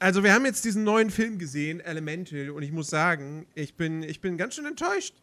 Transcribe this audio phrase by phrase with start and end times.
[0.00, 4.02] Also, wir haben jetzt diesen neuen Film gesehen, Elemental, und ich muss sagen, ich bin,
[4.02, 5.14] ich bin ganz schön enttäuscht.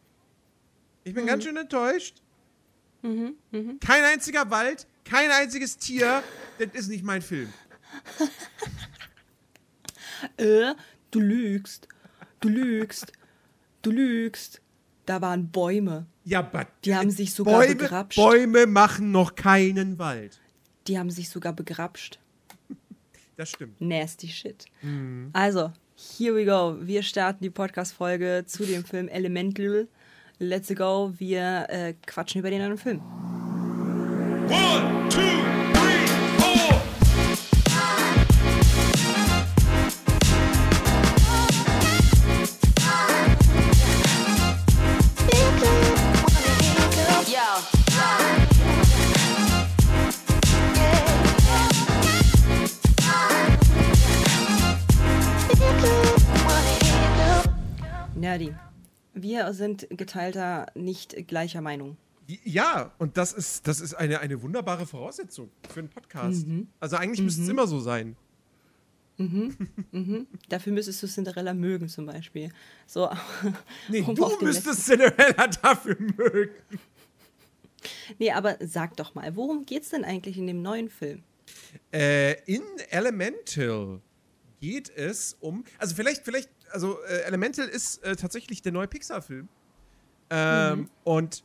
[1.03, 1.27] Ich bin mhm.
[1.27, 2.21] ganz schön enttäuscht.
[3.01, 3.73] Mhm, mh.
[3.79, 6.23] Kein einziger Wald, kein einziges Tier.
[6.59, 7.51] Das ist nicht mein Film.
[10.37, 10.75] äh,
[11.09, 11.87] du lügst.
[12.39, 13.11] Du lügst.
[13.81, 14.61] Du lügst.
[15.07, 16.05] Da waren Bäume.
[16.23, 18.17] Ja, but die haben sich sogar Bäume, begrapscht.
[18.17, 20.39] Bäume machen noch keinen Wald.
[20.85, 22.19] Die haben sich sogar begrapscht.
[23.37, 23.79] Das stimmt.
[23.79, 24.65] Nasty shit.
[24.81, 25.29] Mhm.
[25.31, 26.75] Also, here we go.
[26.81, 29.87] Wir starten die Podcast-Folge zu dem Film Elemental.
[30.39, 31.13] Let's go.
[31.17, 33.01] Wir äh, quatschen über den anderen Film.
[34.49, 35.66] One, two,
[58.37, 58.55] Nerdy.
[59.13, 61.97] Wir sind geteilter, nicht gleicher Meinung.
[62.43, 66.45] Ja, und das ist, das ist eine, eine wunderbare Voraussetzung für einen Podcast.
[66.45, 66.67] Mhm.
[66.79, 67.25] Also eigentlich mhm.
[67.25, 67.53] müsste es mhm.
[67.53, 68.15] immer so sein.
[69.17, 69.55] Mhm.
[69.91, 70.27] mhm.
[70.49, 72.51] Dafür müsstest du Cinderella mögen, zum Beispiel.
[72.85, 73.09] So,
[73.89, 76.51] nee, um du müsstest Cinderella dafür mögen.
[78.17, 81.23] Nee, aber sag doch mal, worum geht's denn eigentlich in dem neuen Film?
[81.93, 84.01] Äh, in Elemental
[84.59, 85.63] geht es um.
[85.77, 89.47] Also vielleicht, vielleicht also äh, Elemental ist äh, tatsächlich der neue Pixar-Film.
[90.29, 90.89] Ähm, mhm.
[91.03, 91.43] Und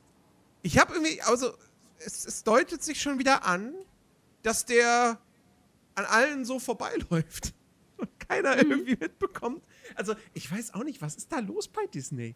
[0.63, 1.53] ich habe irgendwie, also
[1.99, 3.75] es, es, deutet sich schon wieder an,
[4.43, 5.21] dass der
[5.95, 7.55] an allen so vorbeiläuft
[7.97, 8.71] und keiner mhm.
[8.71, 9.65] irgendwie mitbekommt.
[9.95, 12.35] Also ich weiß auch nicht, was ist da los bei Disney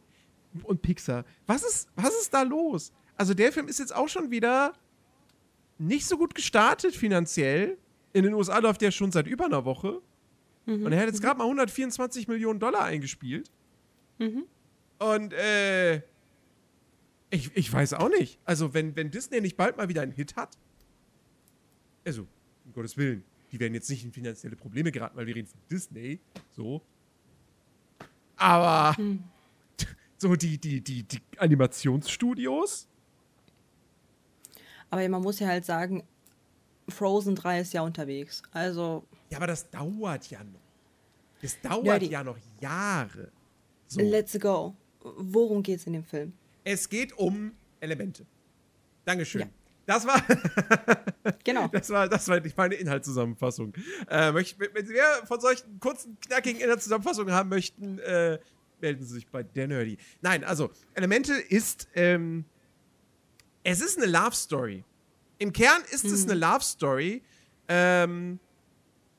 [0.63, 1.25] und Pixar?
[1.47, 2.93] Was ist, was ist da los?
[3.17, 4.75] Also der Film ist jetzt auch schon wieder
[5.79, 7.79] nicht so gut gestartet finanziell.
[8.13, 10.01] In den USA läuft der schon seit über einer Woche.
[10.67, 10.85] Mhm.
[10.85, 13.51] Und er hat jetzt gerade mal 124 Millionen Dollar eingespielt.
[14.19, 14.45] Mhm.
[14.99, 15.97] Und äh,
[17.31, 18.39] ich, ich weiß auch nicht.
[18.45, 20.59] Also, wenn, wenn Disney nicht bald mal wieder einen Hit hat,
[22.05, 22.27] also,
[22.65, 25.61] um Gottes Willen, die werden jetzt nicht in finanzielle Probleme geraten, weil wir reden von
[25.71, 26.21] Disney.
[26.53, 26.83] So.
[28.37, 29.25] Aber mhm.
[30.19, 32.89] so die, die, die, die Animationsstudios.
[34.91, 36.05] Aber man muss ja halt sagen,
[36.89, 38.43] Frozen 3 ist ja unterwegs.
[38.53, 39.05] Also.
[39.31, 40.61] Ja, aber das dauert ja noch.
[41.43, 42.07] Das dauert Nerdy.
[42.07, 43.31] ja noch Jahre.
[43.89, 44.01] So.
[44.01, 44.75] Let's go.
[45.01, 46.33] Worum geht es in dem Film?
[46.65, 48.27] Es geht um Elemente.
[49.05, 49.43] Dankeschön.
[49.43, 49.49] Ja.
[49.87, 50.21] Das war.
[51.45, 51.69] genau.
[51.69, 53.73] Das war, das war meine Inhaltszusammenfassung.
[54.09, 58.41] Äh, möcht, wenn Sie mehr von solchen kurzen, knackigen Inhaltszusammenfassungen haben möchten, äh,
[58.81, 59.97] melden Sie sich bei der Nerdy.
[60.21, 61.89] Nein, also, Elemente ist.
[61.95, 62.45] Ähm,
[63.63, 64.85] es ist eine Love Story.
[65.39, 66.13] Im Kern ist mhm.
[66.13, 67.23] es eine Love Story.
[67.69, 68.39] Ähm,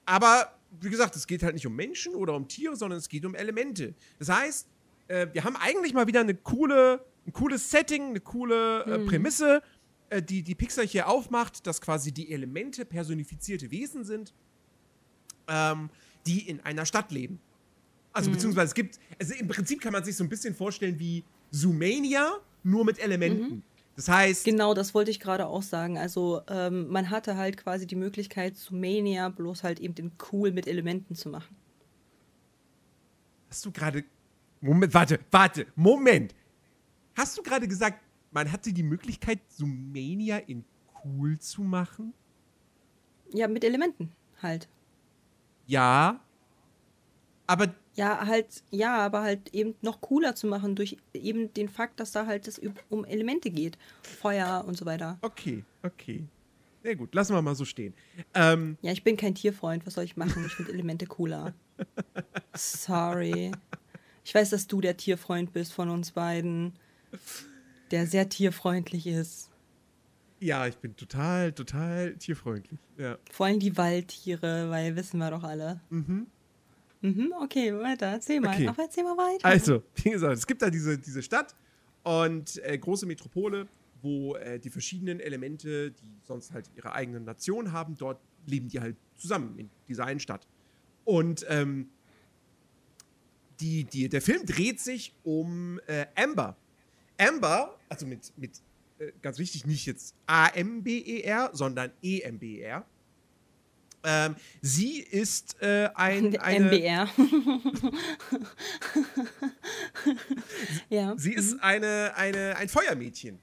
[0.06, 3.26] aber wie gesagt, es geht halt nicht um Menschen oder um Tiere, sondern es geht
[3.26, 3.94] um Elemente.
[4.20, 4.68] Das heißt,
[5.08, 9.06] äh, wir haben eigentlich mal wieder eine coole, ein cooles Setting, eine coole äh, mhm.
[9.08, 9.62] Prämisse,
[10.10, 14.34] äh, die die Pixar hier aufmacht, dass quasi die Elemente personifizierte Wesen sind,
[15.48, 15.90] ähm,
[16.26, 17.40] die in einer Stadt leben.
[18.14, 18.34] Also mhm.
[18.36, 22.40] beziehungsweise es gibt, also im Prinzip kann man sich so ein bisschen vorstellen wie Zoomania,
[22.64, 23.56] nur mit Elementen.
[23.56, 23.64] Mhm.
[23.98, 24.46] Das heißt.
[24.46, 25.98] Genau, das wollte ich gerade auch sagen.
[25.98, 30.52] Also, ähm, man hatte halt quasi die Möglichkeit, zu Mania bloß halt eben den Cool
[30.52, 31.58] mit Elementen zu machen.
[33.50, 34.06] Hast du gerade.
[34.62, 36.36] Moment, warte, warte, Moment.
[37.16, 38.00] Hast du gerade gesagt,
[38.32, 40.64] man hatte die Möglichkeit, Zoomania in
[41.04, 42.14] cool zu machen?
[43.34, 44.12] Ja, mit Elementen
[44.44, 44.68] halt.
[45.66, 46.20] Ja.
[47.48, 52.00] Aber ja, halt, ja, aber halt eben noch cooler zu machen durch eben den Fakt,
[52.00, 53.78] dass da halt es um Elemente geht.
[54.04, 55.18] Feuer und so weiter.
[55.22, 56.24] Okay, okay.
[56.84, 57.96] Sehr gut, lassen wir mal so stehen.
[58.36, 60.46] Ähm, ja, ich bin kein Tierfreund, was soll ich machen?
[60.46, 61.56] Ich finde Elemente cooler.
[62.54, 63.52] Sorry.
[64.24, 66.74] Ich weiß, dass du der Tierfreund bist von uns beiden,
[67.90, 69.50] der sehr tierfreundlich ist.
[70.40, 72.80] Ja, ich bin total, total tierfreundlich.
[72.98, 73.18] Ja.
[73.32, 75.82] Vor allem die Waldtiere, weil wissen wir doch alle.
[75.90, 76.28] Mhm.
[77.02, 78.54] Mhm, okay, weiter, erzähl mal.
[78.54, 78.68] Okay.
[78.70, 79.46] Ach, erzähl mal weiter.
[79.46, 81.56] Also, wie gesagt, es gibt da diese, diese Stadt
[82.04, 83.68] und äh, große Metropole,
[84.02, 88.80] wo äh, die verschiedenen Elemente, die sonst halt ihre eigene Nation haben, dort leben die
[88.80, 90.48] halt zusammen in dieser einen Stadt.
[91.06, 91.90] Und ähm,
[93.60, 96.56] die, die, der Film dreht sich um äh, Amber.
[97.18, 98.62] Amber, also mit, mit
[99.00, 102.86] äh, ganz wichtig, nicht jetzt A-M-B-E-R, sondern E-M-B-E-R.
[104.04, 107.10] Ähm, sie ist äh, ein eine, MBR.
[110.90, 111.16] ja.
[111.18, 111.60] Sie ist mhm.
[111.62, 113.40] eine, eine, ein Feuermädchen.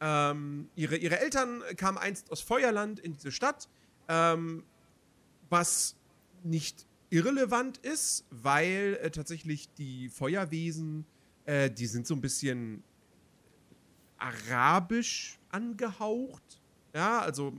[0.00, 3.68] Ähm, ihre, ihre Eltern kamen einst aus Feuerland in diese Stadt,
[4.08, 4.64] ähm,
[5.50, 5.96] was
[6.44, 11.04] nicht irrelevant ist, weil äh, tatsächlich die Feuerwesen,
[11.46, 12.84] äh, die sind so ein bisschen
[14.18, 16.60] arabisch angehaucht.
[16.94, 17.52] Ja, also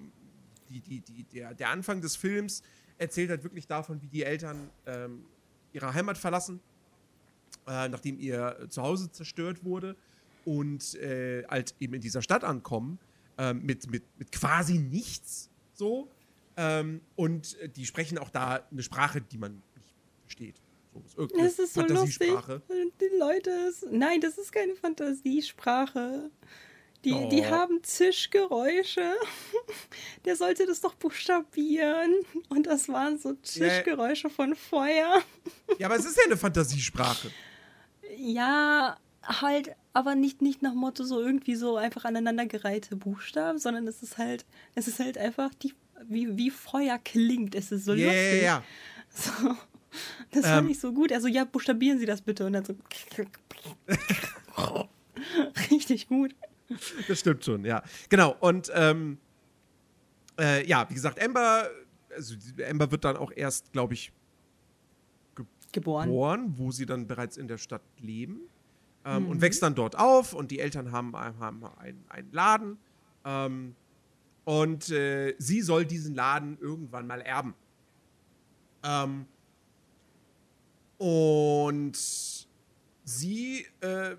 [0.70, 2.64] die, die, die, der, der Anfang des Films
[2.98, 5.26] erzählt halt wirklich davon, wie die Eltern ähm,
[5.74, 6.60] ihre Heimat verlassen,
[7.68, 9.96] äh, nachdem ihr Zuhause zerstört wurde
[10.46, 13.00] und äh, halt eben in dieser Stadt ankommen,
[13.38, 16.10] äh, mit, mit, mit quasi nichts so.
[16.58, 20.62] Ähm, und die sprechen auch da eine Sprache, die man nicht versteht.
[21.06, 22.30] So, ist das ist so lustig.
[23.00, 26.30] Die Leute, nein, das ist keine Fantasiesprache.
[27.06, 27.30] Die, oh.
[27.30, 29.14] die haben Zischgeräusche.
[30.26, 32.14] Der sollte das doch buchstabieren.
[32.50, 34.34] Und das waren so Zischgeräusche nee.
[34.34, 35.22] von Feuer.
[35.78, 37.32] Ja, aber es ist ja eine Fantasiesprache.
[38.18, 44.02] Ja, halt, aber nicht, nicht nach Motto so irgendwie so einfach aneinandergereihte Buchstaben, sondern es
[44.02, 45.74] ist halt, es ist halt einfach die,
[46.04, 47.56] wie, wie Feuer klingt.
[47.56, 48.44] Es ist so yeah, lustig.
[48.44, 48.64] Ja,
[49.10, 49.56] so.
[50.32, 51.14] Das fand ähm, ich so gut.
[51.14, 52.46] Also ja, buchstabieren Sie das bitte.
[52.46, 52.76] Und dann so.
[55.72, 56.36] Richtig gut.
[57.08, 57.84] Das stimmt schon, ja.
[58.10, 58.36] Genau.
[58.40, 59.18] Und ähm,
[60.40, 61.70] äh, ja, wie gesagt, Amber,
[62.16, 62.36] also
[62.70, 64.12] Amber wird dann auch erst, glaube ich,
[65.36, 66.08] ge geboren.
[66.08, 68.42] geboren, wo sie dann bereits in der Stadt leben.
[69.06, 69.30] Ähm, mhm.
[69.30, 72.78] Und wächst dann dort auf und die Eltern haben, haben einen, einen Laden.
[73.26, 73.76] Ähm,
[74.46, 77.54] und äh, sie soll diesen Laden irgendwann mal erben.
[78.84, 79.26] Ähm,
[80.98, 81.98] und
[83.04, 84.16] sie äh,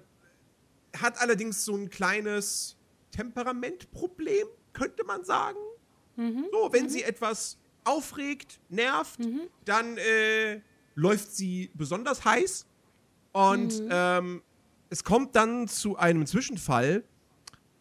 [0.96, 2.76] hat allerdings so ein kleines
[3.10, 5.58] Temperamentproblem, könnte man sagen.
[6.16, 6.46] Mhm.
[6.52, 6.88] So, wenn mhm.
[6.88, 9.42] sie etwas aufregt, nervt, mhm.
[9.64, 10.60] dann äh,
[10.94, 12.66] läuft sie besonders heiß.
[13.32, 13.88] Und mhm.
[13.90, 14.42] ähm,
[14.88, 17.04] es kommt dann zu einem Zwischenfall,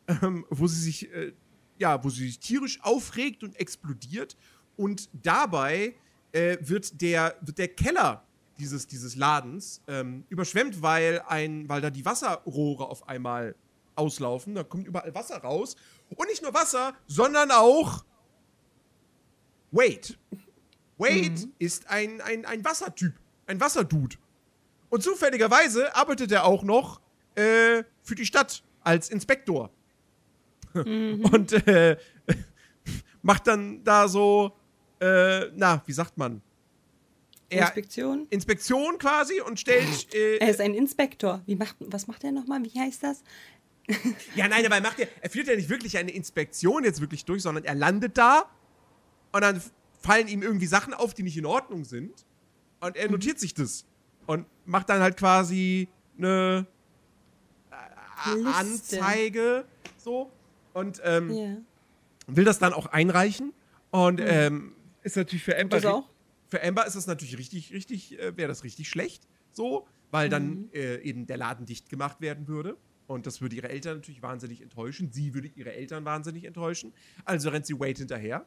[0.08, 1.34] ähm, wo sie sich, äh,
[1.78, 4.38] ja, wo sie sich tierisch aufregt und explodiert.
[4.78, 5.96] Und dabei
[6.32, 8.26] äh, wird, der, wird der Keller
[8.60, 13.56] dieses, dieses Ladens ähm, überschwemmt, weil, ein, weil da die Wasserrohre auf einmal
[13.96, 14.56] auslaufen.
[14.56, 15.76] Da kommt überall Wasser raus.
[16.16, 18.04] Und nicht nur Wasser, sondern auch
[19.72, 20.16] Wade.
[20.98, 21.54] Wade mhm.
[21.60, 23.14] ist ein, ein, ein Wassertyp,
[23.48, 24.18] ein Wasserdude.
[24.90, 27.00] Und zufälligerweise arbeitet er auch noch
[27.36, 29.70] äh, für die Stadt als Inspektor.
[30.74, 31.26] Mhm.
[31.32, 31.98] Und äh,
[33.22, 34.58] macht dann da so,
[35.00, 36.42] äh, na, wie sagt man?
[37.50, 38.28] Er, Inspektion?
[38.30, 40.14] Inspektion quasi und stellt.
[40.14, 41.42] Äh, er ist ein Inspektor.
[41.46, 42.62] Wie macht, was macht er nochmal?
[42.64, 43.24] Wie heißt das?
[44.36, 47.26] ja, nein, aber er, macht ja, er führt ja nicht wirklich eine Inspektion jetzt wirklich
[47.26, 48.50] durch, sondern er landet da
[49.32, 49.62] und dann
[50.00, 52.26] fallen ihm irgendwie Sachen auf, die nicht in Ordnung sind.
[52.82, 53.14] Und er mhm.
[53.14, 53.40] notiert mhm.
[53.40, 53.86] sich das
[54.28, 55.88] und macht dann halt quasi
[56.18, 56.68] eine
[57.72, 59.66] äh, Anzeige
[59.98, 60.32] so
[60.74, 61.58] und ähm, yeah.
[62.28, 63.54] will das dann auch einreichen.
[63.92, 64.28] Und mhm.
[64.28, 65.78] ähm, ist natürlich für Amber.
[65.78, 66.08] Das auch?
[66.50, 70.32] Für Amber ist das natürlich richtig, richtig, äh, wäre das richtig schlecht, so, weil mhm.
[70.32, 72.78] dann äh, eben der Laden dicht gemacht werden würde.
[73.08, 75.12] Und das würde ihre Eltern natürlich wahnsinnig enttäuschen.
[75.12, 76.94] Sie würde ihre Eltern wahnsinnig enttäuschen.
[77.26, 78.46] Also rennt sie Wade hinterher.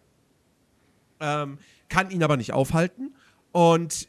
[1.19, 1.59] Ähm,
[1.89, 3.15] kann ihn aber nicht aufhalten.
[3.51, 4.09] Und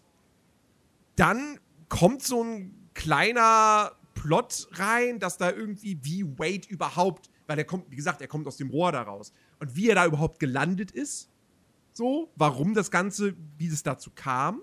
[1.16, 1.60] dann
[1.90, 7.90] kommt so ein kleiner Plot rein, dass da irgendwie, wie Wade überhaupt, weil er kommt,
[7.90, 9.34] wie gesagt, er kommt aus dem Rohr daraus.
[9.60, 11.30] Und wie er da überhaupt gelandet ist,
[11.94, 14.62] so, warum das Ganze, wie es dazu kam.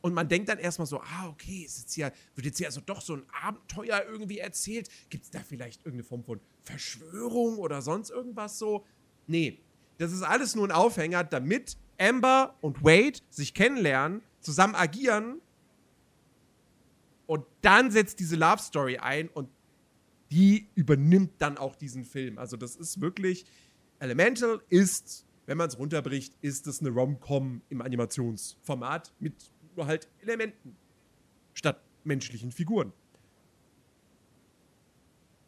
[0.00, 2.82] Und man denkt dann erstmal so, ah, okay, ist jetzt hier, wird jetzt hier also
[2.82, 4.88] doch so ein Abenteuer irgendwie erzählt?
[5.08, 8.84] Gibt es da vielleicht irgendeine Form von Verschwörung oder sonst irgendwas so?
[9.26, 9.60] Nee,
[9.96, 15.40] das ist alles nur ein Aufhänger, damit Amber und Wade sich kennenlernen, zusammen agieren
[17.26, 19.48] und dann setzt diese Love Story ein und
[20.30, 22.38] die übernimmt dann auch diesen Film.
[22.38, 23.46] Also das ist wirklich,
[23.98, 29.34] Elemental ist wenn man es runterbricht, ist es eine Rom-Com im Animationsformat mit
[29.76, 30.76] nur halt Elementen
[31.52, 32.92] statt menschlichen Figuren.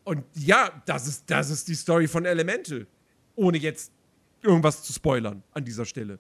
[0.05, 2.87] Und ja, das ist, das ist die Story von Elemental.
[3.35, 3.93] Ohne jetzt
[4.41, 6.19] irgendwas zu spoilern an dieser Stelle.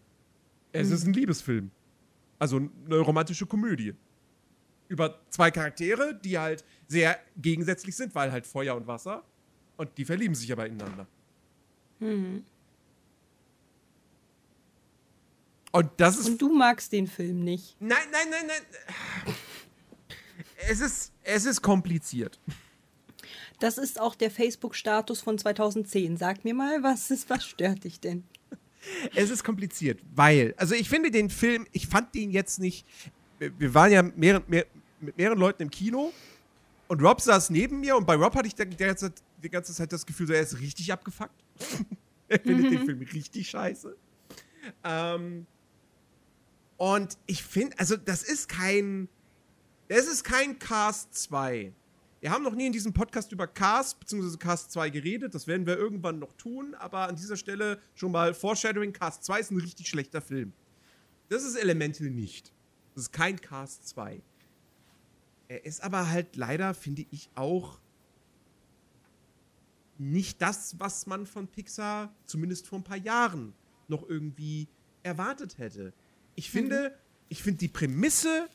[0.72, 0.94] Es mhm.
[0.94, 1.70] ist ein Liebesfilm.
[2.38, 3.94] Also eine romantische Komödie.
[4.88, 9.24] Über zwei Charaktere, die halt sehr gegensätzlich sind, weil halt Feuer und Wasser.
[9.76, 11.06] Und die verlieben sich aber ineinander.
[12.00, 12.44] Mhm.
[15.76, 16.26] Und das ist.
[16.26, 17.76] Und du magst den Film nicht.
[17.80, 19.34] Nein, nein, nein, nein.
[20.68, 22.40] Es ist, es ist kompliziert.
[23.60, 26.16] Das ist auch der Facebook-Status von 2010.
[26.16, 28.24] Sag mir mal, was ist, was stört dich denn?
[29.14, 32.86] Es ist kompliziert, weil, also ich finde den Film, ich fand den jetzt nicht.
[33.38, 34.64] Wir waren ja mehr, mehr,
[35.00, 36.12] mit mehreren Leuten im Kino
[36.86, 39.92] und Rob saß neben mir und bei Rob hatte ich die ganze, die ganze Zeit
[39.92, 41.34] das Gefühl, er ist richtig abgefuckt.
[42.28, 42.70] er findet mhm.
[42.70, 43.96] den Film richtig scheiße.
[44.84, 45.46] Ähm,
[46.76, 49.08] Und ich finde, also das ist kein,
[49.88, 51.72] das ist kein Cast 2.
[52.20, 54.36] Wir haben noch nie in diesem Podcast über Cast bzw.
[54.36, 55.34] Cast 2 geredet.
[55.34, 56.74] Das werden wir irgendwann noch tun.
[56.74, 60.52] Aber an dieser Stelle schon mal Foreshadowing: Cast 2 ist ein richtig schlechter Film.
[61.28, 62.52] Das ist Elemental nicht.
[62.94, 64.22] Das ist kein Cast 2.
[65.48, 67.78] Er ist aber halt leider, finde ich, auch
[69.98, 73.54] nicht das, was man von Pixar zumindest vor ein paar Jahren
[73.88, 74.68] noch irgendwie
[75.02, 75.92] erwartet hätte.
[76.36, 76.94] Ich finde, mhm.
[77.28, 78.48] ich finde die Prämisse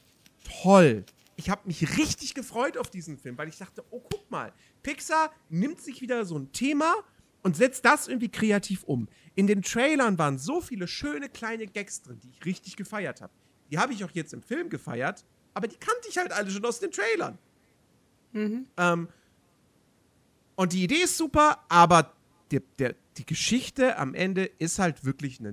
[0.64, 1.04] toll.
[1.36, 5.32] Ich habe mich richtig gefreut auf diesen Film, weil ich dachte, oh, guck mal, Pixar
[5.50, 6.94] nimmt sich wieder so ein Thema
[7.42, 9.10] und setzt das irgendwie kreativ um.
[9.36, 13.34] In den Trailern waren so viele schöne kleine Gags drin, die ich richtig gefeiert habe.
[13.72, 16.64] Die habe ich auch jetzt im Film gefeiert, aber die kannte ich halt alle schon
[16.66, 17.38] aus den Trailern.
[18.34, 18.68] Mhm.
[18.78, 19.08] Ähm,
[20.56, 22.14] und die Idee ist super, aber
[22.52, 25.52] der, der, die Geschichte am Ende ist halt wirklich eine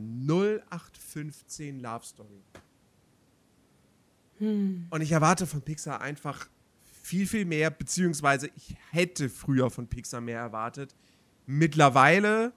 [1.14, 2.42] 0815 Love Story.
[4.38, 4.86] Hm.
[4.90, 6.48] Und ich erwarte von Pixar einfach
[6.84, 10.94] viel, viel mehr, beziehungsweise ich hätte früher von Pixar mehr erwartet.
[11.46, 12.52] Mittlerweile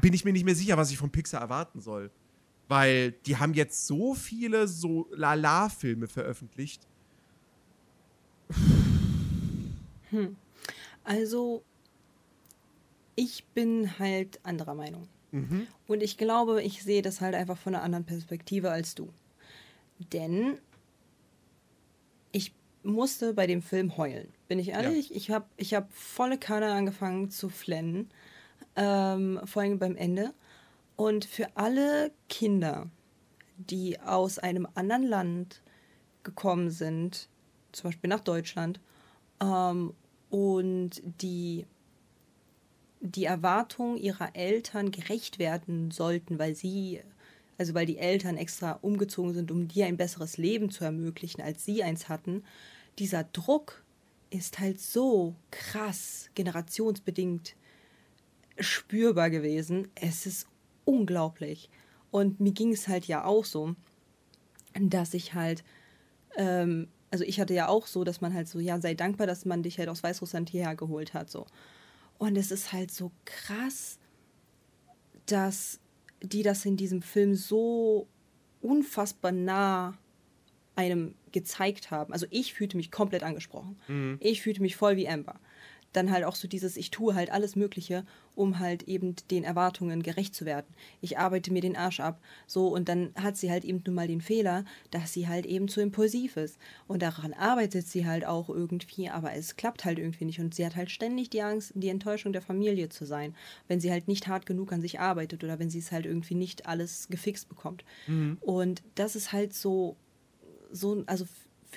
[0.00, 2.10] bin ich mir nicht mehr sicher, was ich von Pixar erwarten soll.
[2.68, 6.86] Weil die haben jetzt so viele so Lala-Filme veröffentlicht.
[10.10, 10.36] Hm.
[11.04, 11.64] Also,
[13.14, 15.08] ich bin halt anderer Meinung.
[15.32, 15.66] Mhm.
[15.86, 19.12] Und ich glaube, ich sehe das halt einfach von einer anderen Perspektive als du.
[20.12, 20.58] Denn
[22.32, 24.28] ich musste bei dem Film heulen.
[24.48, 25.10] Bin ich ehrlich?
[25.10, 25.16] Ja.
[25.16, 28.10] Ich habe ich hab volle Kanne angefangen zu flennen.
[28.76, 30.32] Ähm, vor allem beim Ende.
[30.96, 32.88] Und für alle Kinder,
[33.56, 35.62] die aus einem anderen Land
[36.22, 37.28] gekommen sind,
[37.72, 38.80] zum Beispiel nach Deutschland,
[39.40, 39.94] ähm,
[40.30, 41.66] und die
[43.06, 47.00] die Erwartungen ihrer Eltern gerecht werden sollten, weil sie,
[47.58, 51.64] also weil die Eltern extra umgezogen sind, um dir ein besseres Leben zu ermöglichen, als
[51.64, 52.42] sie eins hatten,
[52.98, 53.84] dieser Druck
[54.30, 57.54] ist halt so krass generationsbedingt
[58.58, 59.88] spürbar gewesen.
[59.94, 60.46] Es ist
[60.84, 61.70] unglaublich.
[62.10, 63.74] Und mir ging es halt ja auch so,
[64.78, 65.64] dass ich halt,
[66.36, 69.44] ähm, also ich hatte ja auch so, dass man halt so, ja, sei dankbar, dass
[69.44, 71.46] man dich halt aus Weißrussland hierher geholt hat, so.
[72.18, 73.98] Und es ist halt so krass,
[75.26, 75.80] dass
[76.22, 78.08] die das in diesem Film so
[78.62, 79.98] unfassbar nah
[80.76, 82.12] einem gezeigt haben.
[82.12, 83.78] Also ich fühlte mich komplett angesprochen.
[83.88, 84.18] Mhm.
[84.20, 85.40] Ich fühlte mich voll wie Amber
[85.96, 90.02] dann halt auch so dieses, ich tue halt alles Mögliche, um halt eben den Erwartungen
[90.02, 90.66] gerecht zu werden.
[91.00, 92.20] Ich arbeite mir den Arsch ab.
[92.46, 95.68] So, und dann hat sie halt eben nun mal den Fehler, dass sie halt eben
[95.68, 96.58] zu impulsiv ist.
[96.86, 100.38] Und daran arbeitet sie halt auch irgendwie, aber es klappt halt irgendwie nicht.
[100.38, 103.34] Und sie hat halt ständig die Angst, die Enttäuschung der Familie zu sein,
[103.68, 106.34] wenn sie halt nicht hart genug an sich arbeitet oder wenn sie es halt irgendwie
[106.34, 107.84] nicht alles gefixt bekommt.
[108.06, 108.36] Mhm.
[108.40, 109.96] Und das ist halt so,
[110.70, 111.24] so, also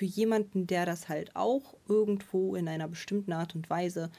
[0.00, 4.10] für jemanden, der das halt auch irgendwo in einer bestimmten Art und Weise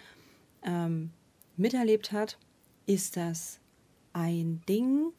[0.62, 1.10] ähm,
[1.58, 2.38] miterlebt hat,
[2.86, 3.60] ist das
[4.14, 5.12] ein Ding.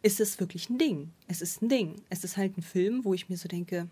[0.00, 1.12] Ist es wirklich ein Ding?
[1.26, 2.00] Es ist ein Ding.
[2.08, 3.90] Es ist halt ein Film, wo ich mir so denke,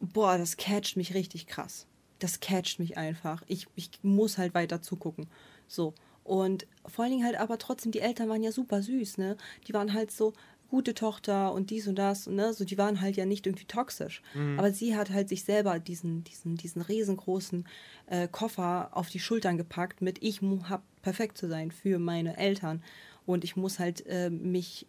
[0.00, 1.86] boah, das catcht mich richtig krass.
[2.18, 3.42] Das catcht mich einfach.
[3.46, 5.28] Ich, ich muss halt weiter zugucken.
[5.66, 5.94] So.
[6.24, 9.38] Und vor allen Dingen halt aber trotzdem, die Eltern waren ja super süß, ne?
[9.66, 10.34] Die waren halt so,
[10.70, 12.54] gute Tochter und dies und das, ne?
[12.54, 14.22] So, die waren halt ja nicht irgendwie toxisch.
[14.34, 14.58] Mhm.
[14.58, 17.66] Aber sie hat halt sich selber diesen, diesen, diesen riesengroßen
[18.06, 22.82] äh, Koffer auf die Schultern gepackt mit ich hab perfekt zu sein für meine Eltern.
[23.26, 24.86] Und ich muss halt äh, mich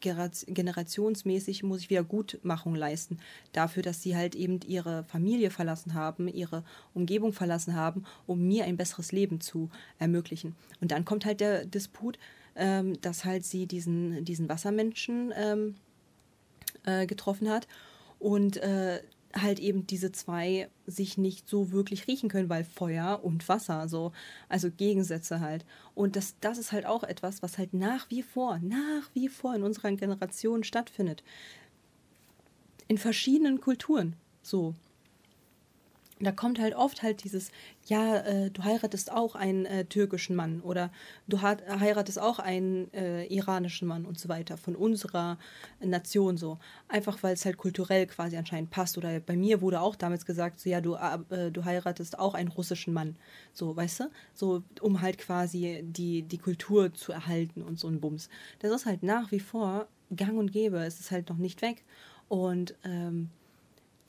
[0.00, 3.18] generationsmäßig muss ich wieder Gutmachung leisten
[3.52, 8.64] dafür, dass sie halt eben ihre Familie verlassen haben, ihre Umgebung verlassen haben, um mir
[8.64, 10.54] ein besseres Leben zu ermöglichen.
[10.82, 12.18] Und dann kommt halt der Disput,
[12.56, 15.74] ähm, dass halt sie diesen, diesen Wassermenschen ähm,
[16.84, 17.66] äh, getroffen hat
[18.18, 19.00] und äh,
[19.34, 24.12] halt eben diese zwei sich nicht so wirklich riechen können, weil Feuer und Wasser, so,
[24.48, 25.64] also Gegensätze halt.
[25.94, 29.54] Und das, das ist halt auch etwas, was halt nach wie vor, nach wie vor
[29.54, 31.22] in unserer Generation stattfindet.
[32.88, 34.74] In verschiedenen Kulturen, so
[36.20, 37.50] da kommt halt oft halt dieses,
[37.86, 40.90] ja, äh, du heiratest auch einen äh, türkischen Mann oder
[41.26, 45.38] du heiratest auch einen äh, iranischen Mann und so weiter von unserer
[45.80, 46.58] Nation so.
[46.88, 48.98] Einfach weil es halt kulturell quasi anscheinend passt.
[48.98, 52.48] Oder bei mir wurde auch damals gesagt, so ja, du, äh, du heiratest auch einen
[52.48, 53.16] russischen Mann.
[53.52, 54.10] So, weißt du?
[54.34, 58.28] So, um halt quasi die, die Kultur zu erhalten und so ein Bums.
[58.58, 60.78] Das ist halt nach wie vor gang und gäbe.
[60.84, 61.84] Es ist halt noch nicht weg.
[62.28, 63.30] Und ähm,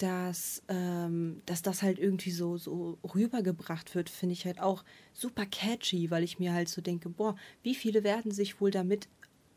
[0.02, 5.46] dass, ähm, dass das halt irgendwie so, so rübergebracht wird, finde ich halt auch super
[5.46, 9.08] catchy, weil ich mir halt so denke, boah, wie viele werden sich wohl damit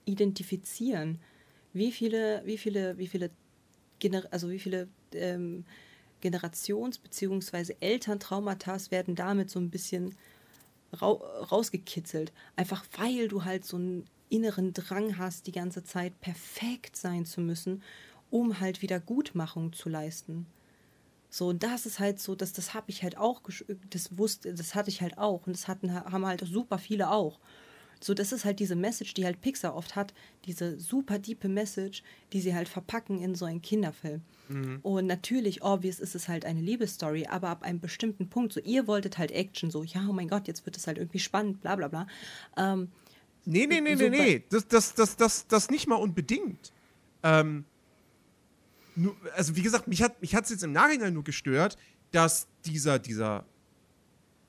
[0.04, 1.18] identifizieren?
[1.72, 3.30] Wie viele, wie viele, wie viele,
[4.00, 5.64] Gener also wie viele ähm,
[6.20, 7.76] Generations- bzw.
[7.80, 10.14] Elterntraumata werden damit so ein bisschen
[10.92, 12.32] ra rausgekitzelt.
[12.56, 17.40] Einfach weil du halt so einen inneren Drang hast, die ganze Zeit perfekt sein zu
[17.40, 17.82] müssen,
[18.34, 20.46] um halt Wiedergutmachung zu leisten.
[21.30, 23.42] So, und das ist halt so, dass das habe ich halt auch,
[23.90, 27.38] das wusste, das hatte ich halt auch und das hatten, haben halt super viele auch.
[28.00, 30.14] So, das ist halt diese Message, die halt Pixar oft hat,
[30.46, 34.22] diese super diepe Message, die sie halt verpacken in so einen Kinderfilm.
[34.48, 34.80] Mhm.
[34.82, 38.88] Und natürlich, obvious ist es halt eine Liebesstory, aber ab einem bestimmten Punkt, so ihr
[38.88, 41.76] wolltet halt Action, so, ja, oh mein Gott, jetzt wird es halt irgendwie spannend, bla
[41.76, 42.08] bla bla.
[42.56, 42.90] Ähm,
[43.44, 46.72] nee, nee, nee, nee, nee, das, das, das, das, das nicht mal unbedingt.
[47.22, 47.64] Ähm,
[48.96, 51.76] nur, also wie gesagt, mich hat mich es jetzt im Nachhinein nur gestört,
[52.10, 53.44] dass dieser, dieser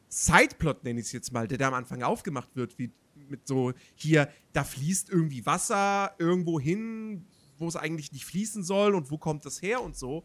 [0.09, 2.91] Sideplot, nenne ich es jetzt mal, der da am Anfang aufgemacht wird, wie
[3.29, 7.25] mit so, hier, da fließt irgendwie Wasser irgendwo hin,
[7.57, 10.23] wo es eigentlich nicht fließen soll und wo kommt das her und so.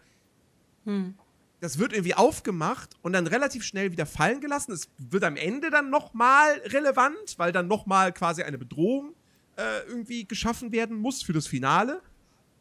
[0.84, 1.14] Hm.
[1.60, 4.72] Das wird irgendwie aufgemacht und dann relativ schnell wieder fallen gelassen.
[4.72, 9.14] Es wird am Ende dann nochmal relevant, weil dann nochmal quasi eine Bedrohung
[9.56, 12.02] äh, irgendwie geschaffen werden muss für das Finale.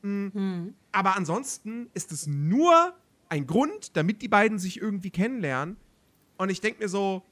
[0.01, 0.31] Mhm.
[0.33, 0.75] Hm.
[0.91, 2.93] Aber ansonsten ist es nur
[3.29, 5.77] ein Grund, damit die beiden sich irgendwie kennenlernen.
[6.37, 7.23] Und ich denke mir so,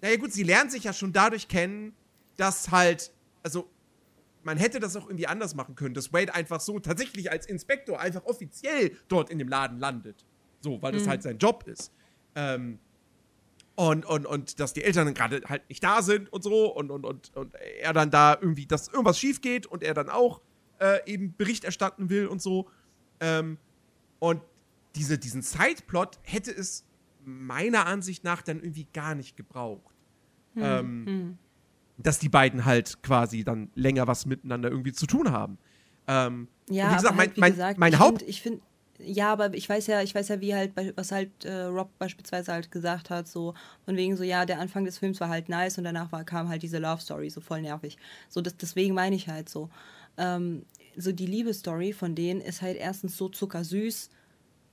[0.00, 1.94] naja gut, sie lernen sich ja schon dadurch kennen,
[2.36, 3.68] dass halt, also
[4.42, 8.00] man hätte das auch irgendwie anders machen können, dass Wade einfach so tatsächlich als Inspektor
[8.00, 10.24] einfach offiziell dort in dem Laden landet.
[10.60, 11.08] So, weil das mhm.
[11.08, 11.92] halt sein Job ist.
[12.34, 12.78] Ähm,
[13.74, 17.04] und, und, und dass die Eltern gerade halt nicht da sind und so und, und,
[17.04, 20.40] und, und er dann da irgendwie, dass irgendwas schief geht und er dann auch
[20.80, 22.68] äh, eben Bericht erstatten will und so.
[23.20, 23.58] Ähm,
[24.18, 24.42] und
[24.96, 26.84] diese, diesen Sideplot hätte es
[27.24, 29.94] meiner Ansicht nach dann irgendwie gar nicht gebraucht.
[30.54, 31.38] Hm, ähm, hm.
[31.98, 35.58] Dass die beiden halt quasi dann länger was miteinander irgendwie zu tun haben.
[36.08, 38.18] Ähm, ja, wie gesagt, mein, halt, wie mein, gesagt, mein Haupt.
[38.20, 38.60] Find, ich finde,
[38.98, 42.52] ja, aber ich weiß ja, ich weiß ja, wie halt, was halt äh, Rob beispielsweise
[42.52, 45.78] halt gesagt hat, so von wegen so, ja, der Anfang des Films war halt nice
[45.78, 47.96] und danach war, kam halt diese Love Story, so voll nervig.
[48.28, 49.70] So, das, deswegen meine ich halt so.
[50.20, 54.10] Ähm, so die Liebesstory von denen ist halt erstens so zuckersüß,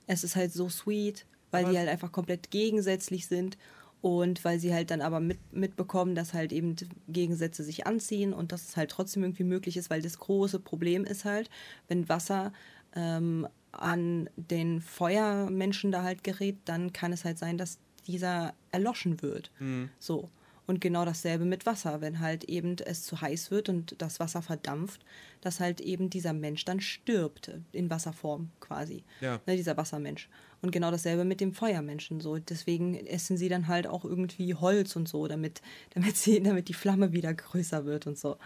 [0.06, 3.56] es ist halt so sweet, weil aber die halt einfach komplett gegensätzlich sind
[4.00, 6.76] und weil sie halt dann aber mit, mitbekommen, dass halt eben
[7.08, 11.04] Gegensätze sich anziehen und dass es halt trotzdem irgendwie möglich ist, weil das große Problem
[11.04, 11.50] ist halt,
[11.88, 12.52] wenn Wasser
[12.94, 19.20] ähm, an den Feuermenschen da halt gerät, dann kann es halt sein, dass dieser erloschen
[19.22, 19.50] wird.
[19.58, 19.90] Mhm.
[19.98, 20.28] So.
[20.68, 24.42] Und genau dasselbe mit Wasser, wenn halt eben es zu heiß wird und das Wasser
[24.42, 25.00] verdampft,
[25.40, 29.02] dass halt eben dieser Mensch dann stirbt, in Wasserform quasi.
[29.22, 29.40] Ja.
[29.46, 30.28] Ne, dieser Wassermensch.
[30.60, 32.20] Und genau dasselbe mit dem Feuermenschen.
[32.20, 32.36] So.
[32.36, 35.62] Deswegen essen sie dann halt auch irgendwie Holz und so, damit,
[35.94, 38.36] damit, sie, damit die Flamme wieder größer wird und so.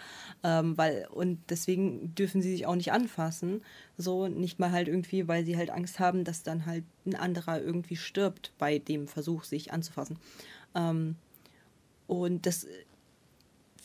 [0.44, 3.62] Ähm, weil, und deswegen dürfen sie sich auch nicht anfassen.
[3.96, 7.60] So, nicht mal halt irgendwie, weil sie halt Angst haben, dass dann halt ein anderer
[7.60, 10.20] irgendwie stirbt bei dem Versuch, sich anzufassen.
[10.76, 11.16] Ähm,
[12.06, 12.68] und das äh,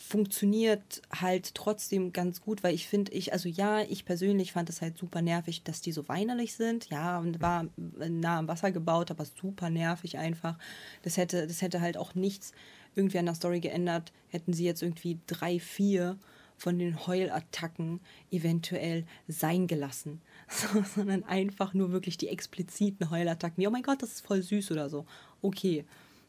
[0.08, 4.82] funktioniert halt trotzdem ganz gut, weil ich finde, ich, also ja, ich persönlich fand es
[4.82, 6.90] halt super nervig, dass die so weinerlich sind.
[6.90, 10.58] Ja, und war nah am Wasser gebaut, aber super nervig einfach.
[11.02, 12.54] Das hätte, das hätte halt auch nichts
[12.96, 14.14] irgendwie an der Story geändert.
[14.30, 16.18] Hätten sie jetzt irgendwie drei, vier
[16.58, 18.00] von den Heulattacken
[18.32, 24.02] eventuell sein gelassen, so, sondern einfach nur wirklich die expliziten Heulattacken, wie, oh mein Gott,
[24.02, 25.06] das ist voll süß oder so.
[25.42, 25.86] Okay,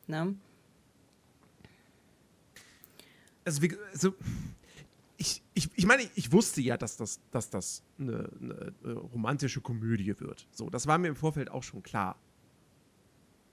[0.06, 0.34] ne?
[3.48, 4.14] Also, wie, also
[5.16, 9.60] ich, ich, ich meine, ich wusste ja, dass das, dass das eine, eine, eine romantische
[9.62, 10.46] Komödie wird.
[10.52, 12.16] So, das war mir im Vorfeld auch schon klar.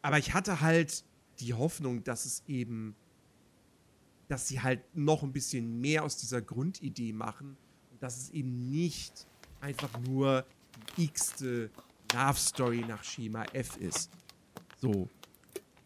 [0.02, 1.04] Aber ich hatte halt
[1.40, 2.94] die Hoffnung, dass es eben,
[4.28, 7.56] dass sie halt noch ein bisschen mehr aus dieser Grundidee machen
[7.92, 9.26] und dass es eben nicht
[9.62, 10.46] einfach nur
[10.98, 11.70] die x-te
[12.14, 14.12] Love Story nach Schema F ist.
[14.78, 15.10] So,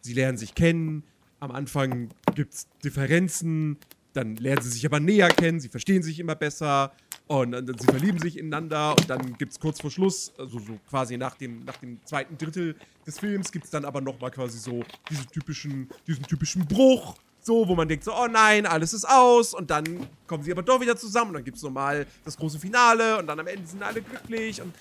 [0.01, 1.03] sie lernen sich kennen,
[1.39, 3.77] am Anfang gibt es Differenzen,
[4.13, 6.91] dann lernen sie sich aber näher kennen, sie verstehen sich immer besser
[7.27, 10.79] und dann, sie verlieben sich ineinander und dann gibt es kurz vor Schluss, also so
[10.89, 14.57] quasi nach dem, nach dem zweiten Drittel des Films, gibt es dann aber nochmal quasi
[14.57, 19.07] so diesen typischen, diesen typischen Bruch, so, wo man denkt so, oh nein, alles ist
[19.07, 22.35] aus und dann kommen sie aber doch wieder zusammen und dann gibt es nochmal das
[22.35, 24.73] große Finale und dann am Ende sind alle glücklich und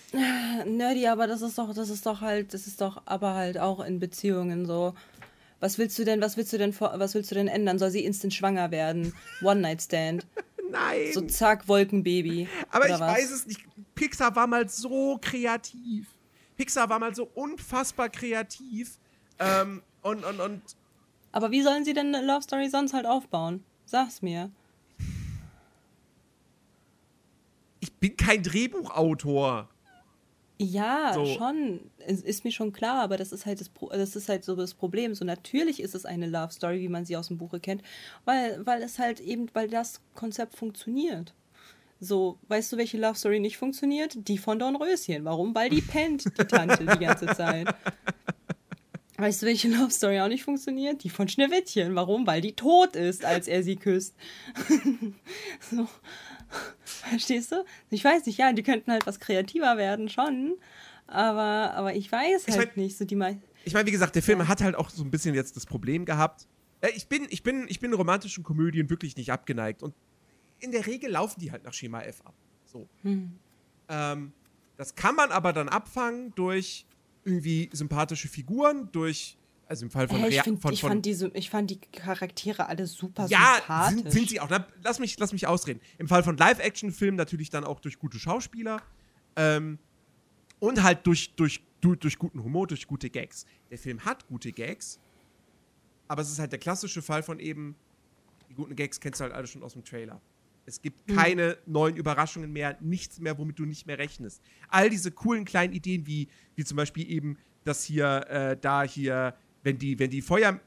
[0.66, 3.80] Nerdy, aber das ist doch, das ist doch halt, das ist doch aber halt auch
[3.80, 4.94] in Beziehungen so
[5.60, 7.78] was willst du denn, was willst du denn, was willst du denn ändern?
[7.78, 9.12] Soll sie instant schwanger werden?
[9.42, 10.26] One Night Stand.
[10.70, 11.12] Nein.
[11.12, 12.48] So zack, Wolkenbaby.
[12.70, 13.00] Aber ich was?
[13.00, 13.60] weiß es nicht.
[13.94, 16.06] Pixar war mal so kreativ.
[16.56, 18.98] Pixar war mal so unfassbar kreativ.
[19.38, 20.62] Ähm, und, und, und.
[21.32, 23.64] Aber wie sollen sie denn eine Love Story sonst halt aufbauen?
[23.84, 24.50] Sag's mir.
[27.80, 29.68] Ich bin kein Drehbuchautor.
[30.60, 31.24] Ja, so.
[31.24, 31.80] schon.
[31.98, 34.74] Es ist mir schon klar, aber das ist halt das, das ist halt so das
[34.74, 35.14] Problem.
[35.14, 37.82] So natürlich ist es eine Love Story, wie man sie aus dem Buche kennt,
[38.24, 41.32] weil, weil es halt eben, weil das Konzept funktioniert.
[42.00, 44.28] So, weißt du, welche Love Story nicht funktioniert?
[44.28, 45.24] Die von Dornröschen.
[45.24, 45.54] Warum?
[45.54, 47.68] Weil die pennt, die Tante, die ganze Zeit.
[49.20, 51.02] Weißt du, welche Love Story auch nicht funktioniert?
[51.02, 51.96] Die von Schneewittchen.
[51.96, 52.24] Warum?
[52.24, 54.14] Weil die tot ist, als er sie küsst.
[55.72, 55.88] so.
[56.84, 57.64] Verstehst du?
[57.90, 60.56] Ich weiß nicht, ja, die könnten halt was kreativer werden, schon.
[61.06, 62.98] Aber, aber ich weiß halt ich mein, nicht.
[62.98, 63.18] So die
[63.64, 64.48] ich meine, wie gesagt, der Film ja.
[64.48, 66.46] hat halt auch so ein bisschen jetzt das Problem gehabt.
[66.80, 69.82] Äh, ich bin, ich bin, ich bin romantischen Komödien wirklich nicht abgeneigt.
[69.82, 69.94] Und
[70.60, 72.34] in der Regel laufen die halt nach Schema F ab.
[72.66, 72.88] So.
[73.02, 73.38] Hm.
[73.88, 74.32] Ähm,
[74.76, 76.86] das kann man aber dann abfangen durch
[77.24, 79.37] irgendwie sympathische Figuren, durch
[79.68, 82.66] also im Fall von, äh, ich, find, von, ich, fand diese, ich fand die Charaktere
[82.68, 83.96] alle super ja, sympathisch.
[83.96, 84.48] Sind, sind sie auch.
[84.82, 85.80] lass, mich, lass mich ausreden.
[85.98, 88.80] Im Fall von Live-Action-Filmen natürlich dann auch durch gute Schauspieler.
[89.36, 89.78] Ähm,
[90.58, 93.44] und halt durch, durch, durch, durch guten Humor, durch gute Gags.
[93.70, 94.98] Der Film hat gute Gags,
[96.08, 97.76] aber es ist halt der klassische Fall von eben,
[98.48, 100.20] die guten Gags kennst du halt alle schon aus dem Trailer.
[100.64, 101.14] Es gibt mhm.
[101.14, 101.72] keine mhm.
[101.72, 104.42] neuen Überraschungen mehr, nichts mehr, womit du nicht mehr rechnest.
[104.68, 109.34] All diese coolen kleinen Ideen, wie, wie zum Beispiel eben, dass hier, äh, da hier
[109.62, 110.60] wenn die, wenn die Feuer,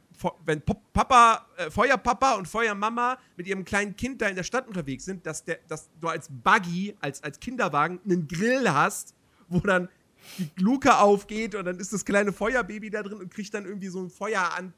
[0.46, 5.06] wenn Papa, äh, Feuerpapa und Feuermama mit ihrem kleinen Kind da in der Stadt unterwegs
[5.06, 9.16] sind, dass, der, dass du als Buggy, als, als Kinderwagen, einen Grill hast,
[9.48, 9.90] wo dann
[10.38, 13.88] die Luke aufgeht und dann ist das kleine Feuerbaby da drin und kriegt dann irgendwie
[13.88, 14.74] so ein Feuer an,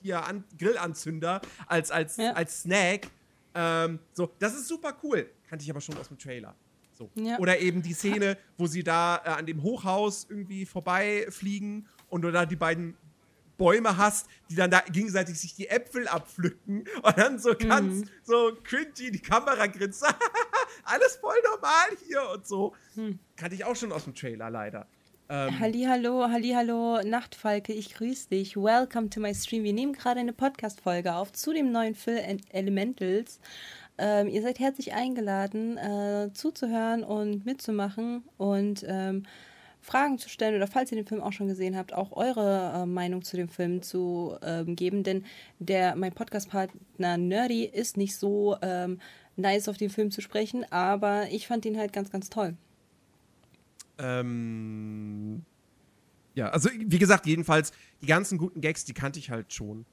[0.00, 2.32] hier an, Grillanzünder als, als, ja.
[2.32, 3.08] als Snack.
[3.54, 5.30] Ähm, so, das ist super cool.
[5.48, 6.54] Kannte ich aber schon aus dem Trailer.
[6.92, 7.10] So.
[7.14, 7.38] Ja.
[7.38, 12.30] Oder eben die Szene, wo sie da äh, an dem Hochhaus irgendwie vorbeifliegen und du
[12.30, 12.96] da die beiden
[13.56, 18.10] Bäume hast, die dann da gegenseitig sich die Äpfel abpflücken und dann so ganz mhm.
[18.22, 20.04] so cringy die Kamera grinst.
[20.84, 22.74] Alles voll normal hier und so.
[22.94, 23.18] Mhm.
[23.36, 24.86] Kannte ich auch schon aus dem Trailer leider.
[25.28, 28.56] Ähm, Hallihallo, Hallihallo, Nachtfalke, ich grüße dich.
[28.56, 29.64] Welcome to my stream.
[29.64, 33.40] Wir nehmen gerade eine Podcast-Folge auf zu dem neuen Film Elementals.
[33.96, 39.24] Ähm, ihr seid herzlich eingeladen, äh, zuzuhören und mitzumachen und ähm,
[39.84, 42.86] Fragen zu stellen oder falls ihr den Film auch schon gesehen habt, auch eure äh,
[42.86, 45.02] Meinung zu dem Film zu ähm, geben.
[45.02, 45.24] Denn
[45.58, 48.98] der, mein Podcast-Partner Nerdy ist nicht so ähm,
[49.36, 52.56] nice auf den Film zu sprechen, aber ich fand ihn halt ganz, ganz toll.
[53.98, 55.44] Ähm,
[56.34, 59.84] ja, also wie gesagt, jedenfalls, die ganzen guten Gags, die kannte ich halt schon.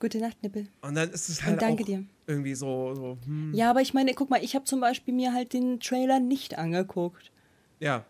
[0.00, 0.68] Gute Nacht, Nippel.
[0.82, 2.04] Und dann ist es halt Und danke dir.
[2.26, 2.94] irgendwie so.
[2.94, 3.54] so hm.
[3.54, 6.58] Ja, aber ich meine, guck mal, ich habe zum Beispiel mir halt den Trailer nicht
[6.58, 7.32] angeguckt.
[7.80, 8.04] Ja.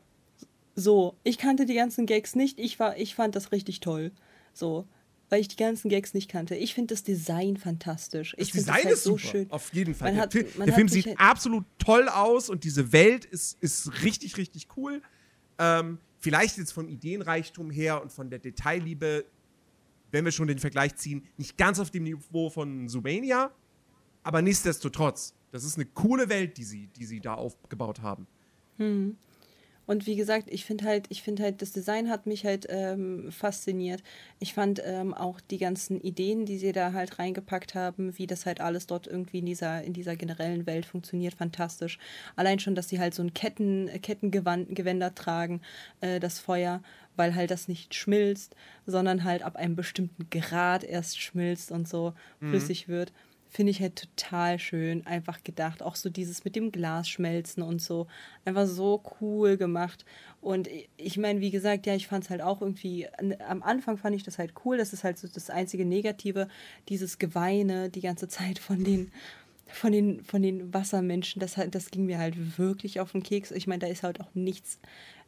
[0.77, 2.61] So, ich kannte die ganzen Gags nicht.
[2.61, 4.13] Ich, war, ich fand das richtig toll.
[4.53, 4.87] So,
[5.31, 6.55] weil ich die ganzen Gags nicht kannte.
[6.55, 8.35] Ich finde das Design fantastisch.
[8.37, 9.51] Das ich Design das halt ist so schön.
[9.51, 10.09] Auf jeden Fall.
[10.09, 13.61] Man der, hat, Film, der Film sieht halt absolut toll aus und diese Welt ist,
[13.63, 15.03] ist richtig, richtig cool.
[15.59, 19.25] Ähm, vielleicht jetzt vom Ideenreichtum her und von der Detailliebe,
[20.13, 23.51] wenn wir schon den Vergleich ziehen, nicht ganz auf dem Niveau von Sumania,
[24.23, 28.27] aber nichtsdestotrotz, das ist eine coole Welt, die sie, die sie da aufgebaut haben.
[28.77, 29.17] Hm.
[29.87, 33.31] Und wie gesagt, ich finde halt, ich finde halt, das Design hat mich halt ähm,
[33.31, 34.03] fasziniert.
[34.41, 38.47] Ich fand ähm, auch die ganzen Ideen, die sie da halt reingepackt haben, wie das
[38.47, 41.99] halt alles dort irgendwie in dieser, in dieser generellen Welt funktioniert, fantastisch.
[42.35, 45.61] Allein schon, dass sie halt so ein Ketten, Kettengewänder tragen,
[46.01, 46.83] äh, das Feuer,
[47.15, 52.13] weil halt das nicht schmilzt, sondern halt ab einem bestimmten Grad erst schmilzt und so
[52.41, 52.51] mhm.
[52.51, 53.13] flüssig wird
[53.57, 55.83] finde ich halt total schön einfach gedacht.
[55.83, 58.07] Auch so dieses mit dem Glas schmelzen und so.
[58.45, 60.05] Einfach so cool gemacht.
[60.43, 63.09] Und ich meine, wie gesagt, ja, ich fand es halt auch irgendwie,
[63.49, 64.77] am Anfang fand ich das halt cool.
[64.77, 66.49] Das ist halt so das einzige Negative,
[66.91, 69.11] dieses Geweine die ganze Zeit von den,
[69.65, 71.41] von den, von den Wassermenschen.
[71.41, 73.53] Das, das ging mir halt wirklich auf den Keks.
[73.53, 74.81] Ich meine, da ist halt auch nichts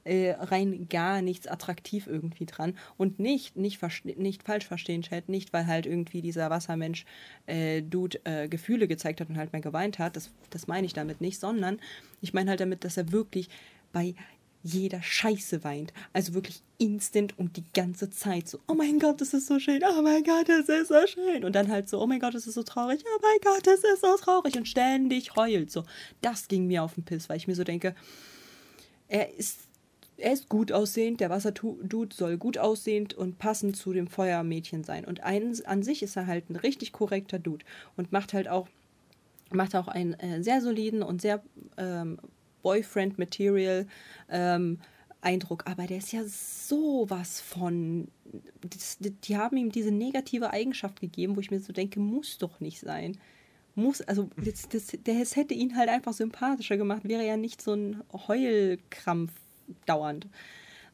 [0.05, 2.77] äh, rein gar nichts attraktiv irgendwie dran.
[2.97, 7.05] Und nicht, nicht, nicht falsch verstehen, Chat, nicht, weil halt irgendwie dieser Wassermensch
[7.47, 10.17] äh, äh, Gefühle gezeigt hat und halt mehr geweint hat.
[10.17, 11.79] Das, das meine ich damit nicht, sondern
[12.21, 13.49] ich meine halt damit, dass er wirklich
[13.93, 14.15] bei
[14.63, 15.93] jeder Scheiße weint.
[16.13, 19.83] Also wirklich instant und die ganze Zeit so, oh mein Gott, das ist so schön,
[19.85, 21.45] oh mein Gott, das ist so schön.
[21.45, 23.81] Und dann halt so, oh mein Gott, das ist so traurig, oh mein Gott, das
[23.81, 24.57] ist so traurig.
[24.57, 25.85] Und ständig heult so.
[26.21, 27.95] Das ging mir auf den Piss, weil ich mir so denke,
[29.09, 29.68] er ist
[30.19, 35.05] er ist gut aussehend, der Wasserdude soll gut aussehend und passend zu dem Feuermädchen sein.
[35.05, 37.65] Und ein, an sich ist er halt ein richtig korrekter Dude
[37.97, 38.69] und macht halt auch,
[39.53, 41.43] macht auch einen äh, sehr soliden und sehr
[41.77, 42.19] ähm,
[42.63, 43.87] Boyfriend-Material,
[44.29, 44.79] ähm,
[45.21, 48.09] Eindruck, aber der ist ja sowas von.
[48.61, 52.61] Das, die haben ihm diese negative Eigenschaft gegeben, wo ich mir so denke, muss doch
[52.61, 53.19] nicht sein.
[53.75, 57.75] Muss, also das, das, das hätte ihn halt einfach sympathischer gemacht, wäre ja nicht so
[57.75, 59.33] ein Heulkrampf
[59.87, 60.27] dauernd.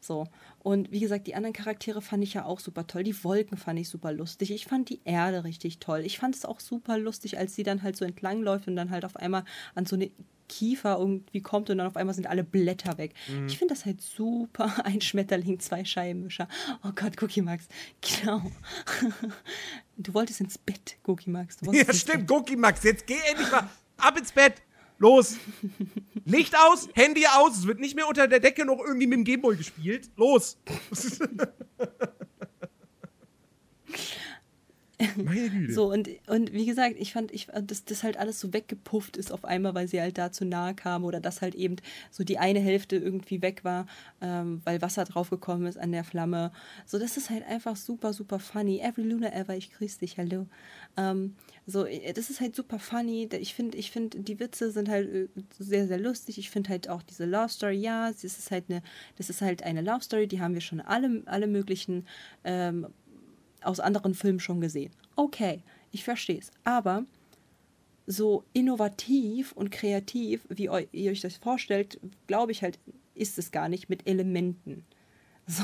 [0.01, 0.27] So.
[0.59, 3.03] Und wie gesagt, die anderen Charaktere fand ich ja auch super toll.
[3.03, 4.51] Die Wolken fand ich super lustig.
[4.51, 6.01] Ich fand die Erde richtig toll.
[6.05, 9.05] Ich fand es auch super lustig, als sie dann halt so entlangläuft und dann halt
[9.05, 10.11] auf einmal an so eine
[10.47, 13.13] Kiefer irgendwie kommt und dann auf einmal sind alle Blätter weg.
[13.27, 13.47] Mhm.
[13.47, 14.73] Ich finde das halt super.
[14.85, 16.47] Ein Schmetterling, zwei Scheibenwischer.
[16.83, 17.67] Oh Gott, Cookie Max.
[18.01, 18.41] Genau.
[19.97, 21.55] Du wolltest ins Bett, Cookie Max.
[21.71, 22.83] ja, stimmt, Cookie Max.
[22.83, 24.55] Jetzt geh endlich mal ab ins Bett.
[24.97, 25.37] Los!
[26.25, 29.23] Licht aus, Handy aus, es wird nicht mehr unter der Decke noch irgendwie mit dem
[29.25, 30.09] Gameboy gespielt.
[30.15, 30.57] Los!
[35.17, 35.73] Meine Güte.
[35.73, 39.31] So, und, und wie gesagt, ich fand, ich, dass das halt alles so weggepufft ist
[39.31, 41.75] auf einmal, weil sie halt da zu nahe kam oder dass halt eben
[42.11, 43.87] so die eine Hälfte irgendwie weg war,
[44.21, 46.51] ähm, weil Wasser draufgekommen ist an der Flamme.
[46.85, 48.79] So, das ist halt einfach super, super funny.
[48.79, 50.47] Every Luna ever, ich grüße dich, hallo.
[50.97, 53.27] Ähm, so, äh, das ist halt super funny.
[53.39, 55.27] Ich finde, ich finde, die Witze sind halt äh,
[55.59, 56.37] sehr, sehr lustig.
[56.37, 58.81] Ich finde halt auch diese Love Story, ja, das ist halt eine,
[59.17, 62.07] das ist halt eine Love Story, die haben wir schon alle, alle möglichen
[62.43, 62.87] ähm,
[63.65, 64.91] aus anderen Filmen schon gesehen.
[65.15, 66.51] Okay, ich verstehe es.
[66.63, 67.05] Aber
[68.07, 72.79] so innovativ und kreativ, wie ihr euch das vorstellt, glaube ich halt,
[73.15, 74.85] ist es gar nicht mit Elementen.
[75.47, 75.61] So,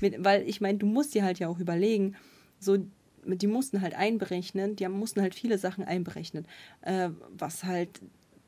[0.00, 2.16] mit, weil ich meine, du musst dir halt ja auch überlegen,
[2.58, 2.78] so
[3.26, 6.46] die mussten halt einberechnen, die mussten halt viele Sachen einberechnen,
[6.80, 8.00] äh, was halt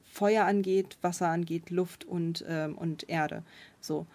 [0.04, 3.42] Feuer angeht, Wasser angeht, Luft und, ähm, und Erde.
[3.80, 4.06] So.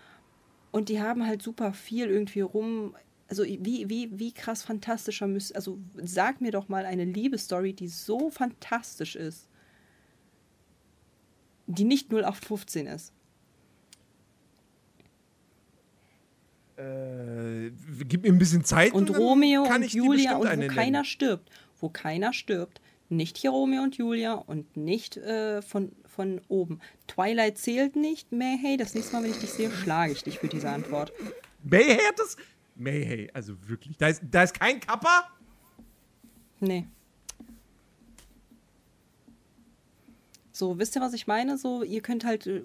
[0.71, 2.95] Und die haben halt super viel irgendwie rum.
[3.29, 5.55] Also wie, wie, wie krass fantastischer müsste.
[5.55, 9.47] Also sag mir doch mal eine Liebesstory, die so fantastisch ist,
[11.67, 13.13] die nicht 0815 ist.
[16.79, 17.71] Äh,
[18.05, 18.93] gib mir ein bisschen Zeit.
[18.93, 20.69] Und, und Romeo und Julia und wo nennen.
[20.69, 21.49] keiner stirbt.
[21.79, 22.81] Wo keiner stirbt.
[23.09, 26.79] Nicht hier Romeo und Julia und nicht äh, von, von oben.
[27.07, 28.31] Twilight zählt nicht.
[28.31, 31.11] Mayhay, das nächste Mal, wenn ich dich sehe, schlage ich dich für diese Antwort.
[31.63, 32.37] Mayhay hat das?
[32.79, 33.97] Mayhay, also wirklich.
[33.97, 35.29] Da ist, da ist kein Kappa?
[36.59, 36.87] Nee.
[40.59, 41.57] So, wisst ihr, was ich meine?
[41.57, 42.61] So, ihr könnt halt äh,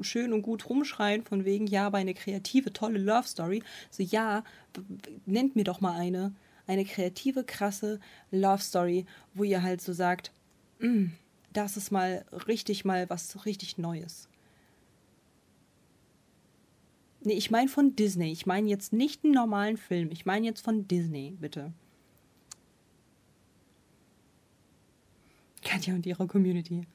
[0.00, 3.62] schön und gut rumschreien, von wegen, ja, aber eine kreative, tolle Love Story.
[3.90, 4.42] So, ja,
[5.24, 6.34] nennt mir doch mal eine.
[6.66, 8.00] Eine kreative, krasse
[8.32, 10.32] Love Story, wo ihr halt so sagt,
[10.80, 11.06] mm,
[11.52, 14.28] das ist mal richtig mal was richtig Neues.
[17.22, 18.32] Nee, ich meine von Disney.
[18.32, 20.10] Ich meine jetzt nicht einen normalen Film.
[20.12, 21.72] Ich meine jetzt von Disney, bitte.
[25.62, 26.86] Katja und ihre Community.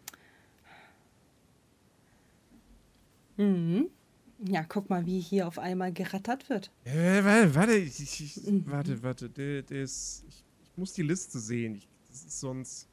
[3.38, 3.90] Mhm.
[4.46, 6.72] Ja, guck mal, wie hier auf einmal gerattert wird.
[6.84, 11.40] Äh, warte, warte, ich, ich, warte, warte, der, der ist, ich, ich, muss die Liste
[11.40, 11.76] sehen.
[11.76, 12.88] Ich, das ist sonst.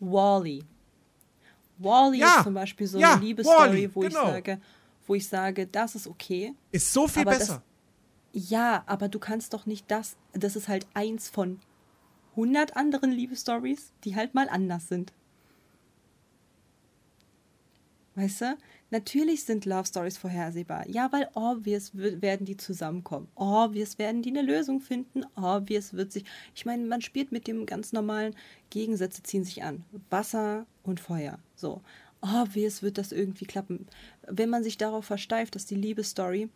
[0.00, 0.64] Wally.
[1.78, 4.26] Wally ja, ist zum Beispiel so ja, eine Liebesstory, wo genau.
[4.26, 4.60] ich sage,
[5.06, 6.54] wo ich sage, das ist okay.
[6.72, 7.62] Ist so viel besser.
[8.32, 10.16] Das, ja, aber du kannst doch nicht das.
[10.32, 11.60] Das ist halt eins von
[12.32, 15.12] 100 anderen Liebesstories, die halt mal anders sind.
[18.16, 18.56] Weißt du?
[18.90, 20.88] Natürlich sind Love Stories vorhersehbar.
[20.88, 23.28] Ja, weil obvious werden die zusammenkommen.
[23.34, 25.24] Obvious werden die eine Lösung finden.
[25.34, 26.24] Obvious wird sich.
[26.54, 28.36] Ich meine, man spielt mit dem ganz normalen
[28.70, 29.84] Gegensätze ziehen sich an.
[30.10, 31.38] Wasser und Feuer.
[31.56, 31.82] So.
[32.24, 33.86] Obvious wird das irgendwie klappen.
[34.26, 36.48] Wenn man sich darauf versteift, dass die Liebesstory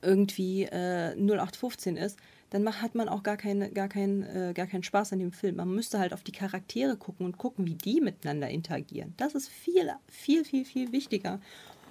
[0.00, 2.18] irgendwie äh, 0815 ist,
[2.50, 5.32] dann macht, hat man auch gar, keine, gar, kein, äh, gar keinen Spaß an dem
[5.32, 5.56] Film.
[5.56, 9.12] Man müsste halt auf die Charaktere gucken und gucken, wie die miteinander interagieren.
[9.16, 11.40] Das ist viel, viel, viel, viel wichtiger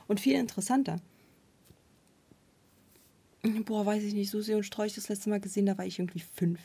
[0.07, 1.01] und viel interessanter.
[3.65, 6.21] Boah, weiß ich nicht, Susi und Strolch das letzte Mal gesehen, da war ich irgendwie
[6.21, 6.59] fünf.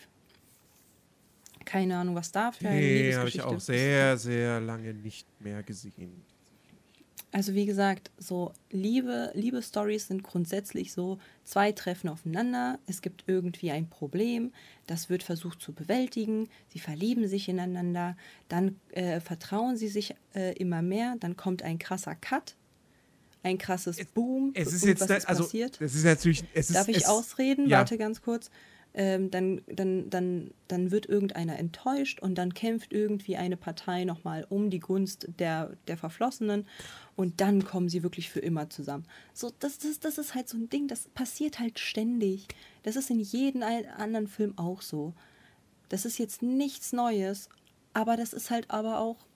[1.65, 5.63] Keine Ahnung, was da für eine Nee, habe ich auch sehr, sehr lange nicht mehr
[5.63, 6.25] gesehen.
[7.33, 13.71] Also wie gesagt, so Liebe, Liebe-Stories sind grundsätzlich so, zwei treffen aufeinander, es gibt irgendwie
[13.71, 14.53] ein Problem,
[14.87, 20.53] das wird versucht zu bewältigen, sie verlieben sich ineinander, dann äh, vertrauen sie sich äh,
[20.59, 22.55] immer mehr, dann kommt ein krasser Cut,
[23.43, 24.53] ein krasses Boom.
[24.55, 25.81] Es ist jetzt, da, also, passiert.
[25.81, 27.67] Es ist natürlich, es Darf ich es, ausreden?
[27.67, 27.79] Ja.
[27.79, 28.51] Warte ganz kurz
[28.95, 34.47] ähm, dann, dann, dann, dann wird irgendeiner enttäuscht und dann kämpft irgendwie eine Partei nochmal
[34.49, 36.67] um die Gunst der, der Verflossenen
[37.17, 39.05] und dann kommen sie wirklich für immer zusammen.
[39.33, 42.49] So, das, das, das ist halt so ein Ding, das passiert halt ständig.
[42.83, 45.15] Das ist in jedem anderen Film auch so.
[45.89, 47.49] Das ist jetzt nichts Neues,
[47.95, 49.27] aber das ist halt aber auch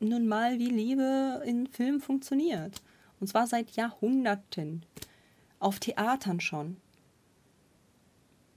[0.00, 2.82] nun mal, wie Liebe in Filmen funktioniert.
[3.20, 4.84] Und zwar seit Jahrhunderten.
[5.58, 6.76] Auf Theatern schon.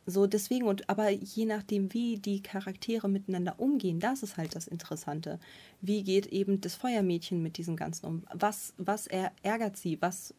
[0.10, 4.66] So, deswegen, und aber je nachdem, wie die Charaktere miteinander umgehen, das ist halt das
[4.66, 5.38] Interessante.
[5.82, 8.24] Wie geht eben das Feuermädchen mit diesem Ganzen um?
[8.34, 10.02] Was, was ärgert sie?
[10.02, 10.34] Was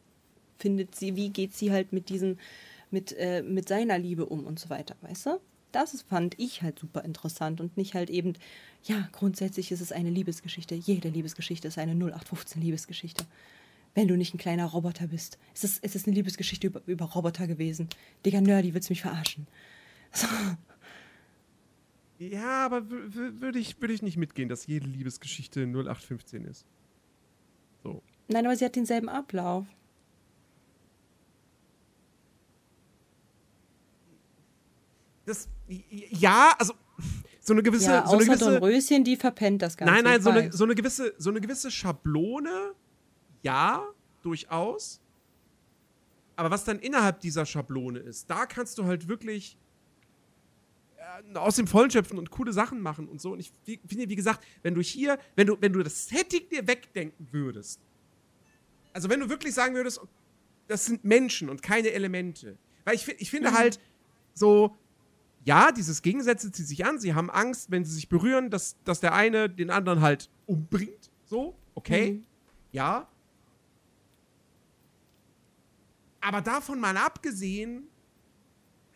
[0.57, 1.15] findet sie?
[1.15, 2.39] Wie geht sie halt mit diesem,
[2.89, 5.39] mit, äh, mit seiner Liebe um und so weiter, weißt du?
[5.71, 8.33] Das fand ich halt super interessant und nicht halt eben,
[8.85, 10.73] ja, grundsätzlich ist es eine Liebesgeschichte.
[10.73, 13.23] Jede Liebesgeschichte ist eine 0815 Liebesgeschichte.
[13.99, 15.37] Wenn du nicht ein kleiner Roboter bist.
[15.53, 17.89] Es ist, es ist eine Liebesgeschichte über, über Roboter gewesen.
[18.25, 19.45] Digga, Nerdy, willst mich verarschen?
[20.13, 20.25] So.
[22.17, 26.65] Ja, aber würde ich, würd ich nicht mitgehen, dass jede Liebesgeschichte 0815 ist.
[27.83, 28.01] So.
[28.29, 29.65] Nein, aber sie hat denselben Ablauf.
[35.25, 36.73] das, ja, also
[37.41, 37.89] so eine gewisse.
[37.89, 39.93] Ja, so eine gewisse Dornröschen, die verpennt das Ganze.
[39.93, 42.73] Nein, nein, so eine, so eine, gewisse, so eine gewisse Schablone,
[43.41, 43.87] ja,
[44.21, 45.01] durchaus.
[46.35, 49.57] Aber was dann innerhalb dieser Schablone ist, da kannst du halt wirklich
[50.97, 53.33] äh, aus dem Vollen schöpfen und coole Sachen machen und so.
[53.33, 53.51] Und ich
[53.85, 57.81] finde, wie gesagt, wenn du hier, wenn du, wenn du das Setting dir wegdenken würdest,
[58.93, 59.99] also wenn du wirklich sagen würdest,
[60.67, 62.57] das sind Menschen und keine Elemente.
[62.85, 63.57] Weil ich, ich finde mhm.
[63.57, 63.79] halt
[64.33, 64.75] so,
[65.45, 66.99] ja, dieses Gegensätze zieht sich an.
[66.99, 71.11] Sie haben Angst, wenn sie sich berühren, dass, dass der eine den anderen halt umbringt.
[71.25, 72.11] So, okay.
[72.11, 72.25] Mhm.
[72.71, 73.07] Ja.
[76.21, 77.89] Aber davon mal abgesehen,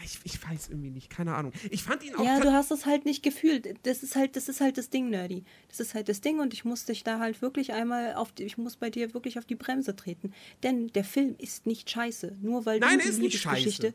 [0.04, 1.54] ich, ich weiß irgendwie nicht, keine Ahnung.
[1.70, 2.24] Ich fand ihn auch.
[2.24, 3.74] Ja, du hast es halt nicht gefühlt.
[3.84, 5.44] Das ist halt, das ist halt das Ding, Nerdy.
[5.70, 8.44] Das ist halt das Ding und ich muss dich da halt wirklich einmal auf die,
[8.44, 10.34] ich muss bei dir wirklich auf die Bremse treten.
[10.62, 12.38] Denn der Film ist nicht scheiße.
[12.42, 13.94] Nur weil Nein, du die nicht scheiße.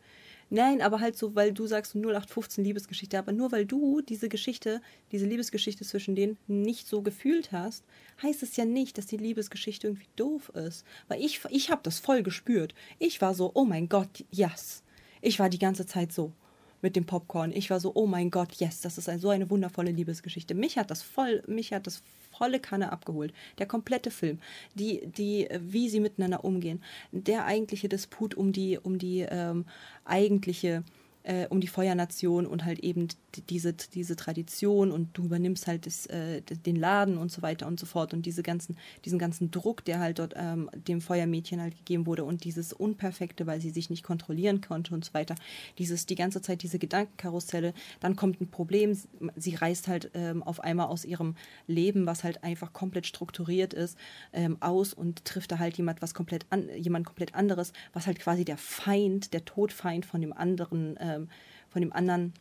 [0.51, 4.81] Nein, aber halt so, weil du sagst 0815 Liebesgeschichte, aber nur weil du diese Geschichte,
[5.13, 7.85] diese Liebesgeschichte zwischen denen nicht so gefühlt hast,
[8.23, 10.87] heißt es ja nicht, dass die Liebesgeschichte irgendwie doof ist.
[11.07, 12.75] Weil ich, ich habe das voll gespürt.
[12.99, 14.83] Ich war so, oh mein Gott, yes.
[15.21, 16.33] Ich war die ganze Zeit so
[16.81, 17.53] mit dem Popcorn.
[17.53, 20.55] Ich war so, oh mein Gott, yes, das ist ein, so eine wundervolle Liebesgeschichte.
[20.55, 22.03] Mich hat das voll, mich hat das
[22.39, 23.33] volle Kanne abgeholt.
[23.59, 24.39] Der komplette Film,
[24.75, 29.65] die, die, wie sie miteinander umgehen, der eigentliche Disput um die, um die ähm,
[30.05, 30.85] eigentliche
[31.29, 33.09] äh, um die Feuernation und halt eben
[33.51, 37.79] diese, diese Tradition und du übernimmst halt das, äh, den Laden und so weiter und
[37.79, 41.77] so fort und diese ganzen, diesen ganzen Druck, der halt dort ähm, dem Feuermädchen halt
[41.77, 45.35] gegeben wurde und dieses Unperfekte, weil sie sich nicht kontrollieren konnte und so weiter.
[45.77, 48.99] Dieses, die ganze Zeit diese Gedankenkarusselle, dann kommt ein Problem,
[49.37, 51.37] sie reist halt ähm, auf einmal aus ihrem
[51.67, 53.99] Leben, was halt einfach komplett strukturiert ist,
[54.33, 58.19] ähm, aus und trifft da halt jemand was komplett an, jemand komplett anderes, was halt
[58.19, 61.29] quasi der Feind, der Todfeind von dem anderen ähm,
[61.69, 62.33] von dem anderen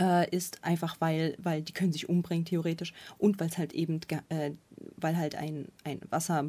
[0.00, 4.00] äh, ist, einfach weil, weil die können sich umbringen, theoretisch, und weil es halt eben,
[4.28, 4.52] äh,
[4.96, 6.46] weil halt ein, ein Wasser,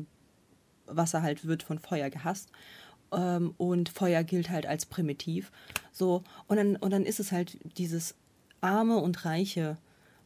[0.88, 2.50] Wasser halt wird von Feuer gehasst.
[3.12, 5.52] Ähm, und Feuer gilt halt als primitiv.
[5.92, 8.16] So, und dann, und dann ist es halt dieses
[8.62, 9.78] Arme und Reiche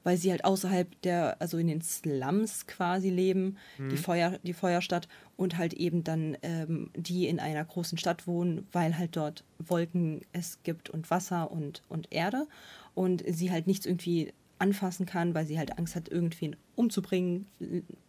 [0.10, 3.90] weil sie halt außerhalb der, also in den Slums quasi leben, mhm.
[3.90, 8.66] die, Feuer, die Feuerstadt und halt eben dann ähm, die in einer großen Stadt wohnen,
[8.72, 12.48] weil halt dort Wolken es gibt und Wasser und, und Erde
[12.96, 17.46] und sie halt nichts irgendwie anfassen kann, weil sie halt Angst hat, irgendwen umzubringen,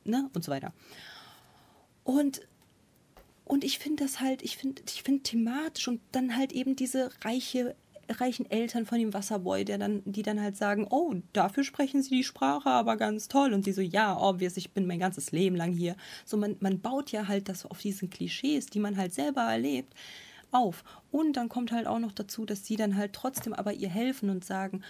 [0.04, 0.72] ne, und so weiter.
[2.02, 2.40] Und
[3.44, 7.10] und ich finde das halt, ich finde ich finde thematisch und dann halt eben diese
[7.22, 7.76] reiche
[8.10, 12.10] reichen Eltern von dem Wasserboy, der dann, die dann halt sagen, oh, dafür sprechen sie
[12.10, 13.52] die Sprache aber ganz toll.
[13.52, 15.96] Und sie so, ja, obvious, ich bin mein ganzes Leben lang hier.
[16.24, 19.94] So, man, man baut ja halt das auf diesen Klischees, die man halt selber erlebt,
[20.52, 20.84] auf.
[21.10, 24.30] Und dann kommt halt auch noch dazu, dass sie dann halt trotzdem aber ihr helfen
[24.30, 24.82] und sagen,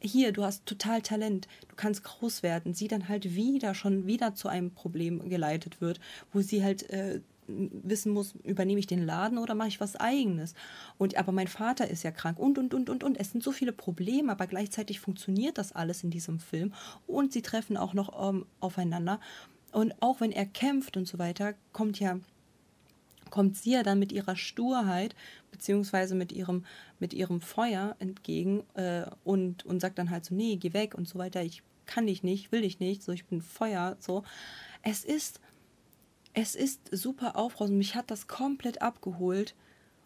[0.00, 4.34] hier, du hast total Talent, du kannst groß werden, sie dann halt wieder schon wieder
[4.34, 5.98] zu einem Problem geleitet wird,
[6.32, 10.54] wo sie halt äh, wissen muss, übernehme ich den Laden oder mache ich was eigenes?
[10.98, 13.16] Und aber mein Vater ist ja krank und und und und und.
[13.18, 16.72] Es sind so viele Probleme, aber gleichzeitig funktioniert das alles in diesem Film
[17.06, 19.20] und sie treffen auch noch ähm, aufeinander.
[19.72, 22.18] Und auch wenn er kämpft und so weiter, kommt ja
[23.30, 25.16] kommt sie ja dann mit ihrer Sturheit
[25.50, 26.64] beziehungsweise mit ihrem
[27.00, 31.08] mit ihrem Feuer entgegen äh, und und sagt dann halt so nee geh weg und
[31.08, 34.22] so weiter ich kann dich nicht will dich nicht so ich bin Feuer so
[34.82, 35.40] es ist
[36.34, 37.78] es ist super aufbrausend.
[37.78, 39.54] Mich hat das komplett abgeholt.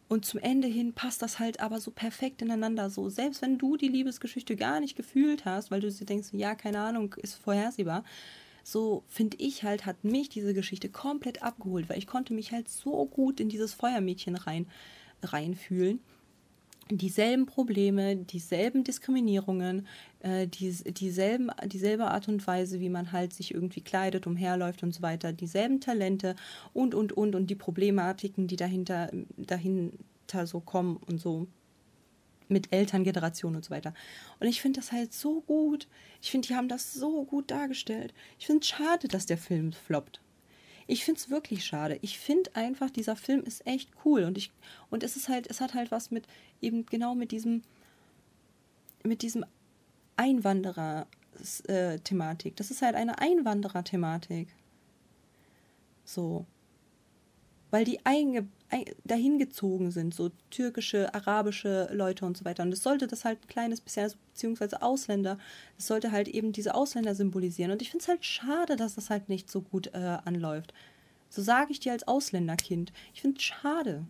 [0.08, 2.88] Und zum Ende hin passt das halt aber so perfekt ineinander.
[2.88, 6.54] So, selbst wenn du die Liebesgeschichte gar nicht gefühlt hast, weil du dir denkst, ja,
[6.54, 8.04] keine Ahnung, ist vorhersehbar.
[8.62, 12.68] So finde ich halt, hat mich diese Geschichte komplett abgeholt, weil ich konnte mich halt
[12.68, 14.66] so gut in dieses Feuermädchen rein,
[15.22, 16.00] reinfühlen.
[16.90, 19.86] Dieselben Probleme, dieselben Diskriminierungen,
[20.20, 24.94] äh, die, dieselben, dieselbe Art und Weise, wie man halt sich irgendwie kleidet, umherläuft und
[24.94, 26.34] so weiter, dieselben Talente
[26.72, 31.46] und, und, und, und die Problematiken, die dahinter, dahinter so kommen und so
[32.48, 33.92] mit Elterngeneration und so weiter.
[34.40, 35.86] Und ich finde das halt so gut.
[36.22, 38.14] Ich finde, die haben das so gut dargestellt.
[38.38, 40.20] Ich finde es schade, dass der Film floppt.
[40.90, 41.98] Ich finde es wirklich schade.
[42.00, 44.24] Ich finde einfach, dieser Film ist echt cool.
[44.24, 44.50] Und ich,
[44.88, 46.26] und es ist halt, es hat halt was mit,
[46.62, 47.62] eben genau mit diesem,
[49.04, 49.44] mit diesem
[50.16, 52.56] Einwanderer-Thematik.
[52.56, 54.48] Das ist halt eine Einwanderer-Thematik.
[56.04, 56.46] So.
[57.70, 58.46] Weil die einge
[59.04, 62.62] dahin gezogen sind, so türkische, arabische Leute und so weiter.
[62.62, 65.38] Und es sollte das halt ein kleines bisschen, also beziehungsweise Ausländer,
[65.78, 67.70] es sollte halt eben diese Ausländer symbolisieren.
[67.70, 70.74] Und ich finde es halt schade, dass das halt nicht so gut äh, anläuft.
[71.30, 72.92] So sage ich dir als Ausländerkind.
[73.14, 74.04] Ich finde es schade.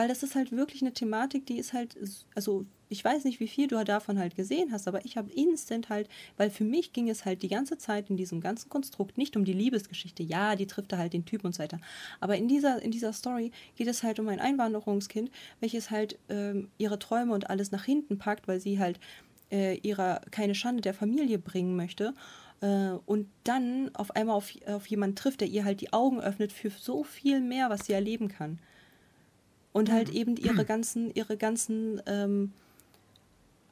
[0.00, 1.94] Weil das ist halt wirklich eine Thematik, die ist halt,
[2.34, 5.90] also ich weiß nicht, wie viel du davon halt gesehen hast, aber ich habe instant
[5.90, 9.36] halt, weil für mich ging es halt die ganze Zeit in diesem ganzen Konstrukt nicht
[9.36, 10.22] um die Liebesgeschichte.
[10.22, 11.80] Ja, die trifft da halt den Typ und so weiter.
[12.18, 15.30] Aber in dieser, in dieser Story geht es halt um ein Einwanderungskind,
[15.60, 18.98] welches halt ähm, ihre Träume und alles nach hinten packt, weil sie halt
[19.52, 22.14] äh, ihrer keine Schande der Familie bringen möchte
[22.62, 26.54] äh, und dann auf einmal auf, auf jemanden trifft, der ihr halt die Augen öffnet
[26.54, 28.60] für so viel mehr, was sie erleben kann.
[29.72, 30.16] Und halt mhm.
[30.16, 32.52] eben ihre ganzen, ihre ganzen ähm,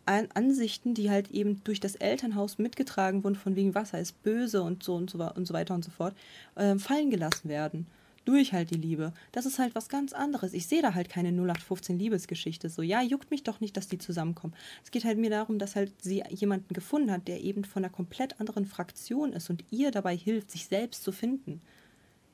[0.07, 4.83] Ansichten, die halt eben durch das Elternhaus mitgetragen wurden, von wegen Wasser ist böse und
[4.83, 6.15] so und so, und so weiter und so fort,
[6.55, 7.87] äh, fallen gelassen werden.
[8.25, 9.15] Durch halt die Liebe.
[9.33, 10.53] Das ist halt was ganz anderes.
[10.53, 12.69] Ich sehe da halt keine 0815 Liebesgeschichte.
[12.69, 14.55] So, ja, juckt mich doch nicht, dass die zusammenkommen.
[14.85, 17.93] Es geht halt mir darum, dass halt sie jemanden gefunden hat, der eben von einer
[17.93, 21.63] komplett anderen Fraktion ist und ihr dabei hilft, sich selbst zu finden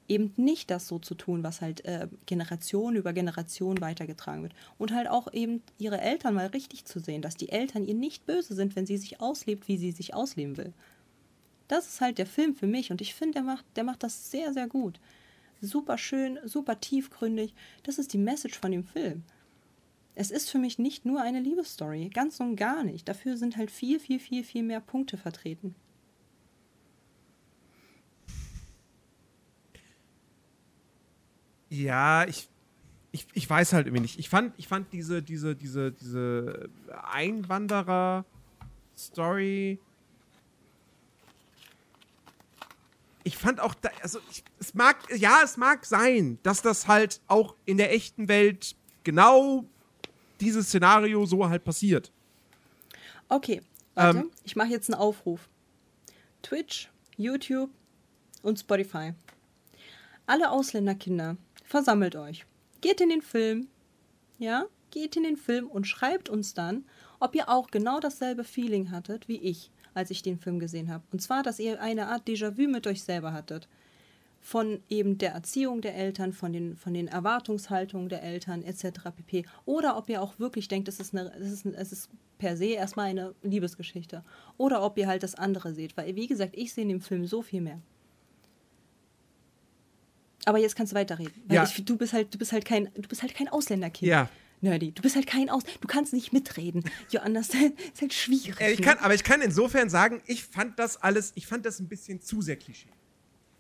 [0.09, 4.55] eben nicht das so zu tun, was halt äh, Generation über Generation weitergetragen wird.
[4.79, 8.27] Und halt auch eben ihre Eltern mal richtig zu sehen, dass die Eltern ihr nicht
[8.27, 10.73] böse sind, wenn sie sich auslebt, wie sie sich ausleben will.
[11.69, 14.31] Das ist halt der Film für mich und ich finde, der macht, der macht das
[14.31, 15.01] sehr, sehr gut.
[15.61, 17.55] Super schön, super tiefgründig.
[17.85, 19.23] Das ist die Message von dem Film.
[20.15, 23.09] Es ist für mich nicht nur eine Liebesstory, ganz und gar nicht.
[23.09, 25.75] Dafür sind halt viel, viel, viel, viel mehr Punkte vertreten.
[31.75, 32.49] Ja, ich,
[33.11, 34.19] ich, ich weiß halt irgendwie nicht.
[34.19, 36.69] Ich fand, ich fand diese, diese, diese, diese
[37.11, 39.81] Einwanderer-Story.
[43.25, 47.21] Ich fand auch, da, also ich, es mag, ja, es mag sein, dass das halt
[47.27, 49.65] auch in der echten Welt genau
[50.41, 52.13] dieses Szenario so halt passiert.
[53.29, 53.63] Okay,
[53.95, 55.49] warte, ähm, ich mache jetzt einen Aufruf.
[56.43, 57.71] Twitch, YouTube
[58.43, 59.15] und Spotify.
[60.27, 62.47] Alle Ausländerkinder, versammelt euch.
[62.81, 63.69] Geht in den Film,
[64.39, 66.85] ja, geht in den Film und schreibt uns dann,
[67.19, 71.05] ob ihr auch genau dasselbe Feeling hattet wie ich, als ich den Film gesehen habe.
[71.11, 73.69] Und zwar, dass ihr eine Art Déjà-vu mit euch selber hattet.
[74.41, 79.11] Von eben der Erziehung der Eltern, von den, von den Erwartungshaltungen der Eltern etc.
[79.17, 79.47] pp.
[79.65, 82.67] Oder ob ihr auch wirklich denkt, es ist, eine, es, ist, es ist per se
[82.67, 84.23] erstmal eine Liebesgeschichte.
[84.59, 85.97] Oder ob ihr halt das andere seht.
[85.97, 87.81] Weil, wie gesagt, ich sehe in dem Film so viel mehr.
[90.47, 91.33] Aber jetzt kannst du weiterreden.
[91.47, 91.65] Weil ja.
[91.65, 94.11] ich, du bist halt, du bist halt kein, du bist halt kein Ausländerkind.
[94.11, 94.29] Ja.
[94.61, 94.93] Nerdy.
[94.93, 95.63] Du bist halt kein Aus.
[95.81, 96.85] Du kannst nicht mitreden.
[97.11, 97.79] You understand?
[97.81, 98.61] ist halt schwierig.
[98.61, 101.81] Äh, ich kann, aber ich kann insofern sagen, ich fand das alles, ich fand das
[101.81, 102.89] ein bisschen zu sehr Klischee.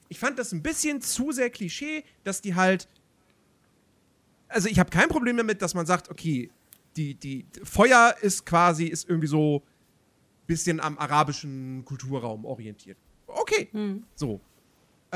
[0.09, 2.89] Ich fand das ein bisschen zu sehr Klischee, dass die halt.
[4.49, 6.51] Also ich habe kein Problem damit, dass man sagt, okay,
[6.97, 12.99] die, die Feuer ist quasi, ist irgendwie so ein bisschen am arabischen Kulturraum orientiert.
[13.27, 13.69] Okay.
[13.73, 14.05] Hm.
[14.15, 14.41] So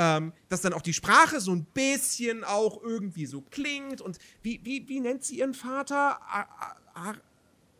[0.00, 4.60] ähm, dass dann auch die Sprache so ein bisschen auch irgendwie so klingt und wie,
[4.62, 6.22] wie, wie nennt sie ihren Vater?
[6.22, 7.14] A, a, a,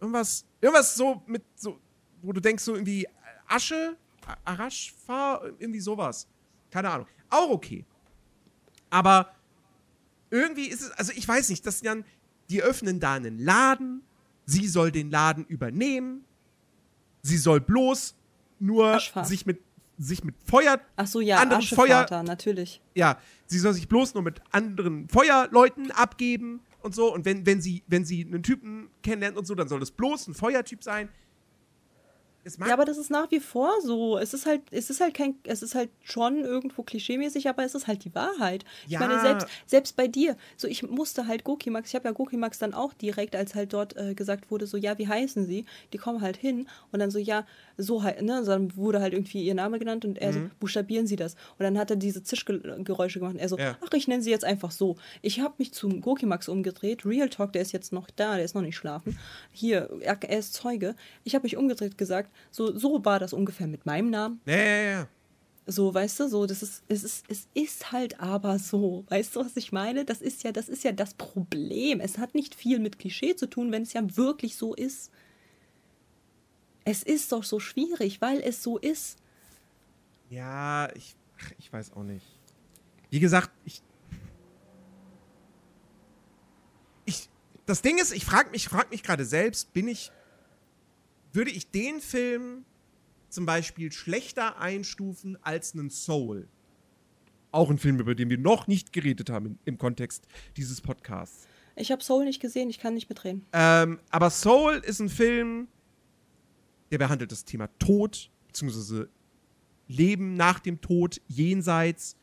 [0.01, 1.79] irgendwas, irgendwas so mit so,
[2.21, 3.07] wo du denkst so irgendwie
[3.47, 3.97] Asche,
[4.45, 6.27] Araschfa, irgendwie sowas.
[6.73, 7.07] Keine Ahnung.
[7.31, 7.87] Auch okay.
[8.91, 9.33] Aber
[10.31, 12.05] irgendwie ist es, also ich weiß nicht, das dann,
[12.51, 14.03] die öffnen da einen Laden,
[14.45, 16.25] sie soll den Laden übernehmen,
[17.23, 18.17] sie soll bloß
[18.59, 19.23] nur Aschfa.
[19.23, 19.61] sich mit
[19.99, 20.81] sich mit Feuer.
[20.97, 22.07] Ach so, ja, anderen Feuer.
[22.23, 22.81] natürlich.
[22.95, 27.13] Ja, sie soll sich bloß nur mit anderen Feuerleuten abgeben und so.
[27.13, 30.29] Und wenn, wenn, sie, wenn sie einen Typen kennenlernt und so, dann soll das bloß
[30.29, 31.09] ein Feuertyp sein.
[32.57, 34.19] Ja, aber das ist nach wie vor so.
[34.19, 37.75] Es ist halt, es ist halt kein, es ist halt schon irgendwo klischeemäßig, aber es
[37.75, 38.65] ist halt die Wahrheit.
[38.87, 39.01] Ja.
[39.01, 42.59] Ich meine, selbst, selbst bei dir, so ich musste halt Gokimax, ich habe ja Gokimax
[42.59, 45.65] dann auch direkt, als halt dort äh, gesagt wurde, so ja, wie heißen sie?
[45.93, 47.47] Die kommen halt hin und dann so, ja,
[47.77, 48.43] so halt, ne?
[48.45, 50.35] Dann wurde halt irgendwie ihr Name genannt und er mhm.
[50.35, 51.35] so, buchstabieren Sie das.
[51.59, 53.77] Und dann hat er diese Zischgeräusche gemacht und er so, ja.
[53.85, 54.97] ach, ich nenne sie jetzt einfach so.
[55.23, 57.07] Ich habe mich zum Gokimax umgedreht.
[57.07, 59.19] Real Talk, der ist jetzt noch da, der ist noch nicht schlafen.
[59.53, 60.95] Hier, er, er ist Zeuge.
[61.25, 64.41] Ich habe mich umgedreht gesagt, so, so war das ungefähr mit meinem Namen.
[64.47, 65.09] Ja, ja, ja.
[65.71, 69.05] So, weißt du, so, das ist, es ist, es ist halt aber so.
[69.09, 70.07] Weißt du, was ich meine?
[70.07, 72.01] Das ist ja, das ist ja das Problem.
[72.01, 75.11] Es hat nicht viel mit Klischee zu tun, wenn es ja wirklich so ist.
[76.85, 79.19] Es ist doch so schwierig, weil es so ist.
[80.31, 81.17] Ja, ich,
[81.59, 82.25] ich weiß auch nicht.
[83.11, 83.83] Wie gesagt, ich.
[87.05, 87.29] Ich.
[87.67, 90.13] Das Ding ist, ich frage mich, frag mich gerade selbst, bin ich
[91.33, 92.65] würde ich den Film
[93.29, 96.49] zum Beispiel schlechter einstufen als einen Soul.
[97.51, 100.27] Auch ein Film, über den wir noch nicht geredet haben im, im Kontext
[100.57, 101.47] dieses Podcasts.
[101.77, 103.47] Ich habe Soul nicht gesehen, ich kann nicht mitreden.
[103.53, 105.69] Ähm, aber Soul ist ein Film,
[106.91, 109.09] der behandelt das Thema Tod, beziehungsweise
[109.87, 112.17] Leben nach dem Tod, jenseits.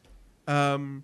[0.47, 1.03] Ähm,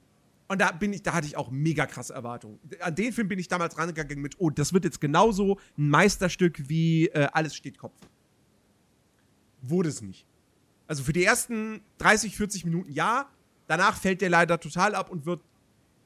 [0.52, 2.60] und da bin ich, da hatte ich auch mega krasse Erwartungen.
[2.82, 6.68] An den Film bin ich damals rangegangen mit, oh, das wird jetzt genauso ein Meisterstück
[6.68, 7.96] wie äh, Alles steht Kopf.
[9.62, 10.26] Wurde es nicht.
[10.88, 13.30] Also für die ersten 30, 40 Minuten ja.
[13.68, 15.42] Danach fällt der leider total ab und wird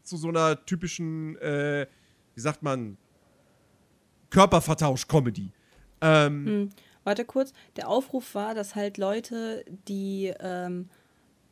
[0.03, 1.87] zu so einer typischen, äh,
[2.35, 2.97] wie sagt man,
[4.29, 5.51] Körpervertausch-Comedy.
[6.01, 6.69] Ähm, hm.
[7.03, 7.51] Warte kurz.
[7.77, 10.89] Der Aufruf war, dass halt Leute, die ähm,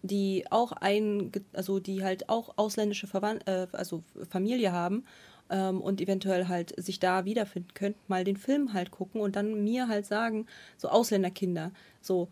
[0.03, 5.05] die auch ein, also die halt auch ausländische Verwand äh, also Familie haben
[5.49, 9.63] ähm, und eventuell halt sich da wiederfinden könnten, mal den Film halt gucken und dann
[9.63, 10.45] mir halt sagen,
[10.77, 12.27] so Ausländerkinder, so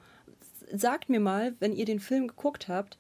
[0.74, 2.98] sagt mir mal, wenn ihr den Film geguckt habt,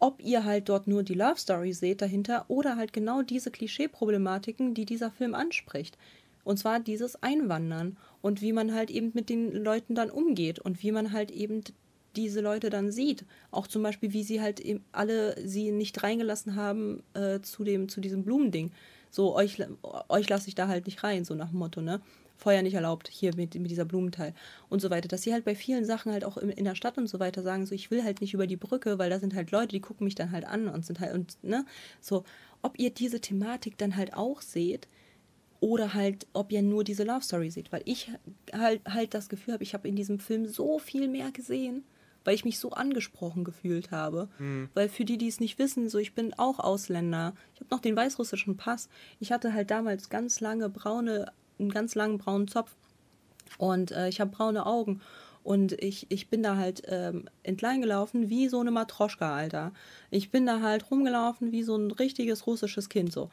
[0.00, 4.74] ob ihr halt dort nur die Love Story seht dahinter oder halt genau diese Klischee-Problematiken,
[4.74, 5.96] die dieser Film anspricht.
[6.42, 10.82] Und zwar dieses Einwandern und wie man halt eben mit den Leuten dann umgeht und
[10.82, 11.62] wie man halt eben
[12.16, 13.24] diese Leute dann sieht.
[13.50, 14.62] Auch zum Beispiel, wie sie halt
[14.92, 18.72] alle sie nicht reingelassen haben äh, zu, dem, zu diesem Blumending.
[19.10, 19.62] So, euch,
[20.08, 22.00] euch lasse ich da halt nicht rein, so nach dem Motto, ne?
[22.36, 24.34] Feuer nicht erlaubt, hier mit, mit dieser Blumenteil
[24.68, 25.06] und so weiter.
[25.06, 27.42] Dass sie halt bei vielen Sachen halt auch in, in der Stadt und so weiter
[27.42, 29.80] sagen, so, ich will halt nicht über die Brücke, weil da sind halt Leute, die
[29.80, 31.64] gucken mich dann halt an und sind halt, und, ne?
[32.00, 32.24] So,
[32.60, 34.88] ob ihr diese Thematik dann halt auch seht,
[35.60, 38.10] oder halt, ob ihr nur diese Love Story seht, weil ich
[38.52, 41.84] halt, halt das Gefühl habe, ich habe in diesem Film so viel mehr gesehen
[42.24, 44.28] weil ich mich so angesprochen gefühlt habe.
[44.38, 44.68] Mhm.
[44.74, 47.34] Weil für die, die es nicht wissen, so ich bin auch Ausländer.
[47.54, 48.88] Ich habe noch den weißrussischen Pass.
[49.20, 52.74] Ich hatte halt damals ganz lange braune, einen ganz langen braunen Zopf
[53.58, 55.00] und äh, ich habe braune Augen.
[55.42, 59.72] Und ich, ich bin da halt ähm, entlang gelaufen wie so eine Matroschka, Alter.
[60.10, 63.28] Ich bin da halt rumgelaufen wie so ein richtiges russisches Kind so.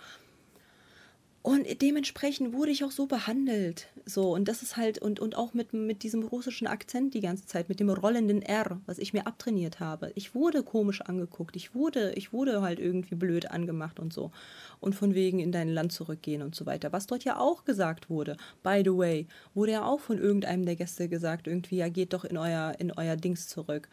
[1.43, 3.87] Und dementsprechend wurde ich auch so behandelt.
[4.05, 7.47] So, und das ist halt, und, und auch mit, mit diesem russischen Akzent die ganze
[7.47, 10.11] Zeit, mit dem rollenden R, was ich mir abtrainiert habe.
[10.13, 14.31] Ich wurde komisch angeguckt, ich wurde, ich wurde halt irgendwie blöd angemacht und so.
[14.79, 16.91] Und von wegen in dein Land zurückgehen und so weiter.
[16.91, 20.75] Was dort ja auch gesagt wurde, by the way, wurde ja auch von irgendeinem der
[20.75, 23.89] Gäste gesagt, irgendwie, ja, geht doch in euer, in euer Dings zurück.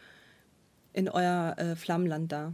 [0.92, 2.53] In euer äh, Flammland da.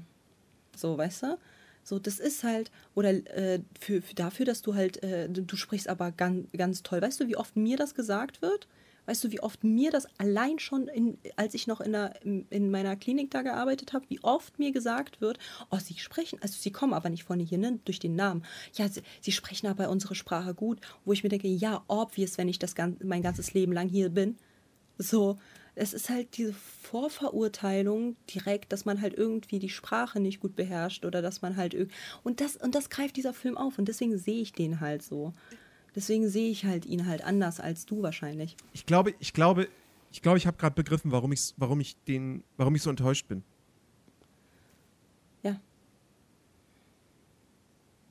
[0.76, 1.38] So, weißt du?
[1.84, 5.88] So, das ist halt, oder äh, für, für, dafür, dass du halt, äh, du sprichst
[5.88, 7.02] aber ganz, ganz toll.
[7.02, 8.66] Weißt du, wie oft mir das gesagt wird?
[9.06, 12.70] Weißt du, wie oft mir das allein schon, in, als ich noch in, der, in
[12.70, 15.38] meiner Klinik da gearbeitet habe, wie oft mir gesagt wird,
[15.70, 18.44] oh, sie sprechen, also sie kommen aber nicht von hier, ne, durch den Namen.
[18.72, 22.48] Ja, sie, sie sprechen aber unsere Sprache gut, wo ich mir denke, ja, obvious, wenn
[22.48, 24.36] ich das mein ganzes Leben lang hier bin.
[24.96, 25.38] So,
[25.76, 31.04] es ist halt diese Vorverurteilung direkt, dass man halt irgendwie die Sprache nicht gut beherrscht
[31.04, 31.74] oder dass man halt
[32.22, 35.32] und das und das greift dieser Film auf und deswegen sehe ich den halt so.
[35.96, 38.56] Deswegen sehe ich halt ihn halt anders als du wahrscheinlich.
[38.72, 39.68] Ich glaube, ich glaube,
[40.10, 43.26] ich glaube, ich habe gerade begriffen, warum ich warum ich den warum ich so enttäuscht
[43.26, 43.42] bin.
[45.42, 45.60] Ja.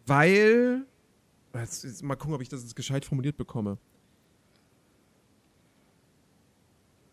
[0.05, 0.85] Weil
[1.53, 3.77] jetzt, jetzt mal gucken, ob ich das jetzt gescheit formuliert bekomme.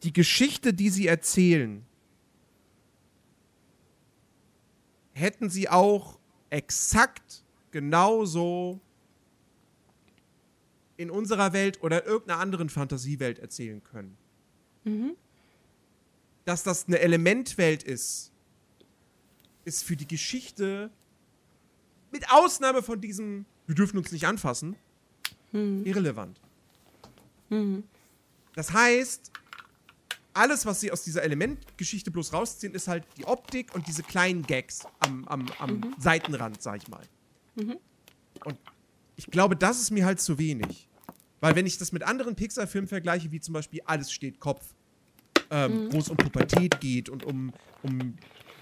[0.02, 1.84] Die Geschichte, die sie erzählen,
[5.12, 8.80] hätten sie auch exakt genauso
[10.96, 14.16] in unserer Welt oder in irgendeiner anderen Fantasiewelt erzählen können.
[14.84, 15.16] Mhm.
[16.44, 18.32] Dass das eine Elementwelt ist,
[19.64, 20.90] ist für die Geschichte,
[22.10, 24.76] mit Ausnahme von diesem, wir dürfen uns nicht anfassen,
[25.52, 25.84] mhm.
[25.84, 26.40] irrelevant.
[27.50, 27.84] Mhm.
[28.54, 29.30] Das heißt,
[30.34, 34.42] alles, was sie aus dieser Elementgeschichte bloß rausziehen, ist halt die Optik und diese kleinen
[34.42, 35.94] Gags am, am, am mhm.
[35.98, 37.02] Seitenrand, sag ich mal.
[37.56, 37.76] Mhm.
[38.44, 38.56] Und
[39.16, 40.88] ich glaube, das ist mir halt zu wenig.
[41.40, 44.74] Weil wenn ich das mit anderen Pixar-Filmen vergleiche, wie zum Beispiel Alles steht Kopf,
[45.50, 45.92] ähm, mhm.
[45.92, 47.52] wo es um Pubertät geht und um,
[47.82, 48.16] um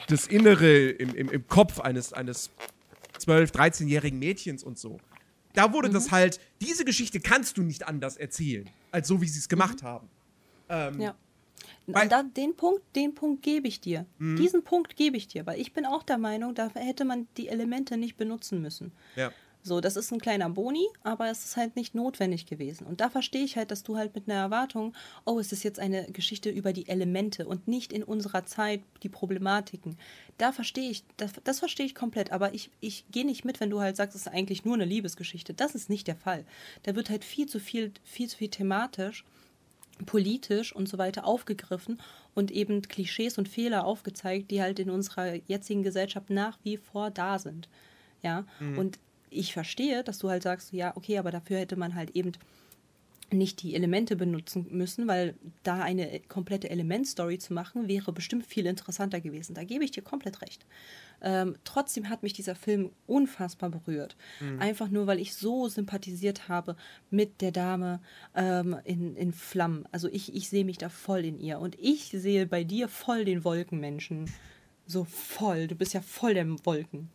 [0.09, 2.51] das Innere im, im, im Kopf eines, eines
[3.19, 4.99] 12-, 13-jährigen Mädchens und so.
[5.55, 5.95] Da wurde mhm.
[5.95, 9.83] das halt, diese Geschichte kannst du nicht anders erzählen, als so, wie sie es gemacht
[9.83, 9.87] mhm.
[9.87, 10.09] haben.
[10.69, 11.15] Ähm, ja.
[11.95, 14.05] Weil, da, den Punkt, den Punkt gebe ich dir.
[14.19, 14.37] Mhm.
[14.37, 17.49] Diesen Punkt gebe ich dir, weil ich bin auch der Meinung, da hätte man die
[17.49, 18.93] Elemente nicht benutzen müssen.
[19.17, 19.33] Ja.
[19.63, 22.87] So, das ist ein kleiner Boni, aber es ist halt nicht notwendig gewesen.
[22.87, 25.81] Und da verstehe ich halt, dass du halt mit einer Erwartung, oh, es ist jetzt
[25.81, 29.99] eine Geschichte über die Elemente und nicht in unserer Zeit die Problematiken.
[30.39, 33.71] Da verstehe ich, das, das verstehe ich komplett, aber ich, ich gehe nicht mit, wenn
[33.71, 35.55] du halt sagst, es ist eigentlich nur eine Liebesgeschichte.
[35.55, 36.45] Das ist nicht der Fall.
[36.85, 39.25] Da wird halt viel zu viel, viel zu viel thematisch
[40.07, 42.01] politisch und so weiter aufgegriffen
[42.35, 47.11] und eben Klischees und Fehler aufgezeigt, die halt in unserer jetzigen Gesellschaft nach wie vor
[47.11, 47.69] da sind.
[48.23, 48.79] Ja, mhm.
[48.79, 48.99] und
[49.31, 52.33] ich verstehe, dass du halt sagst, ja, okay, aber dafür hätte man halt eben
[53.31, 58.67] nicht die Elemente benutzen müssen, weil da eine komplette Elementstory zu machen, wäre bestimmt viel
[58.67, 59.55] interessanter gewesen.
[59.55, 60.65] Da gebe ich dir komplett recht.
[61.21, 64.17] Ähm, trotzdem hat mich dieser Film unfassbar berührt.
[64.41, 64.61] Mhm.
[64.61, 66.77] Einfach nur, weil ich so sympathisiert habe
[67.11, 68.01] mit der Dame
[68.35, 69.85] ähm, in, in Flammen.
[69.91, 71.59] Also ich, ich sehe mich da voll in ihr.
[71.59, 74.31] Und ich sehe bei dir voll den Wolkenmenschen.
[74.87, 75.67] So voll.
[75.67, 77.11] Du bist ja voll der Wolken.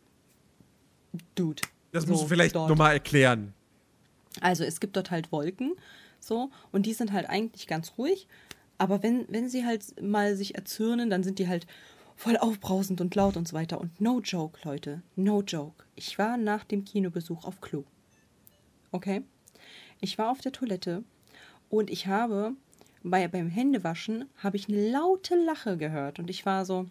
[1.34, 1.62] Dude.
[1.92, 3.54] Das so, musst du vielleicht nochmal erklären.
[4.40, 5.74] Also es gibt dort halt Wolken,
[6.26, 8.26] so, und die sind halt eigentlich ganz ruhig.
[8.78, 11.66] Aber wenn, wenn sie halt mal sich erzürnen, dann sind die halt
[12.16, 13.80] voll aufbrausend und laut und so weiter.
[13.80, 15.84] Und no joke, Leute, no joke.
[15.94, 17.84] Ich war nach dem Kinobesuch auf Klo.
[18.90, 19.22] Okay?
[20.00, 21.04] Ich war auf der Toilette
[21.70, 22.54] und ich habe
[23.02, 26.86] bei, beim Händewaschen habe ich eine laute Lache gehört und ich war so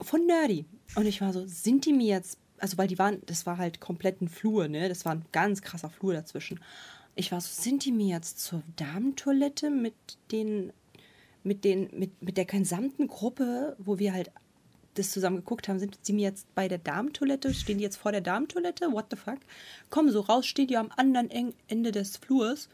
[0.00, 3.46] von Nerdy und ich war so, sind die mir jetzt also weil die waren, das
[3.46, 4.88] war halt komplett ein Flur, ne?
[4.88, 6.60] Das war ein ganz krasser Flur dazwischen.
[7.16, 9.94] Ich war so, sind die mir jetzt zur Damentoilette mit
[10.30, 10.72] den,
[11.42, 14.30] mit den, mit, mit der gesamten Gruppe, wo wir halt
[14.94, 17.52] das zusammen geguckt haben, sind sie mir jetzt bei der Damentoilette?
[17.54, 18.92] Stehen die jetzt vor der Damentoilette?
[18.92, 19.38] What the fuck?
[19.90, 21.30] Kommen so raus, stehen die am anderen
[21.68, 22.68] Ende des Flurs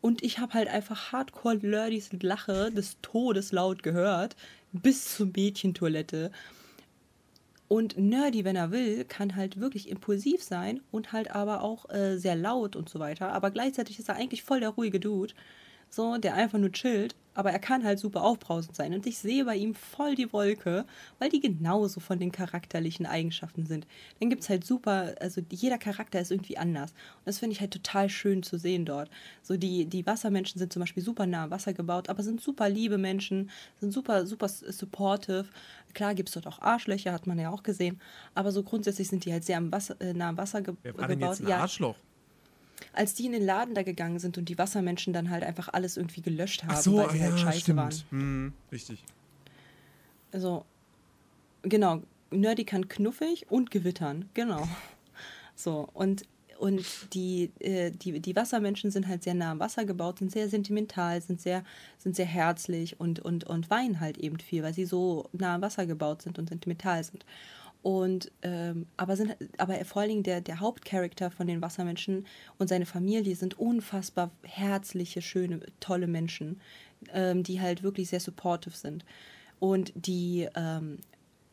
[0.00, 4.36] und ich habe halt einfach Hardcore Lurdys Lache des Todes laut gehört
[4.72, 6.32] bis zur Mädchentoilette.
[7.72, 12.18] Und Nerdy, wenn er will, kann halt wirklich impulsiv sein und halt aber auch äh,
[12.18, 13.32] sehr laut und so weiter.
[13.32, 15.32] Aber gleichzeitig ist er eigentlich voll der ruhige Dude
[15.92, 18.94] so, der einfach nur chillt, aber er kann halt super aufbrausend sein.
[18.94, 20.84] Und ich sehe bei ihm voll die Wolke,
[21.18, 23.86] weil die genauso von den charakterlichen Eigenschaften sind.
[24.20, 26.92] Dann gibt es halt super, also jeder Charakter ist irgendwie anders.
[26.92, 29.10] Und das finde ich halt total schön zu sehen dort.
[29.42, 32.68] So die, die Wassermenschen sind zum Beispiel super nah am Wasser gebaut, aber sind super
[32.68, 33.50] liebe Menschen,
[33.80, 35.46] sind super, super supportive.
[35.94, 38.00] Klar gibt es dort auch Arschlöcher, hat man ja auch gesehen.
[38.34, 40.96] Aber so grundsätzlich sind die halt sehr am Wasser, äh, nah am Wasser ge Wer
[40.96, 41.20] war gebaut.
[41.20, 41.96] Denn jetzt ein ja, Arschloch?
[42.92, 45.96] als die in den Laden da gegangen sind und die Wassermenschen dann halt einfach alles
[45.96, 47.78] irgendwie gelöscht haben, so, weil sie halt ja, halt scheiße stimmt.
[47.78, 47.92] waren.
[48.10, 49.04] Hm, richtig.
[50.32, 50.64] Also,
[51.62, 52.02] genau.
[52.30, 54.28] Nerdy kann knuffig und gewittern.
[54.34, 54.66] Genau.
[55.54, 56.24] So, und,
[56.62, 60.48] und die, äh, die, die Wassermenschen sind halt sehr nah am Wasser gebaut, sind sehr
[60.48, 61.64] sentimental, sind sehr,
[61.98, 65.62] sind sehr herzlich und, und, und weinen halt eben viel, weil sie so nah am
[65.62, 67.26] Wasser gebaut sind und sentimental sind.
[67.82, 72.26] Und ähm, aber sind aber vor allen Dingen der, der Hauptcharakter von den Wassermenschen
[72.58, 76.60] und seine Familie sind unfassbar herzliche, schöne, tolle Menschen,
[77.12, 79.04] ähm, die halt wirklich sehr supportive sind.
[79.58, 81.00] Und die, ähm,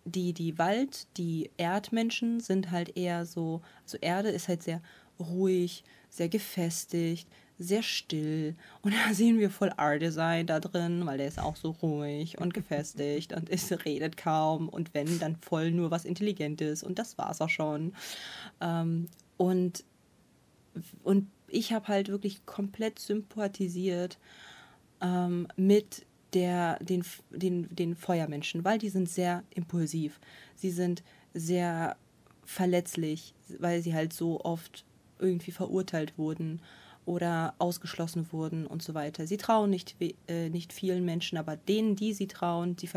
[0.05, 4.81] die, die Wald, die Erdmenschen sind halt eher so, also Erde ist halt sehr
[5.19, 7.27] ruhig, sehr gefestigt,
[7.57, 8.55] sehr still.
[8.81, 12.53] Und da sehen wir voll R-Design da drin, weil der ist auch so ruhig und
[12.53, 14.69] gefestigt und es redet kaum.
[14.69, 16.83] Und wenn, dann voll nur was Intelligentes.
[16.83, 17.93] Und das war's auch schon.
[18.61, 19.83] Ähm, und,
[21.03, 24.17] und ich habe halt wirklich komplett sympathisiert
[25.01, 30.19] ähm, mit der, den, den, den Feuermenschen, weil die sind sehr impulsiv.
[30.55, 31.03] Sie sind
[31.33, 31.97] sehr
[32.45, 34.85] verletzlich, weil sie halt so oft
[35.19, 36.61] irgendwie verurteilt wurden
[37.05, 39.27] oder ausgeschlossen wurden und so weiter.
[39.27, 39.95] Sie trauen nicht,
[40.27, 42.89] äh, nicht vielen Menschen, aber denen, die sie trauen, die,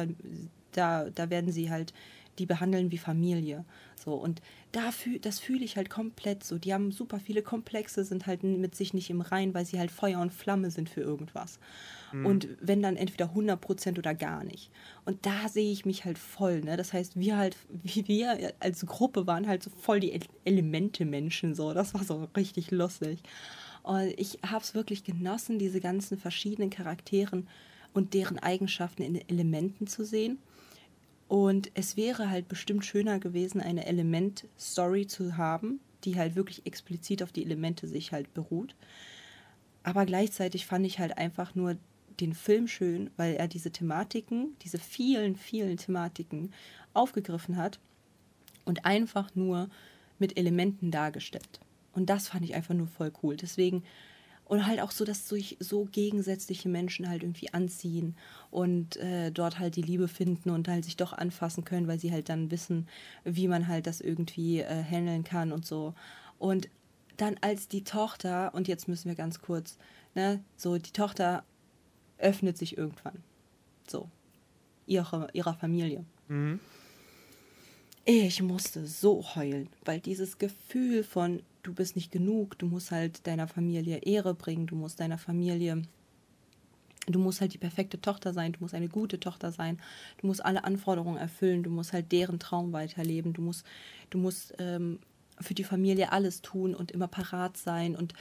[0.72, 1.93] da, da werden sie halt,
[2.39, 3.64] die behandeln wie Familie.
[3.97, 4.41] So, und
[4.72, 6.59] da fühl, das fühle ich halt komplett so.
[6.59, 9.91] Die haben super viele Komplexe, sind halt mit sich nicht im Rein, weil sie halt
[9.91, 11.59] Feuer und Flamme sind für irgendwas.
[12.12, 12.26] Mhm.
[12.26, 14.70] Und wenn dann entweder 100% oder gar nicht.
[15.05, 16.62] Und da sehe ich mich halt voll.
[16.62, 16.76] Ne?
[16.76, 21.55] Das heißt, wir halt, wie wir als Gruppe waren halt so voll die Elemente-Menschen.
[21.55, 21.74] So.
[21.74, 23.20] Das war so richtig lustig.
[23.83, 27.49] Und ich habe es wirklich genossen, diese ganzen verschiedenen Charakteren
[27.93, 30.39] und deren Eigenschaften in Elementen zu sehen.
[31.28, 37.22] Und es wäre halt bestimmt schöner gewesen, eine Element-Story zu haben, die halt wirklich explizit
[37.22, 38.74] auf die Elemente sich halt beruht.
[39.82, 41.76] Aber gleichzeitig fand ich halt einfach nur
[42.20, 46.52] den Film schön, weil er diese Thematiken, diese vielen, vielen Thematiken
[46.92, 47.80] aufgegriffen hat
[48.64, 49.68] und einfach nur
[50.18, 51.60] mit Elementen dargestellt.
[51.92, 53.36] Und das fand ich einfach nur voll cool.
[53.36, 53.82] Deswegen,
[54.45, 58.16] und halt auch so, dass sich so gegensätzliche Menschen halt irgendwie anziehen
[58.51, 62.12] und äh, dort halt die Liebe finden und halt sich doch anfassen können, weil sie
[62.12, 62.86] halt dann wissen,
[63.24, 65.95] wie man halt das irgendwie äh, handeln kann und so.
[66.38, 66.68] Und
[67.16, 69.78] dann als die Tochter, und jetzt müssen wir ganz kurz,
[70.14, 71.45] ne, so die Tochter
[72.18, 73.22] öffnet sich irgendwann.
[73.86, 74.09] So.
[74.86, 76.05] Ihre, ihrer Familie.
[76.28, 76.59] Mhm.
[78.05, 83.26] Ich musste so heulen, weil dieses Gefühl von, du bist nicht genug, du musst halt
[83.26, 85.82] deiner Familie Ehre bringen, du musst deiner Familie,
[87.06, 89.80] du musst halt die perfekte Tochter sein, du musst eine gute Tochter sein,
[90.18, 93.64] du musst alle Anforderungen erfüllen, du musst halt deren Traum weiterleben, du musst,
[94.10, 94.98] du musst ähm,
[95.40, 98.14] für die Familie alles tun und immer parat sein und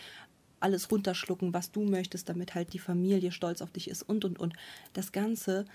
[0.59, 4.39] alles runterschlucken, was du möchtest, damit halt die Familie stolz auf dich ist und und
[4.39, 4.53] und.
[4.93, 5.65] Das Ganze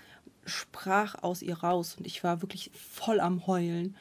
[0.45, 3.95] sprach aus ihr raus und ich war wirklich voll am Heulen.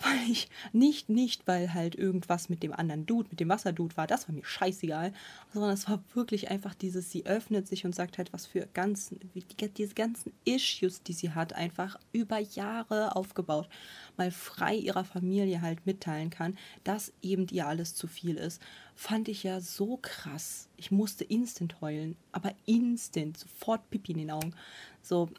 [0.00, 4.06] Weil ich nicht, nicht, weil halt irgendwas mit dem anderen Dude, mit dem Wasserdude war,
[4.06, 5.12] das war mir scheißegal,
[5.54, 9.18] sondern es war wirklich einfach dieses, sie öffnet sich und sagt halt, was für ganzen,
[9.34, 13.70] die, diese ganzen Issues, die sie hat, einfach über Jahre aufgebaut,
[14.18, 18.60] mal frei ihrer Familie halt mitteilen kann, dass eben ihr alles zu viel ist,
[18.94, 20.68] fand ich ja so krass.
[20.76, 24.54] Ich musste instant heulen, aber instant, sofort Pipi in den Augen.
[25.00, 25.30] So,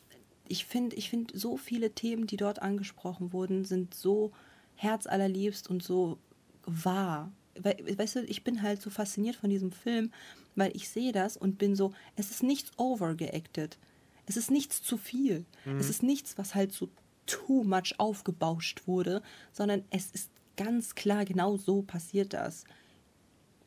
[0.47, 4.31] ich finde, ich finde, so viele Themen, die dort angesprochen wurden, sind so
[4.77, 6.17] herzallerliebst und so
[6.65, 7.31] wahr.
[7.61, 10.11] weißt du, ich bin halt so fasziniert von diesem Film,
[10.55, 13.77] weil ich sehe das und bin so, es ist nichts overgeacted.
[14.25, 15.45] Es ist nichts zu viel.
[15.65, 15.77] Mhm.
[15.77, 16.89] Es ist nichts, was halt so
[17.25, 19.21] too much aufgebauscht wurde,
[19.51, 22.63] sondern es ist ganz klar, genau so passiert das.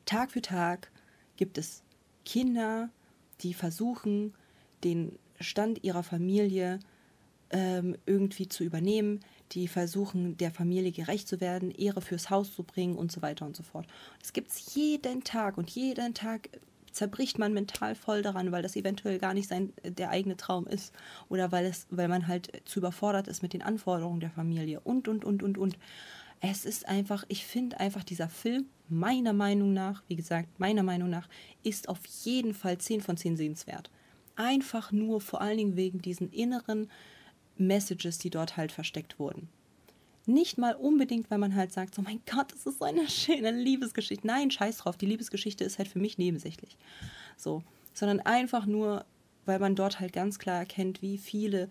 [0.05, 0.91] Tag für Tag
[1.37, 1.83] gibt es
[2.25, 2.91] Kinder,
[3.41, 4.35] die versuchen,
[4.85, 6.81] den Stand ihrer Familie
[7.51, 9.21] ähm, irgendwie zu übernehmen,
[9.53, 13.47] die versuchen, der Familie gerecht zu werden, Ehre fürs Haus zu bringen und so weiter
[13.47, 13.87] und so fort.
[14.21, 16.49] Das gibt es jeden Tag und jeden Tag
[16.93, 20.93] zerbricht man mental voll daran, weil das eventuell gar nicht sein der eigene Traum ist
[21.29, 25.09] oder weil es, weil man halt zu überfordert ist mit den Anforderungen der Familie und
[25.09, 25.79] und und und und.
[26.43, 31.11] Es ist einfach, ich finde einfach dieser Film meiner Meinung nach, wie gesagt, meiner Meinung
[31.11, 31.29] nach
[31.63, 33.91] ist auf jeden Fall 10 von 10 sehenswert
[34.41, 36.91] einfach nur vor allen Dingen wegen diesen inneren
[37.61, 39.49] Messages, die dort halt versteckt wurden.
[40.27, 43.51] Nicht mal unbedingt, weil man halt sagt, so mein Gott, das ist so eine schöne
[43.51, 44.27] Liebesgeschichte.
[44.27, 46.77] Nein, scheiß drauf, die Liebesgeschichte ist halt für mich nebensächlich.
[47.37, 47.63] So,
[47.95, 49.05] sondern einfach nur,
[49.47, 51.69] weil man dort halt ganz klar erkennt, wie viele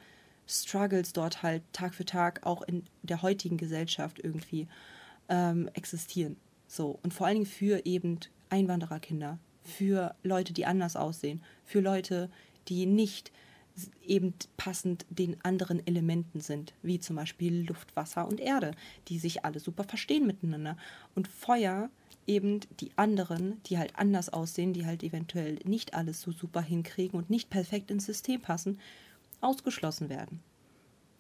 [0.48, 4.68] Struggles dort halt Tag für Tag auch in der heutigen Gesellschaft irgendwie
[5.30, 6.38] ähm, existieren.
[6.68, 8.20] So, und vor allen Dingen für eben
[8.50, 12.30] Einwandererkinder, für Leute, die anders aussehen, für Leute,
[12.68, 13.32] die nicht
[14.06, 18.72] eben passend den anderen Elementen sind, wie zum Beispiel Luft, Wasser und Erde,
[19.08, 20.78] die sich alle super verstehen miteinander.
[21.16, 21.90] Und Feuer
[22.30, 27.18] eben die anderen, die halt anders aussehen, die halt eventuell nicht alles so super hinkriegen
[27.18, 28.80] und nicht perfekt ins System passen,
[29.42, 30.42] ausgeschlossen werden.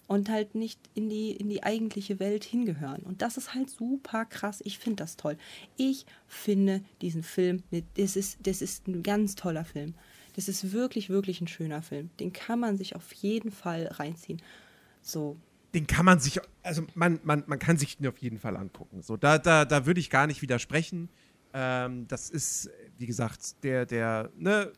[0.08, 3.04] Und halt nicht in die, in die eigentliche Welt hingehören.
[3.04, 4.60] Und das ist halt super krass.
[4.66, 5.38] Ich finde das toll.
[5.78, 7.62] Ich finde diesen Film,
[7.96, 9.94] das ist, das ist ein ganz toller Film.
[10.40, 12.12] Das ist wirklich, wirklich ein schöner Film.
[12.18, 14.42] Den kann man sich auf jeden Fall reinziehen.
[15.02, 15.36] So.
[15.74, 19.02] Den kann man sich, also man, man, man kann sich den auf jeden Fall angucken.
[19.02, 21.10] So, da, da, da würde ich gar nicht widersprechen.
[21.54, 24.72] Ähm, das ist, wie gesagt, der, der, ne,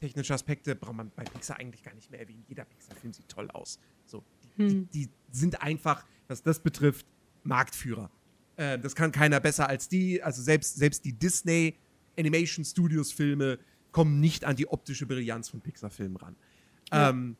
[0.00, 2.44] technische Aspekte braucht man bei Pixar eigentlich gar nicht mehr erwähnen.
[2.46, 3.78] Jeder Pixar-Film sieht toll aus.
[4.04, 4.22] So,
[4.58, 4.88] die, hm.
[4.90, 7.06] die, die, sind einfach, was das betrifft,
[7.42, 8.10] Marktführer.
[8.56, 10.22] Äh, das kann keiner besser als die.
[10.22, 11.78] Also selbst, selbst die Disney
[12.18, 13.58] Animation Studios Filme
[13.94, 16.36] kommen nicht an die optische Brillanz von Pixar-Filmen ran.
[16.92, 17.10] Ja.
[17.10, 17.36] Ähm,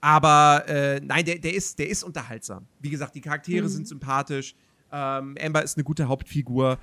[0.00, 2.66] aber äh, nein, der, der, ist, der ist unterhaltsam.
[2.78, 3.68] Wie gesagt, die Charaktere mhm.
[3.68, 4.54] sind sympathisch.
[4.92, 6.78] Ähm, Amber ist eine gute Hauptfigur.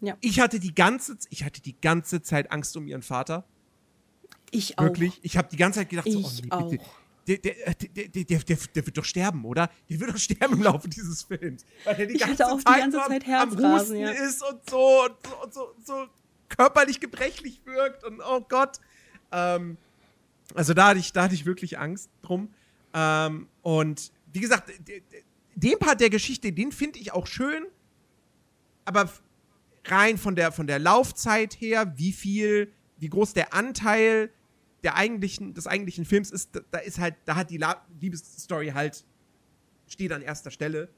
[0.00, 0.16] Ja.
[0.22, 3.44] Ich hatte die ganze, ich hatte die ganze Zeit Angst um ihren Vater.
[4.50, 4.84] Ich auch.
[4.84, 5.20] Wirklich.
[5.22, 6.70] Ich habe die ganze Zeit gedacht, so, oh nee, auch.
[6.70, 6.84] bitte.
[7.26, 9.68] Der, der, der, der, der, wird doch sterben, oder?
[9.90, 11.66] Der wird doch sterben im Laufe dieses Films.
[11.84, 14.10] Weil der die ich ganze hatte auch Zeit die ganze Zeit Herzrasen, am Husten ja.
[14.12, 16.06] ist und so und so, und so, so
[16.48, 18.80] körperlich gebrechlich wirkt und oh Gott.
[19.32, 19.76] Ähm,
[20.54, 22.52] also da hatte ich, da hatte ich wirklich Angst drum.
[22.94, 24.72] Ähm, und wie gesagt,
[25.54, 27.66] den Part der Geschichte, den finde ich auch schön,
[28.84, 29.10] aber
[29.84, 34.30] rein von der, von der Laufzeit her, wie viel, wie groß der Anteil
[34.82, 38.68] der eigentlichen, des eigentlichen Films ist, da, da ist halt, da hat die La Liebesstory
[38.68, 39.04] halt,
[39.86, 40.88] steht an erster Stelle.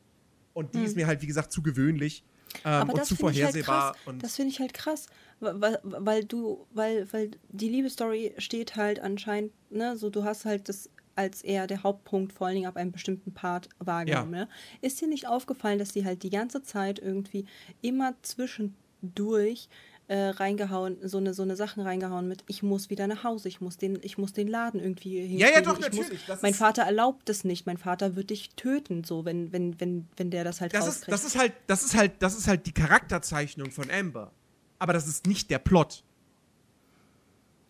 [0.53, 0.85] Und die hm.
[0.85, 2.25] ist mir halt, wie gesagt, zu gewöhnlich.
[2.65, 3.97] Ähm, und zu halt vorhersehbar.
[4.05, 5.07] Halt das finde ich halt krass,
[5.41, 10.69] weil, weil du, weil, weil die Liebesstory steht halt anscheinend, ne, so du hast halt
[10.69, 14.33] das als eher der Hauptpunkt vor allen Dingen ab einem bestimmten Part wahrgenommen.
[14.33, 14.41] Ja.
[14.41, 14.49] Ne?
[14.81, 17.45] Ist dir nicht aufgefallen, dass sie halt die ganze Zeit irgendwie
[17.83, 19.69] immer zwischendurch
[20.11, 23.61] äh, reingehauen, so eine, so eine Sachen reingehauen mit, ich muss wieder nach Hause, ich
[23.61, 25.39] muss den, ich muss den Laden irgendwie hinkriegen.
[25.39, 26.27] Ja, ja, doch, natürlich.
[26.27, 30.09] Muss, mein Vater erlaubt es nicht, mein Vater wird dich töten, so, wenn, wenn, wenn,
[30.17, 31.15] wenn der das halt das rauskriegt.
[31.15, 34.33] Ist, das ist halt, das ist halt, das ist halt die Charakterzeichnung von Amber.
[34.81, 36.03] Aber das ist nicht der Plot.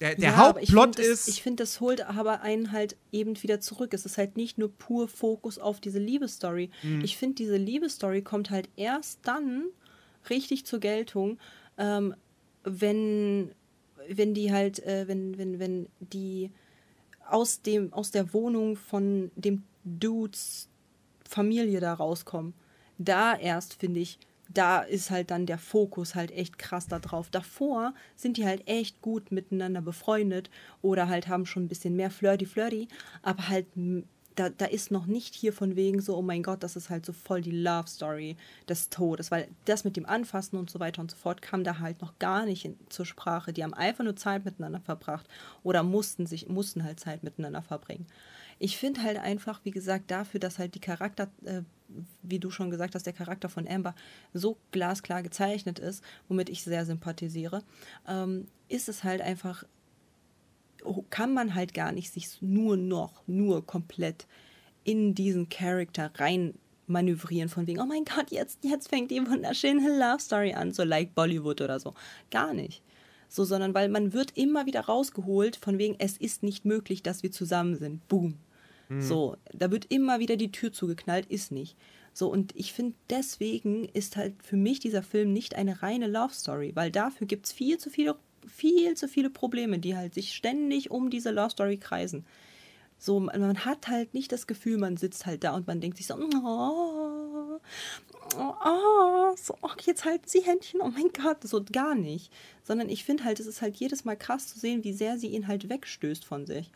[0.00, 1.28] Der, der ja, Hauptplot ich ist.
[1.28, 3.92] Das, ich finde, das holt aber einen halt eben wieder zurück.
[3.92, 6.70] Es ist halt nicht nur pur Fokus auf diese Liebesstory.
[6.82, 7.04] Mhm.
[7.04, 9.64] Ich finde, diese Liebesstory kommt halt erst dann
[10.30, 11.38] richtig zur Geltung,
[11.76, 12.14] ähm,
[12.64, 13.52] wenn,
[14.08, 16.50] wenn die halt, äh, wenn, wenn, wenn die
[17.28, 20.68] aus dem, aus der Wohnung von dem Dudes
[21.28, 22.54] Familie da rauskommen.
[22.98, 24.18] Da erst, finde ich,
[24.52, 27.30] da ist halt dann der Fokus halt echt krass da drauf.
[27.30, 30.50] Davor sind die halt echt gut miteinander befreundet
[30.82, 32.88] oder halt haben schon ein bisschen mehr flirty-flirty,
[33.22, 33.66] aber halt
[34.36, 37.04] da, da ist noch nicht hier von wegen so, oh mein Gott, das ist halt
[37.04, 38.36] so voll die Love Story
[38.68, 41.78] des Todes, weil das mit dem Anfassen und so weiter und so fort kam da
[41.78, 43.52] halt noch gar nicht in, zur Sprache.
[43.52, 45.28] Die haben einfach nur Zeit miteinander verbracht
[45.62, 48.06] oder mussten sich, mussten halt Zeit miteinander verbringen.
[48.60, 51.62] Ich finde halt einfach, wie gesagt, dafür, dass halt die Charakter, äh,
[52.22, 53.94] wie du schon gesagt hast, der Charakter von Amber
[54.32, 57.64] so glasklar gezeichnet ist, womit ich sehr sympathisiere,
[58.06, 59.64] ähm, ist es halt einfach,
[61.10, 64.26] kann man halt gar nicht sich nur noch, nur komplett
[64.84, 66.54] in diesen Charakter rein
[66.86, 70.84] manövrieren von wegen, oh mein Gott, jetzt, jetzt fängt die wunderschöne Love Story an, so
[70.84, 71.94] like Bollywood oder so.
[72.30, 72.82] Gar nicht
[73.30, 77.22] so, sondern weil man wird immer wieder rausgeholt von wegen, es ist nicht möglich, dass
[77.22, 78.06] wir zusammen sind.
[78.08, 78.34] Boom.
[78.90, 79.00] Mhm.
[79.00, 81.76] So, da wird immer wieder die Tür zugeknallt, ist nicht.
[82.12, 86.34] So, und ich finde, deswegen ist halt für mich dieser Film nicht eine reine Love
[86.34, 88.16] Story, weil dafür gibt es viel zu viele,
[88.48, 92.26] viel zu viele Probleme, die halt sich ständig um diese Love Story kreisen.
[92.98, 96.08] So, man hat halt nicht das Gefühl, man sitzt halt da und man denkt sich
[96.08, 97.60] so, oh,
[98.36, 102.30] oh, so, oh, jetzt halten sie Händchen, oh mein Gott, so gar nicht.
[102.64, 105.28] Sondern ich finde halt, es ist halt jedes Mal krass zu sehen, wie sehr sie
[105.28, 106.70] ihn halt wegstößt von sich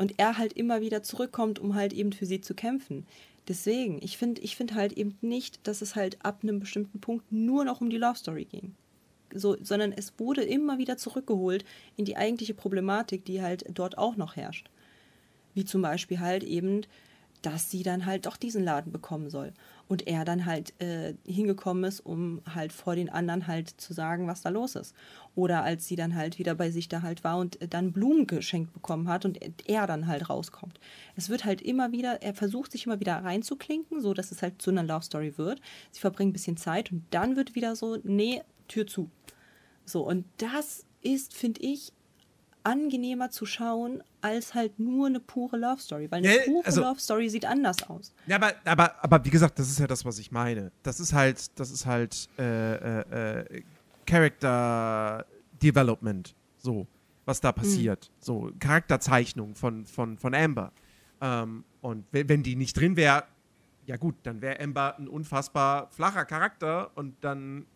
[0.00, 3.04] und er halt immer wieder zurückkommt, um halt eben für sie zu kämpfen.
[3.48, 7.30] Deswegen, ich finde ich find halt eben nicht, dass es halt ab einem bestimmten Punkt
[7.30, 8.74] nur noch um die Love Story ging.
[9.34, 11.66] So, sondern es wurde immer wieder zurückgeholt
[11.98, 14.70] in die eigentliche Problematik, die halt dort auch noch herrscht.
[15.52, 16.80] Wie zum Beispiel halt eben,
[17.42, 19.52] dass sie dann halt doch diesen Laden bekommen soll
[19.88, 24.26] und er dann halt äh, hingekommen ist, um halt vor den anderen halt zu sagen,
[24.26, 24.94] was da los ist.
[25.34, 28.72] Oder als sie dann halt wieder bei sich da halt war und dann Blumen geschenkt
[28.72, 29.38] bekommen hat und
[29.68, 30.78] er dann halt rauskommt.
[31.16, 34.62] Es wird halt immer wieder, er versucht sich immer wieder reinzuklinken, so dass es halt
[34.62, 35.60] zu einer Love Story wird.
[35.90, 39.10] Sie verbringen ein bisschen Zeit und dann wird wieder so, nee, Tür zu.
[39.84, 41.92] So, und das ist, finde ich,
[42.62, 46.80] angenehmer zu schauen als halt nur eine pure Love Story, weil eine ja, pure also,
[46.82, 48.12] Love Story sieht anders aus.
[48.26, 50.70] Ja, aber, aber, aber wie gesagt, das ist ja das, was ich meine.
[50.82, 53.62] Das ist halt, das ist halt äh, äh, äh
[54.06, 55.24] Character
[55.62, 56.86] Development, so,
[57.24, 58.10] was da passiert.
[58.10, 58.24] Mhm.
[58.24, 60.72] So, Charakterzeichnung von, von, von Amber.
[61.20, 63.24] Ähm, und wenn die nicht drin wäre,
[63.86, 67.66] ja gut, dann wäre Amber ein unfassbar flacher Charakter und dann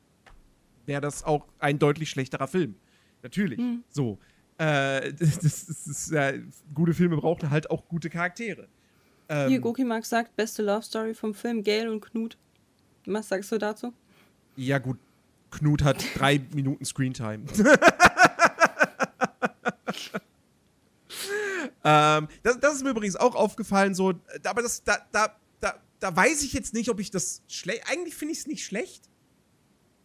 [0.87, 2.77] wäre das auch ein deutlich schlechterer Film.
[3.23, 3.59] Natürlich.
[3.59, 3.85] Mhm.
[3.89, 4.19] So.
[4.59, 6.33] Äh, das, das, ist, ja,
[6.75, 8.69] gute Filme brauchen halt auch gute Charaktere.
[9.29, 12.37] Ähm, Hier, Goki Mark sagt, beste Love Story vom Film, Gail und Knut.
[13.07, 13.93] Was sagst du dazu?
[14.57, 14.99] Ja, gut.
[15.51, 17.45] Knut hat drei Minuten Screentime.
[21.85, 26.17] ähm, das, das, ist mir übrigens auch aufgefallen, so, aber das, da, da, da, da
[26.17, 27.85] weiß ich jetzt nicht, ob ich das schlecht.
[27.91, 29.09] Eigentlich finde ich es nicht schlecht.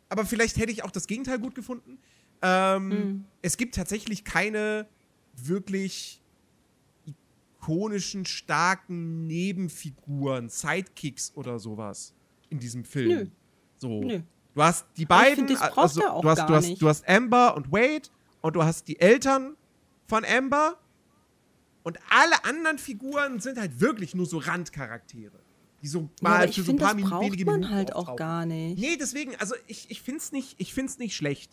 [0.09, 1.99] Aber vielleicht hätte ich auch das Gegenteil gut gefunden.
[2.41, 3.25] Ähm, mhm.
[3.41, 4.87] Es gibt tatsächlich keine
[5.35, 6.21] wirklich
[7.59, 12.13] ikonischen, starken Nebenfiguren, Sidekicks oder sowas
[12.49, 13.09] in diesem Film.
[13.09, 13.25] Nö.
[13.77, 14.01] So.
[14.03, 14.21] Nö.
[14.55, 18.09] Du hast die beiden, find, also, du, hast, du, hast, du hast Amber und Wade
[18.41, 19.55] und du hast die Eltern
[20.07, 20.77] von Amber
[21.83, 25.39] und alle anderen Figuren sind halt wirklich nur so Randcharaktere.
[25.81, 28.45] Die so mal ja, für so ein paar Minuten, wenige man Minuten halt auch gar
[28.45, 28.79] nicht.
[28.79, 30.59] Nee, deswegen, also ich, ich finde es nicht,
[30.99, 31.51] nicht schlecht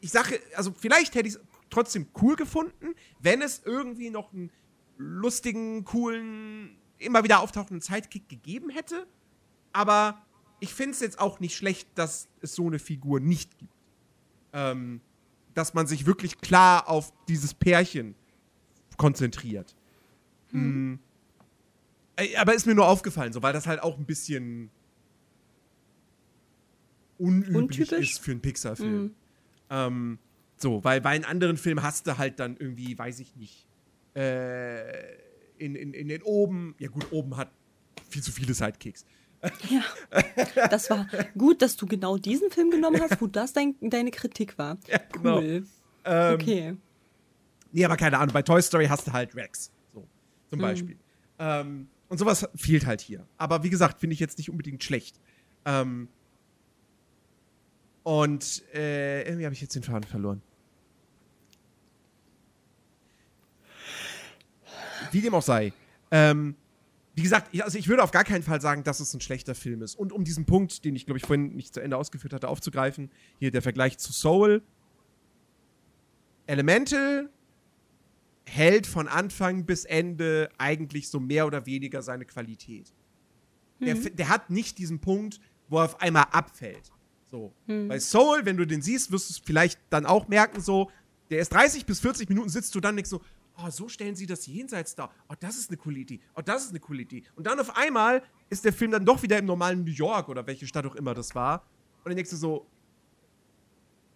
[0.00, 1.40] ich sage, also vielleicht hätte ich es
[1.70, 4.50] trotzdem cool gefunden, wenn es irgendwie noch einen
[4.98, 9.06] lustigen, coolen, immer wieder auftauchenden Sidekick gegeben hätte.
[9.72, 10.22] Aber
[10.58, 13.72] ich finde es jetzt auch nicht schlecht, dass es so eine Figur nicht gibt.
[14.52, 15.00] Ähm,
[15.54, 18.14] dass man sich wirklich klar auf dieses Pärchen
[18.96, 19.74] konzentriert.
[20.50, 20.98] Hm.
[22.16, 24.70] Äh, aber ist mir nur aufgefallen, so, weil das halt auch ein bisschen
[27.18, 28.12] unüblich Untypisch?
[28.12, 29.02] ist für einen Pixar-Film.
[29.02, 29.14] Mhm.
[29.70, 30.18] Ähm,
[30.56, 33.66] so, weil bei einem anderen Film hast du halt dann irgendwie, weiß ich nicht,
[34.14, 35.14] äh,
[35.58, 37.50] in, in, in den oben, ja gut, oben hat
[38.08, 39.04] viel zu viele Sidekicks.
[39.70, 39.82] Ja.
[40.68, 41.06] Das war
[41.38, 44.76] gut, dass du genau diesen Film genommen hast, wo das dein, deine Kritik war.
[44.86, 45.38] Ja, genau.
[45.38, 45.66] Cool.
[46.04, 46.76] Ähm, Okay.
[47.72, 49.70] Nee, aber keine Ahnung, bei Toy Story hast du halt Rex.
[49.94, 50.06] So,
[50.50, 50.62] zum Mhm.
[50.62, 50.96] Beispiel.
[51.38, 53.24] Ähm, und sowas fehlt halt hier.
[53.38, 55.20] Aber wie gesagt, finde ich jetzt nicht unbedingt schlecht.
[55.64, 56.08] Ähm,
[58.10, 60.42] und äh, irgendwie habe ich jetzt den Faden verloren.
[65.12, 65.72] Wie dem auch sei.
[66.10, 66.56] Ähm,
[67.14, 69.54] wie gesagt, ich, also ich würde auf gar keinen Fall sagen, dass es ein schlechter
[69.54, 69.94] Film ist.
[69.94, 73.12] Und um diesen Punkt, den ich glaube ich vorhin nicht zu Ende ausgeführt hatte, aufzugreifen,
[73.38, 74.60] hier der Vergleich zu Soul.
[76.48, 77.30] Elemental
[78.44, 82.92] hält von Anfang bis Ende eigentlich so mehr oder weniger seine Qualität.
[83.78, 86.90] Der, Fi- der hat nicht diesen Punkt, wo er auf einmal abfällt.
[87.30, 87.52] So.
[87.66, 90.90] Bei Soul, wenn du den siehst, wirst du es vielleicht dann auch merken, so,
[91.30, 93.20] der ist 30 bis 40 Minuten, sitzt du dann denkst so,
[93.56, 95.12] oh, so stellen sie das Jenseits dar.
[95.28, 96.20] Oh, das ist eine coole Idee.
[96.34, 97.22] Oh, das ist eine coole Idee.
[97.36, 100.46] Und dann auf einmal ist der Film dann doch wieder im normalen New York oder
[100.46, 101.62] welche Stadt auch immer das war.
[101.98, 102.66] Und dann denkst du so,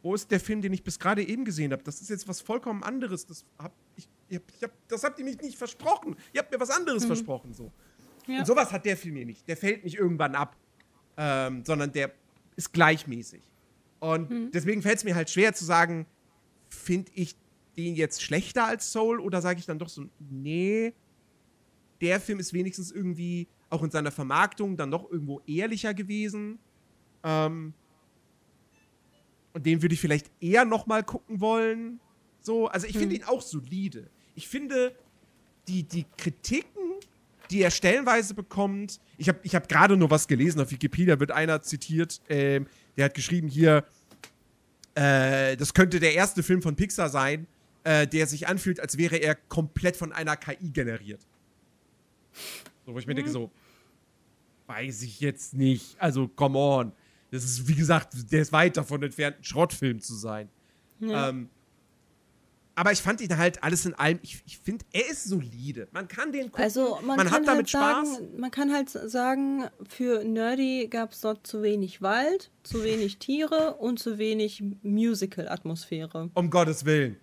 [0.02, 1.82] wo ist der Film, den ich bis gerade eben gesehen habe?
[1.82, 3.26] Das ist jetzt was vollkommen anderes.
[3.26, 6.16] Das, hab ich, ich hab, ich hab, das habt ihr mich nicht versprochen.
[6.32, 7.54] Ihr habt mir was anderes versprochen.
[7.54, 7.72] So.
[8.26, 8.40] Ja.
[8.40, 9.46] Und sowas hat der Film hier nicht.
[9.48, 10.56] Der fällt nicht irgendwann ab,
[11.16, 12.12] ähm, sondern der
[12.56, 13.42] ist gleichmäßig.
[14.00, 16.06] Und deswegen fällt es mir halt schwer zu sagen,
[16.68, 17.36] finde ich
[17.76, 20.92] den jetzt schlechter als Soul oder sage ich dann doch so, nee,
[22.00, 26.58] der Film ist wenigstens irgendwie auch in seiner Vermarktung dann doch irgendwo ehrlicher gewesen.
[27.22, 27.74] Ähm,
[29.52, 32.00] und den würde ich vielleicht eher noch mal gucken wollen.
[32.40, 34.10] So, also ich finde ihn auch solide.
[34.34, 34.94] Ich finde
[35.66, 36.73] die, die Kritiken,
[37.50, 41.30] die er stellenweise bekommt, ich habe ich hab gerade nur was gelesen auf Wikipedia, wird
[41.30, 42.66] einer zitiert, ähm,
[42.96, 43.84] der hat geschrieben hier,
[44.94, 47.46] äh, das könnte der erste Film von Pixar sein,
[47.84, 51.20] äh, der sich anfühlt, als wäre er komplett von einer KI generiert.
[52.86, 53.50] So, wo ich mir denke, so,
[54.66, 55.96] weiß ich jetzt nicht.
[56.00, 56.92] Also, come on.
[57.30, 60.48] Das ist, wie gesagt, der ist weit davon entfernt, ein Schrottfilm zu sein.
[61.00, 61.30] Ja.
[61.30, 61.48] Ähm,
[62.76, 65.88] aber ich fand ihn halt alles in allem, ich, ich finde, er ist solide.
[65.92, 68.20] Man kann den gucken, Also man, man kann hat damit halt sagen, Spaß.
[68.38, 73.74] man kann halt sagen, für Nerdy gab es dort zu wenig Wald, zu wenig Tiere
[73.74, 76.30] und zu wenig Musical-Atmosphäre.
[76.34, 77.16] Um Gottes Willen.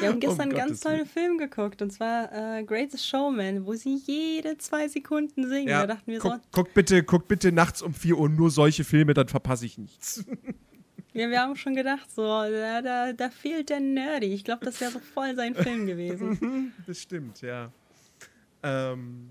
[0.00, 3.74] Wir haben gestern einen Um ganz tollen Film geguckt und zwar äh, Greatest Showman, wo
[3.74, 5.68] sie jede zwei Sekunden singen.
[5.68, 8.50] Ja, da dachten wir guck, so, guck, bitte, guck bitte nachts um 4 Uhr nur
[8.50, 10.24] solche Filme, dann verpasse ich nichts.
[11.14, 14.34] ja, wir haben schon gedacht, so, da, da, da fehlt der Nerdy.
[14.34, 16.72] Ich glaube, das wäre so voll sein Film gewesen.
[16.86, 17.70] das stimmt, ja.
[18.64, 19.30] Ähm,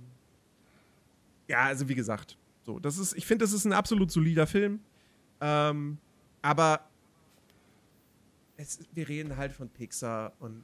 [1.48, 4.80] ja, also wie gesagt, so, das ist, ich finde, das ist ein absolut solider Film.
[5.42, 5.98] Ähm,
[6.42, 6.88] aber
[8.56, 10.64] es, wir reden halt von Pixar und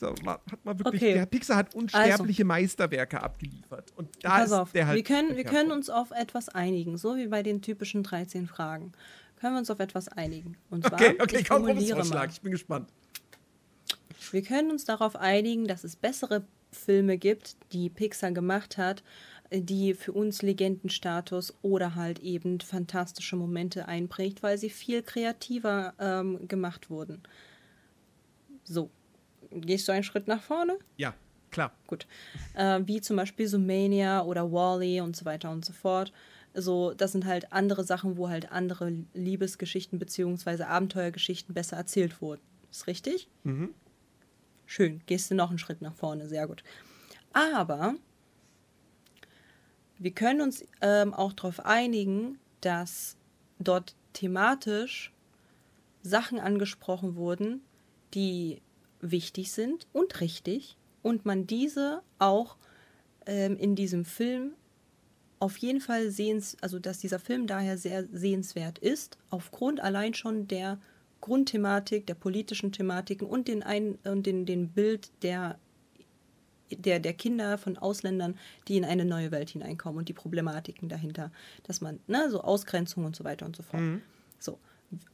[0.00, 1.14] Pixar hat mal wirklich, Okay.
[1.14, 3.92] der Pixar hat unsterbliche Meisterwerke abgeliefert.
[3.96, 4.96] Und da Pass ist auf, der halt.
[4.96, 8.92] wir, können, wir können uns auf etwas einigen, so wie bei den typischen 13 Fragen.
[9.40, 10.56] Können wir uns auf etwas einigen.
[10.70, 12.30] Und zwar, Okay, okay, ich komm, formuliere Vorschlag, mal.
[12.32, 12.90] ich bin gespannt.
[14.32, 19.02] Wir können uns darauf einigen, dass es bessere Filme gibt, die Pixar gemacht hat,
[19.52, 26.46] die für uns Legendenstatus oder halt eben fantastische Momente einprägt, weil sie viel kreativer ähm,
[26.46, 27.22] gemacht wurden.
[28.62, 28.90] So,
[29.50, 30.78] gehst du einen Schritt nach vorne?
[30.96, 31.14] Ja,
[31.50, 31.72] klar.
[31.86, 32.06] Gut.
[32.54, 36.12] Äh, wie zum Beispiel Zoomania oder Wally und so weiter und so fort.
[36.54, 40.64] So, das sind halt andere Sachen, wo halt andere Liebesgeschichten bzw.
[40.64, 42.42] Abenteuergeschichten besser erzählt wurden.
[42.70, 43.28] Ist richtig?
[43.44, 43.74] Mhm.
[44.66, 45.00] Schön.
[45.06, 46.28] Gehst du noch einen Schritt nach vorne.
[46.28, 46.62] Sehr gut.
[47.32, 47.94] Aber
[49.98, 53.16] wir können uns ähm, auch darauf einigen, dass
[53.58, 55.12] dort thematisch
[56.02, 57.60] Sachen angesprochen wurden,
[58.14, 58.62] die
[59.00, 62.56] wichtig sind und richtig und man diese auch
[63.26, 64.52] ähm, in diesem Film
[65.38, 70.46] auf jeden Fall sehens, also dass dieser Film daher sehr sehenswert ist, aufgrund allein schon
[70.46, 70.78] der
[71.22, 75.58] Grundthematik, der politischen Thematiken und den ein und den, den Bild der,
[76.70, 78.38] der, der Kinder von Ausländern,
[78.68, 81.30] die in eine neue Welt hineinkommen und die Problematiken dahinter,
[81.62, 83.82] dass man, ne, so Ausgrenzung und so weiter und so fort.
[83.82, 84.19] So.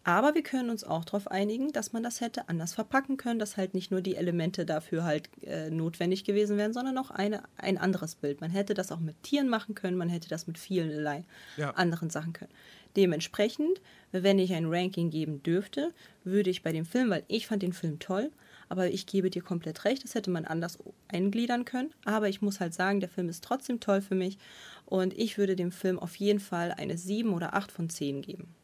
[0.05, 3.57] Aber wir können uns auch darauf einigen, dass man das hätte anders verpacken können, dass
[3.59, 7.77] halt nicht nur die Elemente dafür halt äh, notwendig gewesen wären, sondern auch eine, ein
[7.77, 8.41] anderes Bild.
[8.41, 11.25] Man hätte das auch mit Tieren machen können, man hätte das mit vielerlei
[11.59, 11.73] ja.
[11.73, 12.53] anderen Sachen können.
[12.97, 15.93] Dementsprechend, wenn ich ein Ranking geben dürfte,
[16.25, 18.31] würde ich bei dem Film, weil ich fand den Film toll,
[18.71, 21.91] aber ich gebe dir komplett recht, das hätte man anders eingliedern können.
[22.07, 24.39] Aber ich muss halt sagen, der Film ist trotzdem toll für mich
[24.87, 28.55] und ich würde dem Film auf jeden Fall eine 7 oder 8 von 10 geben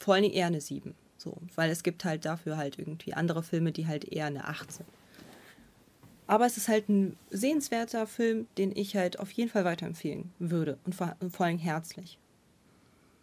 [0.00, 0.94] vor allem eher eine 7.
[1.18, 4.72] So, weil es gibt halt dafür halt irgendwie andere Filme, die halt eher eine 8
[4.72, 4.88] sind.
[6.26, 10.78] Aber es ist halt ein sehenswerter Film, den ich halt auf jeden Fall weiterempfehlen würde.
[10.84, 12.18] Und vor, und vor allem herzlich.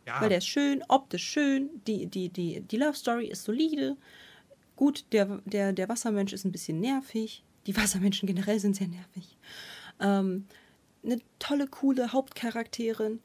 [0.05, 0.21] Ja.
[0.21, 3.97] Weil der ist schön, optisch schön, die, die, die, die Love Story ist solide.
[4.75, 7.43] Gut, der, der, der Wassermensch ist ein bisschen nervig.
[7.65, 9.38] Die Wassermenschen generell sind sehr nervig.
[9.99, 10.45] Ähm,
[11.03, 13.21] eine tolle, coole Hauptcharakterin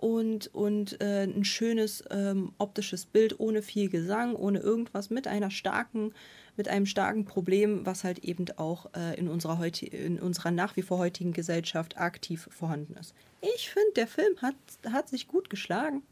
[0.00, 5.50] und, und äh, ein schönes ähm, optisches Bild ohne viel Gesang, ohne irgendwas, mit einer
[5.50, 6.14] starken,
[6.56, 10.74] mit einem starken Problem, was halt eben auch äh, in, unserer heut in unserer nach
[10.76, 13.14] wie vor heutigen Gesellschaft aktiv vorhanden ist.
[13.54, 14.56] Ich finde, der Film hat,
[14.90, 16.02] hat sich gut geschlagen.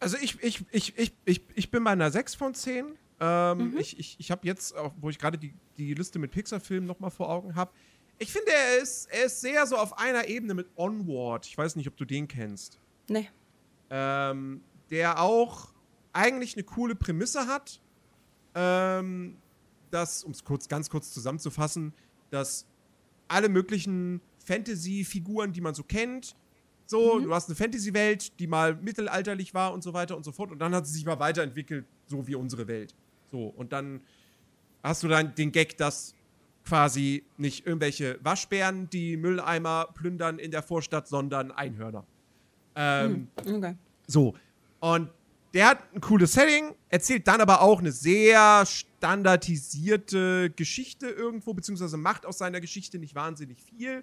[0.00, 2.86] Also ich, ich, ich, ich, ich, ich bin bei einer 6 von 10.
[3.20, 3.78] Ähm, mhm.
[3.78, 7.12] Ich, ich, ich habe jetzt, auch, wo ich gerade die, die Liste mit Pixar-Filmen nochmal
[7.12, 7.70] vor Augen habe,
[8.18, 11.46] ich finde, er ist, er ist sehr so auf einer Ebene mit Onward.
[11.46, 12.78] Ich weiß nicht, ob du den kennst.
[13.08, 13.28] Nee.
[13.90, 15.72] Ähm, der auch
[16.12, 17.80] eigentlich eine coole Prämisse hat.
[18.54, 19.36] Ähm,
[19.90, 21.92] dass, um es kurz, ganz kurz zusammenzufassen,
[22.30, 22.66] dass
[23.28, 26.36] alle möglichen Fantasy-Figuren, die man so kennt,
[26.86, 27.24] so, mhm.
[27.24, 30.58] du hast eine Fantasy-Welt, die mal mittelalterlich war und so weiter und so fort, und
[30.58, 32.94] dann hat sie sich mal weiterentwickelt, so wie unsere Welt.
[33.30, 34.02] So, und dann
[34.82, 36.14] hast du dann den Gag, dass
[36.64, 42.06] quasi nicht irgendwelche Waschbären, die Mülleimer plündern in der Vorstadt, sondern Einhörner.
[42.74, 43.74] Ähm, hm, okay.
[44.06, 44.34] So.
[44.80, 45.10] Und
[45.52, 51.96] der hat ein cooles Setting, erzählt dann aber auch eine sehr standardisierte Geschichte irgendwo, beziehungsweise
[51.96, 54.02] macht aus seiner Geschichte nicht wahnsinnig viel.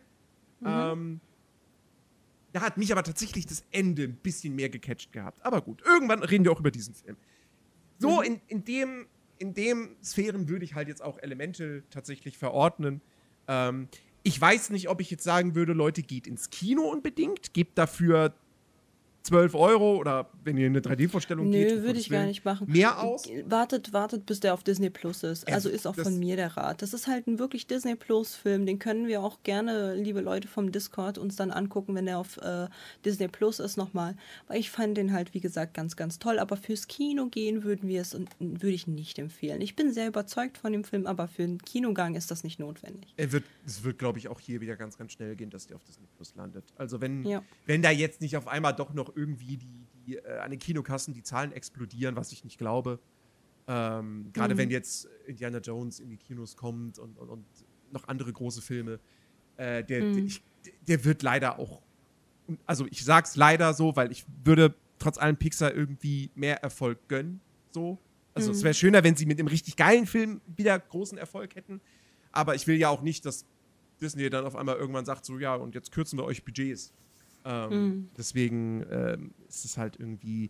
[0.62, 0.68] Mhm.
[0.68, 1.22] Ähm,
[2.54, 5.46] da hat mich aber tatsächlich das Ende ein bisschen mehr gecatcht gehabt.
[5.46, 7.18] Aber gut, irgendwann reden wir auch über diesen Film.
[7.98, 8.24] So, mhm.
[8.24, 9.08] in, in dem
[9.42, 13.02] in dem Sphären würde ich halt jetzt auch Elemente tatsächlich verordnen.
[13.48, 13.88] Ähm,
[14.24, 18.36] ich weiß nicht, ob ich jetzt sagen würde, Leute, geht ins Kino unbedingt, gebt dafür
[19.24, 21.70] 12 Euro oder wenn ihr in eine 3D-Vorstellung geht.
[21.70, 22.68] Nö, würde ich gar nicht machen.
[22.70, 23.30] Mehr aus?
[23.46, 25.48] Wartet, wartet, bis der auf Disney Plus ist.
[25.52, 26.82] Also ist auch von mir der Rat.
[26.82, 28.66] Das ist halt ein wirklich Disney Plus-Film.
[28.66, 32.38] Den können wir auch gerne, liebe Leute vom Discord, uns dann angucken, wenn der auf
[32.38, 32.68] äh,
[33.06, 34.16] Disney Plus ist nochmal.
[34.48, 36.40] Weil ich fand den halt, wie gesagt, ganz, ganz toll.
[36.40, 39.62] Aber fürs Kino gehen würden wir es und würde ich nicht empfehlen.
[39.62, 43.14] Ich bin sehr überzeugt von dem Film, aber für einen Kinogang ist das nicht notwendig.
[43.18, 45.76] Er wird, es wird, glaube ich, auch hier wieder ganz, ganz schnell gehen, dass der
[45.76, 46.64] auf Disney Plus landet.
[46.76, 47.44] Also wenn, ja.
[47.68, 51.14] wenn da jetzt nicht auf einmal doch noch irgendwie die, die äh, an den Kinokassen
[51.14, 53.00] die Zahlen explodieren, was ich nicht glaube.
[53.68, 54.58] Ähm, Gerade mhm.
[54.60, 57.46] wenn jetzt Indiana Jones in die Kinos kommt und, und, und
[57.92, 59.00] noch andere große Filme.
[59.58, 60.14] Äh, der, mhm.
[60.14, 60.44] der, ich,
[60.88, 61.82] der, wird leider auch.
[62.66, 67.42] Also ich sag's leider so, weil ich würde trotz allem Pixar irgendwie mehr Erfolg gönnen.
[67.72, 68.00] So.
[68.34, 68.56] Also mhm.
[68.56, 71.82] es wäre schöner, wenn sie mit dem richtig geilen Film wieder großen Erfolg hätten.
[72.32, 73.46] Aber ich will ja auch nicht, dass
[74.02, 76.94] Disney dann auf einmal irgendwann sagt, so ja, und jetzt kürzen wir euch Budgets.
[77.46, 78.10] Ähm, mhm.
[78.18, 80.50] Deswegen ähm, ist es halt irgendwie.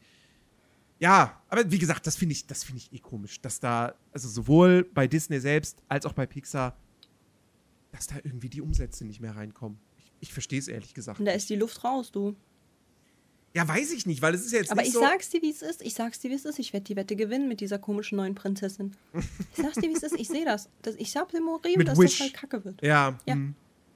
[1.00, 4.30] Ja, aber wie gesagt, das finde ich, das finde ich eh komisch, dass da, also
[4.30, 6.78] sowohl bei Disney selbst als auch bei Pixar,
[7.92, 9.80] dass da irgendwie die Umsätze nicht mehr reinkommen.
[9.98, 11.20] Ich, ich verstehe es ehrlich gesagt.
[11.20, 12.36] Und da ist die Luft raus, du.
[13.54, 15.62] Ja, weiß ich nicht, weil es ist jetzt Aber ich so sag's dir, wie es
[15.62, 15.82] ist.
[15.82, 16.58] Ich sag's dir, wie es ist.
[16.58, 18.96] Ich werde die Wette gewinnen mit dieser komischen neuen Prinzessin.
[19.14, 20.16] Ich sag's dir, wie es ist.
[20.18, 20.70] Ich sehe das.
[20.84, 20.96] das.
[20.96, 22.12] Ich sag dem Morim, dass Wish.
[22.12, 22.82] das halt kacke wird.
[22.82, 23.20] Ja.
[23.26, 23.34] ja.
[23.34, 23.56] Hm.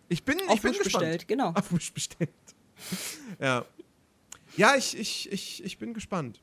[0.10, 1.04] Ich bin, Auf ich bin Wish gespannt.
[1.04, 1.50] bestellt, genau.
[1.52, 2.30] Auf Wish bestellt.
[3.40, 3.66] ja.
[4.58, 6.42] Ja, ich, ich, ich, ich bin gespannt.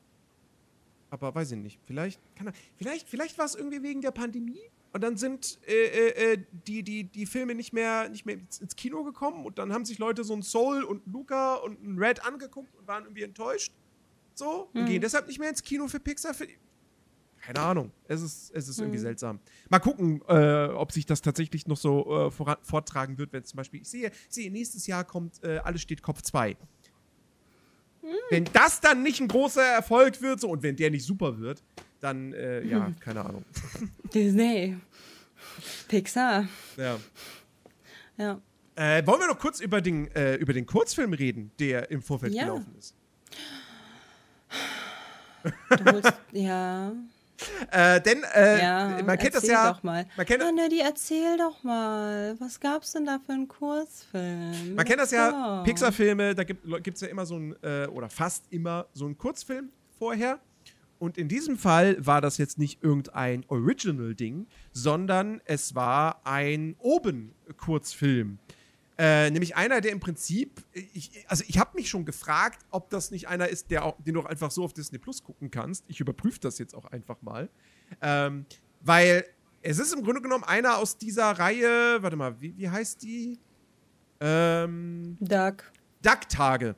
[1.09, 1.79] Aber weiß ich nicht.
[1.85, 4.61] Vielleicht, kann er, vielleicht, vielleicht war es irgendwie wegen der Pandemie
[4.93, 8.75] und dann sind äh, äh, äh, die, die, die Filme nicht mehr, nicht mehr ins
[8.75, 12.25] Kino gekommen und dann haben sich Leute so ein Soul und Luca und ein Red
[12.25, 13.73] angeguckt und waren irgendwie enttäuscht.
[14.35, 14.85] So, und mhm.
[14.87, 16.33] gehen deshalb nicht mehr ins Kino für Pixar.
[17.45, 17.91] Keine Ahnung.
[18.07, 18.85] Es ist, es ist mhm.
[18.85, 19.39] irgendwie seltsam.
[19.69, 23.57] Mal gucken, äh, ob sich das tatsächlich noch so äh, voran, vortragen wird, wenn zum
[23.57, 26.55] Beispiel, ich sehe, ich sehe nächstes Jahr kommt äh, Alles steht Kopf 2.
[28.01, 28.07] Mhm.
[28.29, 31.61] Wenn das dann nicht ein großer Erfolg wird, so, und wenn der nicht super wird,
[31.99, 32.99] dann, äh, ja, mhm.
[32.99, 33.43] keine Ahnung.
[34.13, 34.77] Disney.
[35.89, 36.47] Pixar.
[36.77, 36.97] Ja.
[38.17, 38.41] Ja.
[38.75, 42.33] Äh, wollen wir noch kurz über den, äh, über den Kurzfilm reden, der im Vorfeld
[42.33, 42.43] ja.
[42.43, 42.95] gelaufen ist?
[45.85, 46.93] Holst, ja.
[47.71, 49.71] Äh, denn äh, Ja, man kennt das ja.
[49.71, 50.05] Doch mal.
[50.15, 52.35] Man kennt, Ah, Neddy, erzähl doch mal.
[52.39, 54.75] Was gab's denn da für einen Kurzfilm?
[54.75, 55.63] Man kennt das ja.
[55.63, 56.65] Pixar-Filme, da gibt
[56.95, 60.39] es ja immer so ein, äh, oder fast immer so einen Kurzfilm vorher.
[60.99, 68.39] Und in diesem Fall war das jetzt nicht irgendein Original-Ding, sondern es war ein Oben-Kurzfilm.
[68.97, 73.09] Äh, nämlich einer, der im Prinzip, ich, also ich habe mich schon gefragt, ob das
[73.09, 75.83] nicht einer ist, der auch, den du auch einfach so auf Disney Plus gucken kannst.
[75.87, 77.49] Ich überprüfe das jetzt auch einfach mal.
[78.01, 78.45] Ähm,
[78.81, 79.25] weil
[79.63, 83.39] es ist im Grunde genommen einer aus dieser Reihe, warte mal, wie, wie heißt die?
[84.19, 85.71] Ähm, Duck.
[86.01, 86.75] Duck-Tage.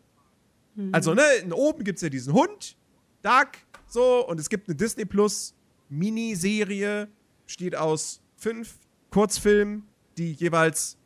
[0.91, 1.23] Also, ne,
[1.53, 2.77] oben gibt es ja diesen Hund,
[3.21, 3.51] Duck,
[3.87, 5.55] so, und es gibt eine Disney Plus
[5.89, 7.07] Miniserie,
[7.45, 8.77] besteht aus fünf
[9.09, 9.87] Kurzfilmen,
[10.17, 10.97] die jeweils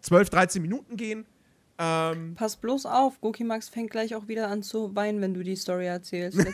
[0.00, 1.26] 12, 13 Minuten gehen.
[1.78, 5.42] Ähm, Pass bloß auf, Goki Max fängt gleich auch wieder an zu weinen, wenn du
[5.42, 6.38] die Story erzählst.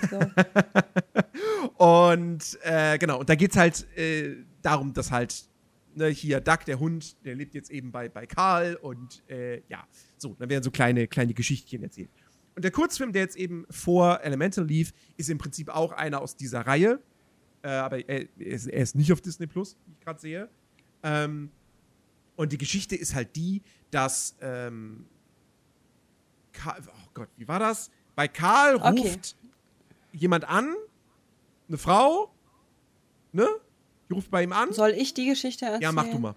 [1.76, 5.44] Und äh, genau, und da geht es halt äh, darum, dass halt
[5.94, 9.86] ne, hier Duck, der Hund, der lebt jetzt eben bei, bei Karl und äh, ja,
[10.16, 12.10] so, dann werden so kleine, kleine Geschichtchen erzählt.
[12.56, 16.34] Und der Kurzfilm, der jetzt eben vor Elemental lief, ist im Prinzip auch einer aus
[16.34, 17.00] dieser Reihe.
[17.62, 20.48] Äh, aber er, er, ist, er ist nicht auf Disney Plus, wie ich gerade sehe.
[21.04, 21.50] Ähm,
[22.38, 25.06] und die Geschichte ist halt die, dass ähm,
[26.52, 27.90] Karl, oh Gott, wie war das?
[28.14, 28.88] Bei Karl Okay.
[29.00, 29.36] ruft
[30.12, 30.74] jemand an,
[31.68, 32.32] eine Frau,
[33.32, 33.48] ne?
[34.08, 34.72] Die ruft bei ihm an.
[34.72, 35.82] Soll ich die Geschichte erzählen?
[35.82, 36.34] ja, mach du mal.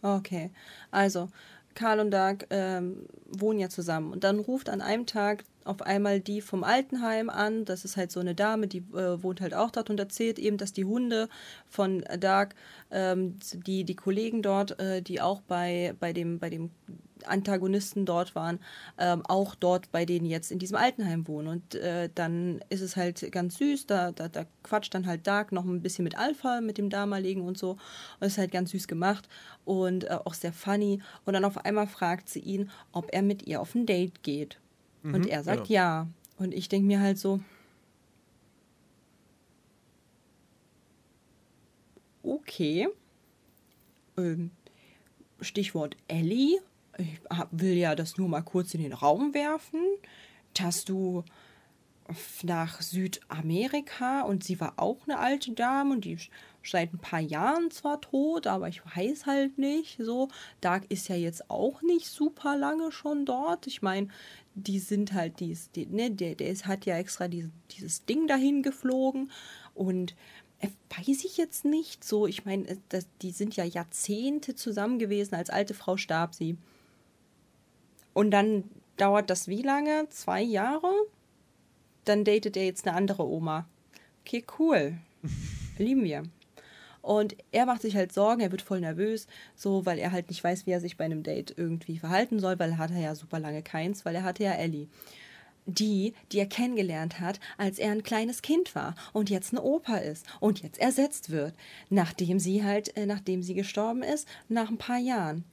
[0.00, 0.50] Okay,
[0.90, 1.28] also
[1.74, 6.20] Karl und Doug ähm, wohnen ja zusammen und dann ruft an einem Tag auf einmal
[6.20, 7.64] die vom Altenheim an.
[7.64, 10.56] Das ist halt so eine Dame, die äh, wohnt halt auch dort und erzählt eben,
[10.56, 11.28] dass die Hunde
[11.68, 12.48] von Doug,
[12.90, 16.70] ähm, die, die Kollegen dort, äh, die auch bei, bei, dem, bei dem
[17.26, 18.58] Antagonisten dort waren,
[18.98, 21.48] ähm, auch dort bei denen jetzt in diesem Altenheim wohnen.
[21.48, 25.52] Und äh, dann ist es halt ganz süß, da, da, da quatscht dann halt Dark
[25.52, 27.72] noch ein bisschen mit Alpha, mit dem damaligen und so.
[28.20, 29.28] Und ist halt ganz süß gemacht
[29.64, 31.00] und äh, auch sehr funny.
[31.24, 34.58] Und dann auf einmal fragt sie ihn, ob er mit ihr auf ein Date geht.
[35.14, 35.72] und er sagt genau.
[35.72, 36.06] ja.
[36.38, 37.40] Und ich denke mir halt so,
[42.22, 42.88] okay.
[44.16, 44.50] Ähm,
[45.40, 46.60] Stichwort Ellie.
[46.98, 47.20] Ich
[47.50, 49.80] will ja das nur mal kurz in den Raum werfen,
[50.54, 51.24] dass du
[52.42, 56.18] nach Südamerika und sie war auch eine alte Dame und die
[56.64, 60.28] seit ein paar Jahren zwar tot, aber ich weiß halt nicht so.
[60.60, 63.66] Dark ist ja jetzt auch nicht super lange schon dort.
[63.66, 64.08] Ich meine,
[64.54, 68.26] die sind halt dies, die, ne, der, der ist, hat ja extra dieses, dieses Ding
[68.26, 69.30] dahin geflogen
[69.74, 70.14] und
[70.60, 72.26] äh, weiß ich jetzt nicht so.
[72.26, 75.34] Ich meine, äh, die sind ja Jahrzehnte zusammen gewesen.
[75.34, 76.56] Als alte Frau starb sie.
[78.14, 78.64] Und dann
[78.96, 80.08] dauert das wie lange?
[80.10, 80.92] Zwei Jahre?
[82.04, 83.66] Dann datet er jetzt eine andere Oma.
[84.20, 84.94] Okay, cool.
[85.78, 86.24] Lieben wir.
[87.00, 89.26] Und er macht sich halt Sorgen, er wird voll nervös,
[89.56, 92.58] so, weil er halt nicht weiß, wie er sich bei einem Date irgendwie verhalten soll,
[92.60, 94.86] weil er hatte ja super lange keins, weil er hatte ja Ellie.
[95.66, 99.96] Die, die er kennengelernt hat, als er ein kleines Kind war und jetzt eine Opa
[99.96, 101.54] ist und jetzt ersetzt wird,
[101.88, 105.44] nachdem sie halt, äh, nachdem sie gestorben ist, nach ein paar Jahren.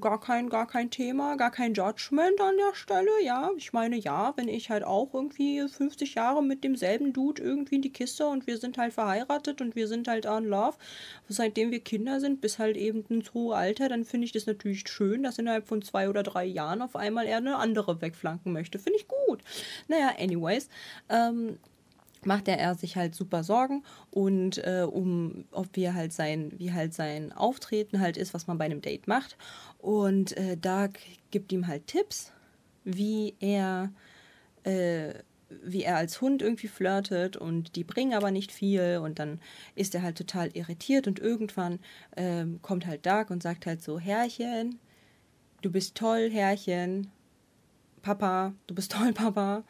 [0.00, 3.52] Gar kein, gar kein Thema, gar kein Judgment an der Stelle, ja.
[3.56, 7.82] Ich meine, ja, wenn ich halt auch irgendwie 50 Jahre mit demselben Dude irgendwie in
[7.82, 10.76] die Kiste und wir sind halt verheiratet und wir sind halt on love,
[11.28, 14.88] seitdem wir Kinder sind, bis halt eben ins hohe Alter, dann finde ich das natürlich
[14.88, 18.80] schön, dass innerhalb von zwei oder drei Jahren auf einmal er eine andere wegflanken möchte.
[18.80, 19.40] Finde ich gut.
[19.86, 20.68] Naja, anyways,
[21.08, 21.58] ähm,
[22.26, 26.92] macht er, sich halt super Sorgen und äh, um ob wie halt sein wie halt
[26.92, 29.36] sein Auftreten halt ist, was man bei einem Date macht
[29.86, 30.88] und äh, da
[31.30, 32.32] gibt ihm halt Tipps,
[32.82, 33.92] wie er
[34.64, 35.14] äh,
[35.48, 39.38] wie er als Hund irgendwie flirtet und die bringen aber nicht viel und dann
[39.76, 41.78] ist er halt total irritiert und irgendwann
[42.16, 44.80] ähm, kommt halt Dark und sagt halt so Herrchen,
[45.62, 47.12] du bist toll, Herrchen,
[48.02, 49.62] Papa, du bist toll, Papa.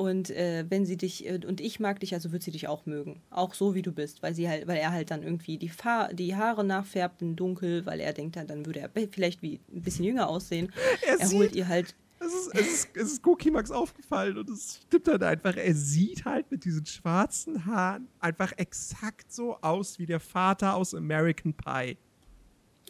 [0.00, 2.86] Und äh, wenn sie dich äh, und ich mag dich, also wird sie dich auch
[2.86, 5.68] mögen, auch so wie du bist, weil sie halt, weil er halt dann irgendwie die,
[5.68, 9.60] Fa die Haare nachfärbt in dunkel, weil er denkt dann, dann würde er vielleicht wie
[9.70, 10.72] ein bisschen jünger aussehen.
[11.06, 14.38] Er Er, sieht- holt ihr halt Es ist, es ist, es ist Cookie Max aufgefallen
[14.38, 15.54] und es stimmt halt einfach.
[15.56, 20.94] Er sieht halt mit diesen schwarzen Haaren einfach exakt so aus wie der Vater aus
[20.94, 21.98] American Pie.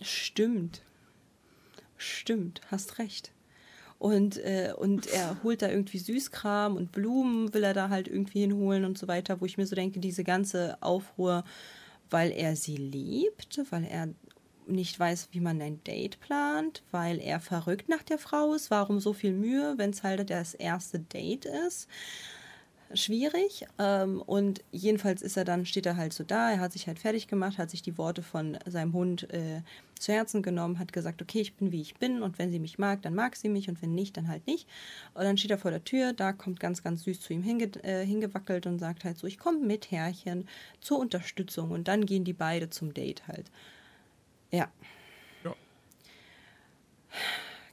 [0.00, 0.82] Stimmt.
[1.96, 3.32] Stimmt, hast recht.
[4.00, 8.40] Und, äh, und er holt da irgendwie Süßkram und Blumen will er da halt irgendwie
[8.40, 11.44] hinholen und so weiter, wo ich mir so denke, diese ganze Aufruhr,
[12.08, 14.08] weil er sie liebt, weil er
[14.66, 18.70] nicht weiß, wie man ein Date plant, weil er verrückt nach der Frau ist.
[18.70, 21.86] Warum so viel Mühe, wenn es halt das erste Date ist?
[22.94, 23.66] Schwierig.
[23.78, 26.98] Ähm, und jedenfalls ist er dann, steht er halt so da, er hat sich halt
[26.98, 29.62] fertig gemacht, hat sich die Worte von seinem Hund äh,
[29.98, 32.78] zu Herzen genommen, hat gesagt, okay, ich bin wie ich bin und wenn sie mich
[32.78, 34.66] mag, dann mag sie mich und wenn nicht, dann halt nicht.
[35.14, 37.70] Und dann steht er vor der Tür, da kommt ganz, ganz süß zu ihm hinge
[37.82, 40.48] äh, hingewackelt und sagt halt so, ich komme mit, Herrchen,
[40.80, 41.70] zur Unterstützung.
[41.70, 43.50] Und dann gehen die beide zum Date halt.
[44.50, 44.70] Ja.
[45.44, 45.54] Ja.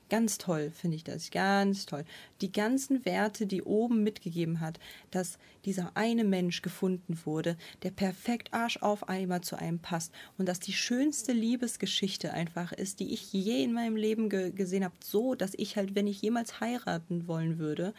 [0.09, 2.05] Ganz toll finde ich das, ganz toll.
[2.39, 4.79] Die ganzen Werte, die oben mitgegeben hat,
[5.11, 10.47] dass dieser eine Mensch gefunden wurde, der perfekt Arsch auf Eimer zu einem passt und
[10.47, 14.95] dass die schönste Liebesgeschichte einfach ist, die ich je in meinem Leben ge gesehen habe,
[15.03, 17.93] so, dass ich halt, wenn ich jemals heiraten wollen würde,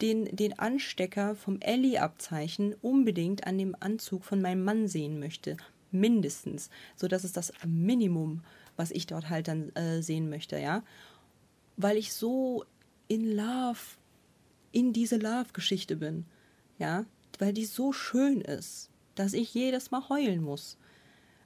[0.00, 5.56] den, den Anstecker vom Ellie-Abzeichen unbedingt an dem Anzug von meinem Mann sehen möchte.
[5.90, 6.70] Mindestens.
[6.94, 8.44] So, das ist das Minimum,
[8.76, 10.84] was ich dort halt dann äh, sehen möchte, ja
[11.76, 12.64] weil ich so
[13.08, 13.78] in Love,
[14.72, 16.24] in diese Love-Geschichte bin.
[16.78, 17.04] Ja,
[17.38, 20.76] weil die so schön ist, dass ich jedes Mal heulen muss.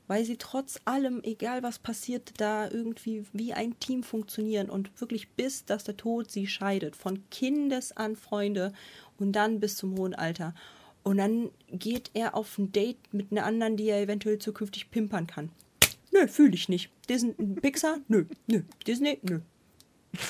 [0.06, 5.30] Weil sie trotz allem, egal was passiert, da irgendwie wie ein Team funktionieren und wirklich
[5.30, 6.94] bis, dass der Tod sie scheidet.
[6.94, 8.74] Von Kindes an Freunde
[9.18, 10.54] und dann bis zum hohen Alter.
[11.02, 15.26] Und dann geht er auf ein Date mit einer anderen, die er eventuell zukünftig pimpern
[15.26, 15.50] kann.
[16.12, 16.90] Nö, fühle ich nicht.
[17.08, 17.98] Disney, Pixar?
[18.08, 18.62] Nö, nö.
[18.86, 19.18] Disney?
[19.22, 19.40] Nö.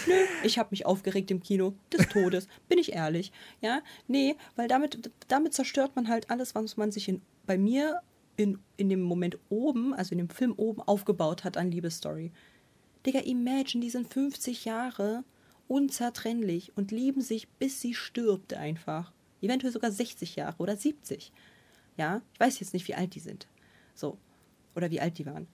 [0.06, 3.32] Nö, ich habe mich aufgeregt im Kino des Todes, bin ich ehrlich.
[3.60, 8.00] Ja, nee, weil damit, damit zerstört man halt alles, was man sich in, bei mir
[8.36, 12.32] in, in dem Moment oben, also in dem Film oben, aufgebaut hat an Liebesstory.
[13.06, 15.24] Digga, imagine, die sind 50 Jahre
[15.68, 19.12] unzertrennlich und lieben sich, bis sie stirbt einfach.
[19.40, 21.32] Eventuell sogar 60 Jahre oder 70.
[21.96, 23.46] Ja, ich weiß jetzt nicht, wie alt die sind.
[23.94, 24.18] So.
[24.74, 25.46] Oder wie alt die waren.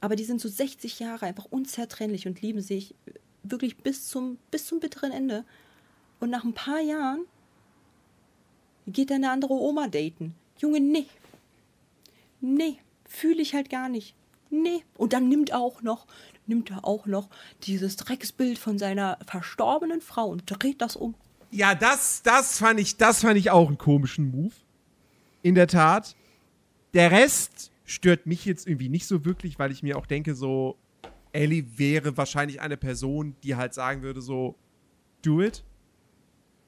[0.00, 2.94] Aber die sind so 60 Jahre einfach unzertrennlich und lieben sich
[3.42, 5.44] wirklich bis zum, bis zum bitteren Ende.
[6.18, 7.26] Und nach ein paar Jahren
[8.86, 10.34] geht er eine andere Oma daten.
[10.58, 11.06] Junge, nee.
[12.40, 14.14] Nee, fühle ich halt gar nicht.
[14.50, 14.84] Nee.
[14.96, 16.06] Und dann nimmt er auch noch,
[16.46, 17.28] nimmt er auch noch
[17.62, 21.14] dieses Drecksbild von seiner verstorbenen Frau und dreht das um.
[21.50, 24.54] Ja, das, das fand ich, das fand ich auch einen komischen Move.
[25.42, 26.16] In der Tat.
[26.92, 30.76] Der Rest stört mich jetzt irgendwie nicht so wirklich, weil ich mir auch denke, so,
[31.32, 34.56] Ellie wäre wahrscheinlich eine Person, die halt sagen würde, so,
[35.22, 35.64] do it.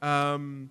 [0.00, 0.70] Ähm,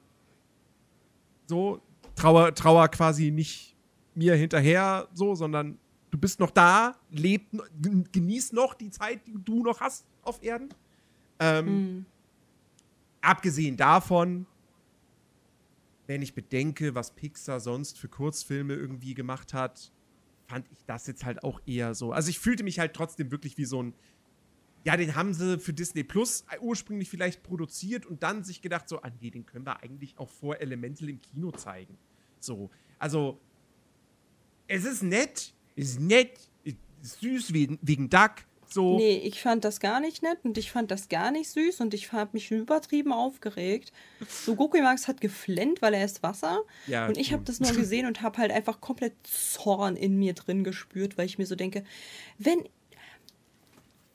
[1.47, 1.81] so,
[2.15, 3.75] Trauer, Trauer quasi nicht
[4.15, 5.77] mir hinterher, so, sondern
[6.11, 7.47] du bist noch da, leb,
[8.11, 10.69] genieß noch die Zeit, die du noch hast auf Erden.
[11.39, 12.05] Ähm, mhm.
[13.21, 14.45] Abgesehen davon,
[16.07, 19.91] wenn ich bedenke, was Pixar sonst für Kurzfilme irgendwie gemacht hat,
[20.51, 22.11] fand ich das jetzt halt auch eher so.
[22.11, 23.93] Also ich fühlte mich halt trotzdem wirklich wie so ein,
[24.83, 29.01] ja, den haben sie für Disney Plus ursprünglich vielleicht produziert und dann sich gedacht, so,
[29.01, 31.97] ah nee, den können wir eigentlich auch vor Elemental im Kino zeigen.
[32.41, 32.69] So,
[32.99, 33.39] also
[34.67, 38.35] es ist nett, ist nett, ist süß wegen, wegen Duck,
[38.73, 38.97] so.
[38.97, 41.93] Nee, ich fand das gar nicht nett und ich fand das gar nicht süß und
[41.93, 43.91] ich habe mich übertrieben aufgeregt.
[44.27, 46.61] So Goku Max hat geflennt, weil er ist Wasser.
[46.87, 50.33] Ja, und ich habe das nur gesehen und habe halt einfach komplett Zorn in mir
[50.33, 51.83] drin gespürt, weil ich mir so denke,
[52.37, 52.67] wenn,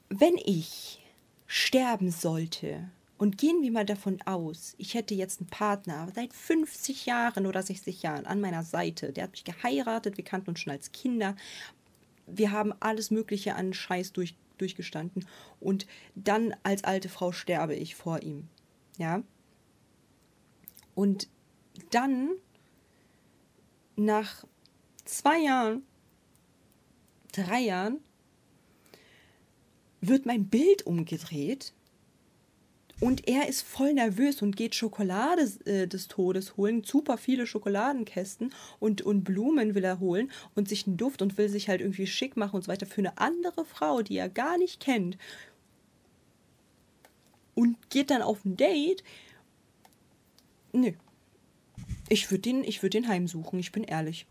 [0.08, 1.02] wenn ich
[1.46, 7.06] sterben sollte, und gehen wir mal davon aus, ich hätte jetzt einen Partner seit 50
[7.06, 9.12] Jahren oder 60 Jahren an meiner Seite.
[9.12, 11.34] Der hat mich geheiratet, wir kannten uns schon als Kinder.
[12.26, 15.26] Wir haben alles Mögliche an Scheiß durch, durchgestanden.
[15.60, 18.48] Und dann als alte Frau sterbe ich vor ihm.
[18.98, 19.22] Ja.
[20.94, 21.28] Und
[21.90, 22.30] dann,
[23.96, 24.44] nach
[25.04, 25.82] zwei Jahren,
[27.32, 28.00] drei Jahren,
[30.00, 31.72] wird mein Bild umgedreht
[32.98, 38.54] und er ist voll nervös und geht Schokolade äh, des Todes holen, super viele Schokoladenkästen
[38.78, 42.06] und, und Blumen will er holen und sich einen Duft und will sich halt irgendwie
[42.06, 45.18] schick machen und so weiter für eine andere Frau, die er gar nicht kennt.
[47.54, 49.02] Und geht dann auf ein Date.
[50.72, 50.92] Nö.
[52.08, 54.26] Ich würde den, würd den heimsuchen, ich bin ehrlich.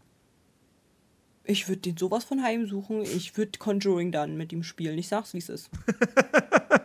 [1.43, 3.01] Ich würde den sowas von heimsuchen.
[3.01, 4.97] Ich würde Conjuring dann mit ihm spielen.
[4.97, 5.69] Ich sag's, wie es ist.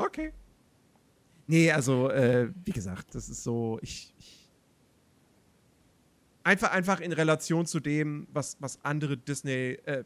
[0.00, 0.32] Okay.
[1.46, 4.48] Nee, also, äh, wie gesagt, das ist so, ich, ich
[6.44, 10.04] einfach, einfach in Relation zu dem, was, was andere Disney, äh,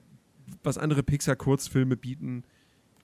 [0.63, 2.45] was andere Pixar-Kurzfilme bieten.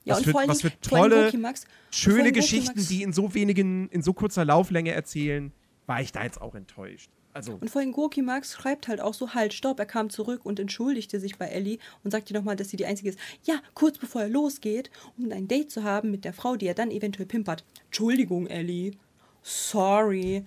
[0.04, 4.02] Ja, was, für, allem, was für tolle, Max, schöne Geschichten, die in so wenigen, in
[4.02, 5.52] so kurzer Lauflänge erzählen,
[5.86, 7.10] war ich da jetzt auch enttäuscht.
[7.32, 7.58] Also.
[7.60, 11.20] Und vorhin Gorki Max schreibt halt auch so, halt, stopp, er kam zurück und entschuldigte
[11.20, 13.18] sich bei Ellie und sagte nochmal, dass sie die Einzige ist.
[13.44, 16.74] Ja, kurz bevor er losgeht, um ein Date zu haben mit der Frau, die er
[16.74, 17.64] dann eventuell pimpert.
[17.86, 18.92] Entschuldigung, Ellie.
[19.42, 20.44] Sorry.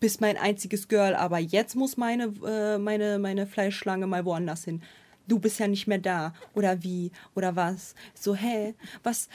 [0.00, 4.82] Bist mein einziges Girl, aber jetzt muss meine, äh, meine, meine Fleischschlange mal woanders hin.
[5.28, 6.34] Du bist ja nicht mehr da.
[6.54, 7.10] Oder wie?
[7.34, 7.94] Oder was?
[8.14, 8.74] So, hä?
[9.02, 9.28] Was,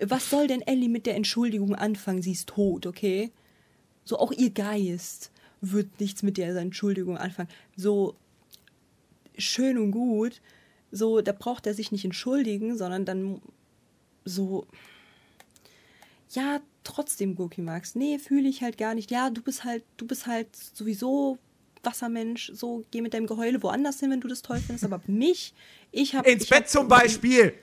[0.00, 2.22] was soll denn Ellie mit der Entschuldigung anfangen?
[2.22, 3.32] Sie ist tot, okay?
[4.04, 5.31] So, auch ihr Geist
[5.62, 7.48] wird nichts mit der Entschuldigung anfangen.
[7.76, 8.16] So,
[9.38, 10.42] schön und gut.
[10.90, 13.40] So, da braucht er sich nicht entschuldigen, sondern dann
[14.24, 14.66] so,
[16.30, 17.94] ja, trotzdem Goki Max.
[17.94, 19.10] Nee, fühle ich halt gar nicht.
[19.10, 21.38] Ja, du bist halt, du bist halt sowieso
[21.82, 22.52] Wassermensch.
[22.54, 24.84] So, geh mit deinem Geheule woanders hin, wenn du das toll findest.
[24.84, 25.54] Aber mich,
[25.92, 26.28] ich habe.
[26.28, 27.54] Ins ich Bett hab, zum Beispiel!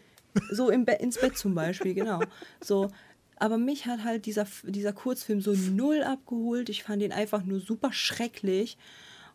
[0.51, 2.21] So im Be ins Bett zum Beispiel, genau.
[2.61, 2.91] So,
[3.39, 6.69] aber mich hat halt dieser, dieser Kurzfilm so null abgeholt.
[6.69, 8.77] Ich fand ihn einfach nur super schrecklich.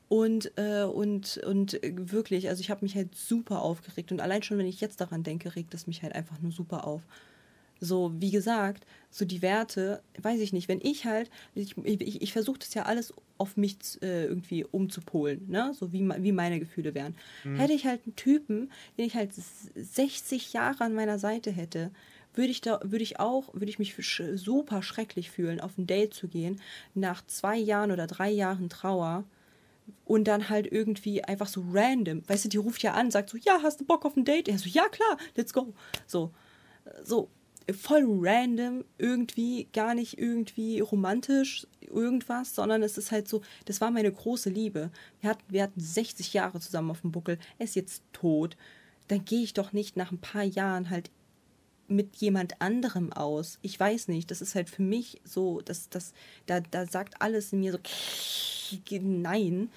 [0.08, 4.12] Und, äh, und, und wirklich, also ich habe mich halt super aufgeregt.
[4.12, 6.86] Und allein schon, wenn ich jetzt daran denke, regt es mich halt einfach nur super
[6.86, 7.02] auf.
[7.80, 12.32] So, wie gesagt, so die Werte, weiß ich nicht, wenn ich halt, ich, ich, ich
[12.32, 15.72] versuche das ja alles auf mich äh, irgendwie umzupolen, ne?
[15.74, 17.14] So wie, wie meine Gefühle wären.
[17.42, 17.56] Mhm.
[17.56, 21.90] Hätte ich halt einen Typen, den ich halt 60 Jahre an meiner Seite hätte,
[22.34, 23.94] würde ich da, würde ich auch, würde ich mich
[24.34, 26.60] super schrecklich fühlen, auf ein Date zu gehen,
[26.94, 29.24] nach zwei Jahren oder drei Jahren Trauer
[30.04, 33.38] und dann halt irgendwie einfach so random, weißt du, die ruft ja an, sagt so,
[33.38, 34.48] ja, hast du Bock auf ein Date?
[34.48, 35.74] Er so, ja, klar, let's go.
[36.06, 36.32] So,
[37.02, 37.28] so,
[37.72, 43.90] voll random, irgendwie gar nicht irgendwie romantisch, irgendwas, sondern es ist halt so, das war
[43.90, 44.90] meine große Liebe.
[45.20, 48.56] Wir hatten, wir hatten 60 Jahre zusammen auf dem Buckel, er ist jetzt tot.
[49.08, 51.10] Dann gehe ich doch nicht nach ein paar Jahren halt
[51.88, 53.58] mit jemand anderem aus.
[53.62, 56.12] Ich weiß nicht, das ist halt für mich so, dass das,
[56.46, 57.78] da, da sagt alles in mir so,
[59.00, 59.70] nein,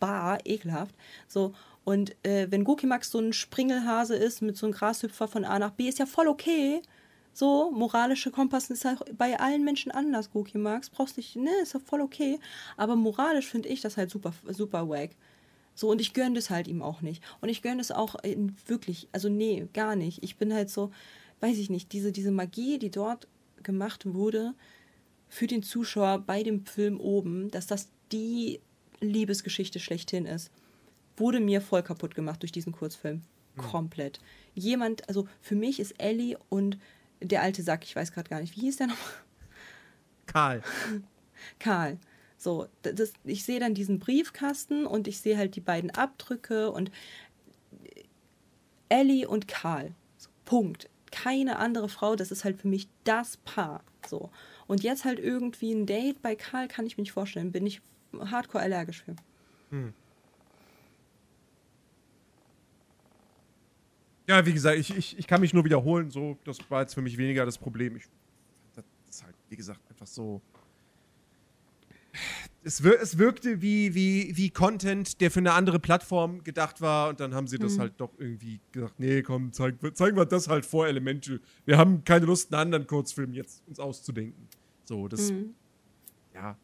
[0.00, 0.94] bar, ekelhaft.
[1.28, 5.58] So, und äh, wenn Gokimax so ein Springelhase ist mit so einem Grashüpfer von A
[5.58, 6.80] nach B, ist ja voll okay.
[7.32, 10.88] So, moralische Kompass ist halt bei allen Menschen anders, Gokimax.
[10.90, 12.38] Brauchst nicht, ne, ist ja voll okay.
[12.76, 15.10] Aber moralisch finde ich das halt super, super wack.
[15.74, 17.22] So, und ich gönne das halt ihm auch nicht.
[17.40, 18.16] Und ich gönne es auch
[18.66, 20.22] wirklich, also nee, gar nicht.
[20.22, 20.92] Ich bin halt so,
[21.40, 23.26] weiß ich nicht, diese, diese Magie, die dort
[23.62, 24.54] gemacht wurde
[25.28, 28.60] für den Zuschauer bei dem Film oben, dass das die
[29.00, 30.50] Liebesgeschichte schlechthin ist,
[31.16, 33.22] wurde mir voll kaputt gemacht durch diesen Kurzfilm.
[33.56, 33.60] Mhm.
[33.60, 34.20] Komplett.
[34.54, 36.78] Jemand, also für mich ist Ellie und
[37.20, 39.12] der alte Sack, ich weiß gerade gar nicht, wie hieß der nochmal?
[40.26, 40.62] Karl.
[41.58, 41.98] Karl.
[42.44, 46.90] So, das, ich sehe dann diesen Briefkasten und ich sehe halt die beiden Abdrücke und
[48.90, 49.94] Ellie und Karl.
[50.18, 50.90] So, Punkt.
[51.10, 53.82] Keine andere Frau, das ist halt für mich das Paar.
[54.06, 54.28] So.
[54.66, 57.50] Und jetzt halt irgendwie ein Date bei Karl kann ich mir nicht vorstellen.
[57.50, 57.80] Bin ich
[58.12, 59.16] hardcore allergisch für.
[59.70, 59.94] Hm.
[64.28, 66.10] Ja, wie gesagt, ich, ich, ich kann mich nur wiederholen.
[66.10, 67.96] So, das war jetzt für mich weniger das Problem.
[67.96, 68.04] Ich,
[68.74, 70.42] das ist halt, wie gesagt, einfach so.
[72.64, 77.10] Es, wir, es wirkte wie, wie, wie Content, der für eine andere Plattform gedacht war.
[77.10, 77.80] Und dann haben sie das mhm.
[77.80, 81.40] halt doch irgendwie gesagt: Nee, komm, zeig, zeigen wir das halt vor Elemente.
[81.66, 84.48] Wir haben keine Lust, einen anderen Kurzfilm jetzt uns auszudenken.
[84.84, 85.30] So, das.
[85.30, 85.54] Mhm.
[86.34, 86.56] Ja,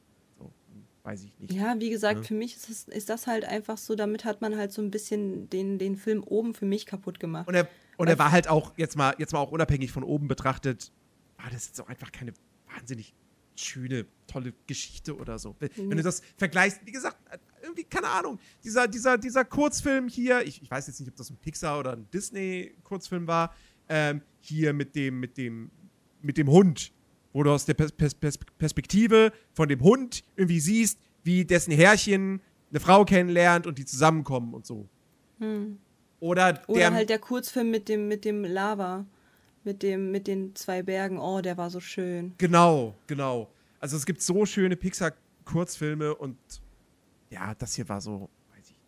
[1.03, 1.53] weiß ich nicht.
[1.53, 2.23] Ja, wie gesagt, ja.
[2.25, 4.91] für mich ist das, ist das, halt einfach so, damit hat man halt so ein
[4.91, 7.49] bisschen den, den Film oben für mich kaputt gemacht.
[7.49, 10.29] Und er, und er war halt auch, jetzt mal, jetzt mal auch unabhängig von oben
[10.29, 10.93] betrachtet,
[11.37, 12.33] war das jetzt auch einfach keine
[12.75, 13.15] wahnsinnig
[13.61, 15.57] schöne, tolle Geschichte oder so.
[15.59, 15.97] Wenn, mhm.
[15.97, 17.17] du das vergleichst, wie gesagt,
[17.63, 21.31] irgendwie, keine Ahnung, dieser, dieser, dieser Kurzfilm hier, ich, ich weiß jetzt nicht, ob das
[21.31, 23.55] ein Pixar oder ein Disney-Kurzfilm war,
[23.89, 25.71] ähm, hier mit dem, mit dem,
[26.23, 26.93] mit dem Hund,
[27.33, 32.41] wo du aus der Pers Pers Perspektive von dem Hund irgendwie siehst, wie dessen Herrchen
[32.71, 34.89] eine Frau kennenlernt und die zusammenkommen und so.
[35.39, 35.79] Hm.
[36.21, 39.07] Oder, der, Oder halt der Kurzfilm mit dem, mit dem Lava,
[39.65, 41.19] mit, dem, mit den zwei Bergen.
[41.19, 42.35] Oh, der war so schön.
[42.39, 43.51] Genau, genau.
[43.79, 46.37] Also es gibt so schöne Pixar-Kurzfilme und
[47.31, 48.81] ja, das hier war so, weiß ich nicht.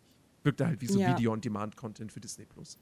[0.43, 1.11] Wirkte halt wie so ja.
[1.11, 2.77] Video-on-Demand-Content für Disney Plus.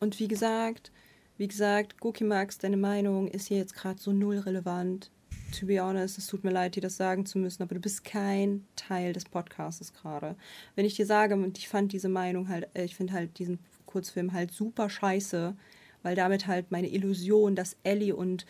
[0.00, 0.90] Und wie gesagt,
[1.36, 5.10] wie gesagt, Gokimax, deine Meinung ist hier jetzt gerade so null relevant.
[5.58, 8.04] To be honest, es tut mir leid, dir das sagen zu müssen, aber du bist
[8.04, 10.36] kein Teil des Podcasts gerade.
[10.74, 13.58] Wenn ich dir sage, und ich fand diese Meinung halt, äh, ich finde halt diesen
[13.86, 15.56] Kurzfilm halt super scheiße,
[16.04, 18.46] weil damit halt meine Illusion, dass Ellie und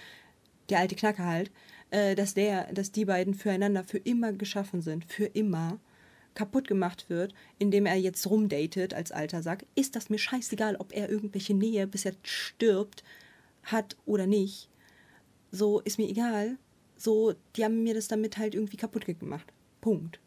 [0.68, 1.50] der alte Knacker halt,
[1.90, 5.78] äh, dass der, dass die beiden füreinander für immer geschaffen sind, für immer
[6.34, 10.92] kaputt gemacht wird, indem er jetzt rumdatet als alter Sack, ist das mir scheißegal, ob
[10.92, 13.04] er irgendwelche Nähe, bis er stirbt,
[13.62, 14.68] hat oder nicht.
[15.52, 16.58] So, ist mir egal.
[16.96, 19.46] So, die haben mir das damit halt irgendwie kaputt gemacht.
[19.80, 20.18] Punkt.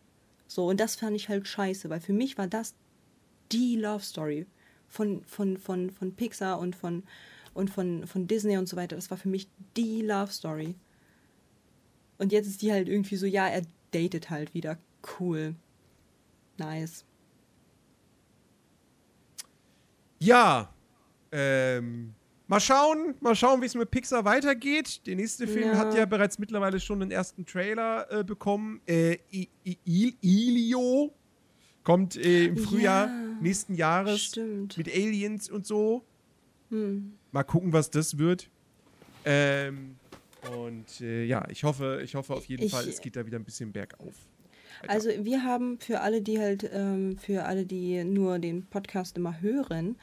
[0.48, 2.74] So, und das fand ich halt scheiße, weil für mich war das
[3.52, 4.48] die Love Story
[4.88, 7.04] von, von, von, von Pixar und von,
[7.54, 8.96] und von, von Disney und so weiter.
[8.96, 10.76] Das war für mich die Love Story.
[12.18, 13.62] Und jetzt ist die halt irgendwie so, ja, er
[13.92, 14.78] datet halt wieder.
[15.20, 15.56] Cool.
[16.58, 17.06] Nice.
[20.20, 20.74] Ja.
[21.32, 22.14] Ähm,
[22.48, 25.06] mal schauen, mal schauen, wie es mit Pixar weitergeht.
[25.06, 25.78] Der nächste Film Ja.
[25.78, 28.82] hat ja bereits mittlerweile schon den ersten Trailer äh, bekommen.
[28.88, 31.14] Äh, I I I Ilio
[31.88, 33.14] kommt äh, im Frühjahr Ja.
[33.40, 34.78] nächsten Jahres Stimmt.
[34.78, 36.04] mit Aliens und so.
[36.70, 37.14] Hm.
[37.32, 38.50] Mal gucken, was das wird.
[39.24, 39.96] Ähm,
[40.54, 43.40] und äh, ja, ich hoffe, ich hoffe auf jeden Ich- Fall, es geht da wieder
[43.40, 44.14] ein bisschen bergauf.
[44.88, 49.42] Also wir haben für alle, die halt, ähm, für alle, die nur den Podcast immer
[49.42, 49.96] hören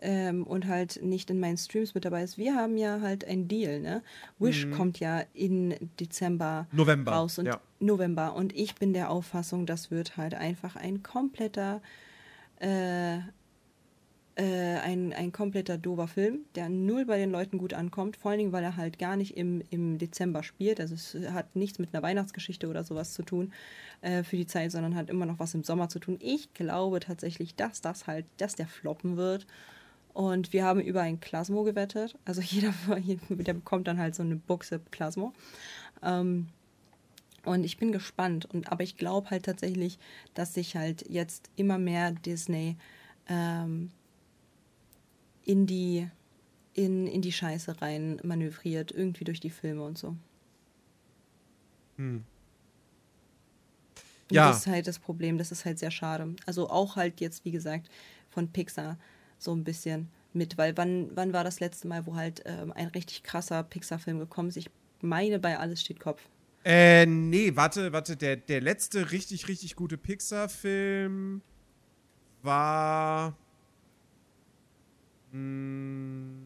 [0.00, 3.48] ähm, und halt nicht in meinen Streams mit dabei ist, wir haben ja halt einen
[3.48, 4.02] Deal, ne?
[4.38, 4.70] Wish Mhm.
[4.72, 7.12] kommt ja in Dezember November.
[7.12, 7.60] raus und ja.
[7.80, 11.80] November und ich bin der Auffassung, das wird halt einfach ein kompletter
[12.60, 13.18] äh,
[14.36, 18.38] äh, ein, ein kompletter dober Film, der null bei den Leuten gut ankommt, vor allen
[18.38, 20.80] Dingen, weil er halt gar nicht im, im Dezember spielt.
[20.80, 23.52] Also es hat nichts mit einer Weihnachtsgeschichte oder sowas zu tun
[24.02, 26.18] äh, für die Zeit, sondern hat immer noch was im Sommer zu tun.
[26.20, 29.46] Ich glaube tatsächlich, dass das halt, dass der floppen wird.
[30.12, 32.16] Und wir haben über ein Klasmo gewettet.
[32.24, 32.72] Also jeder,
[33.28, 35.32] der bekommt dann halt so eine Buchse Klasmo.
[36.02, 36.48] Ähm,
[37.44, 38.46] und ich bin gespannt.
[38.46, 39.98] Und, aber ich glaube halt tatsächlich,
[40.34, 42.76] dass sich halt jetzt immer mehr Disney
[43.28, 43.90] ähm,
[45.44, 46.08] in die
[46.74, 50.16] in, in die Scheiße rein manövriert, irgendwie durch die Filme und so.
[51.96, 52.24] Hm.
[54.30, 54.48] Und Ja.
[54.48, 56.34] Das ist halt das Problem, das ist halt sehr schade.
[56.46, 57.90] Also auch halt jetzt, wie gesagt,
[58.30, 58.96] von Pixar
[59.38, 62.88] so ein bisschen mit, weil wann, wann war das letzte Mal, wo halt ähm, ein
[62.88, 64.56] richtig krasser Pixar-Film gekommen ist?
[64.56, 66.22] Ich meine, bei Alles steht Kopf.
[66.64, 68.16] Äh, nee, warte, warte.
[68.16, 71.42] Der, der letzte richtig, richtig gute Pixar-Film
[72.42, 73.36] war.
[75.32, 76.36] Mh,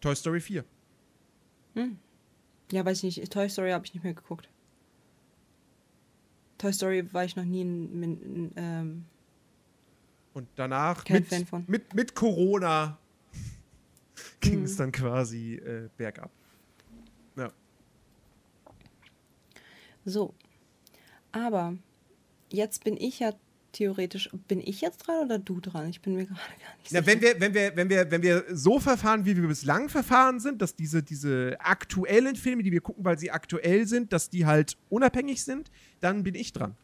[0.00, 0.64] Toy Story 4.
[2.70, 3.32] Ja, weiß ich nicht.
[3.32, 4.48] Toy Story habe ich nicht mehr geguckt.
[6.58, 9.04] Toy Story war ich noch nie ein, ein, ein, ähm,
[10.34, 11.64] Und danach Kein mit, Fan von.
[11.66, 12.98] mit, mit Corona
[14.40, 14.64] ging Mhm.
[14.64, 16.30] es dann quasi äh, bergab.
[17.36, 17.52] Ja.
[20.04, 20.34] So.
[21.32, 21.74] Aber
[22.50, 23.32] jetzt bin ich ja
[23.72, 24.30] theoretisch.
[24.48, 25.88] Bin ich jetzt dran oder du dran?
[25.88, 27.06] Ich bin mir gerade gar nicht Na, sicher.
[27.06, 30.62] wenn wir, wenn wir, wenn wir, wenn wir so verfahren, wie wir bislang verfahren sind,
[30.62, 34.76] dass diese, diese aktuellen Filme, die wir gucken, weil sie aktuell sind, dass die halt
[34.90, 35.70] unabhängig sind,
[36.00, 36.74] dann bin ich dran.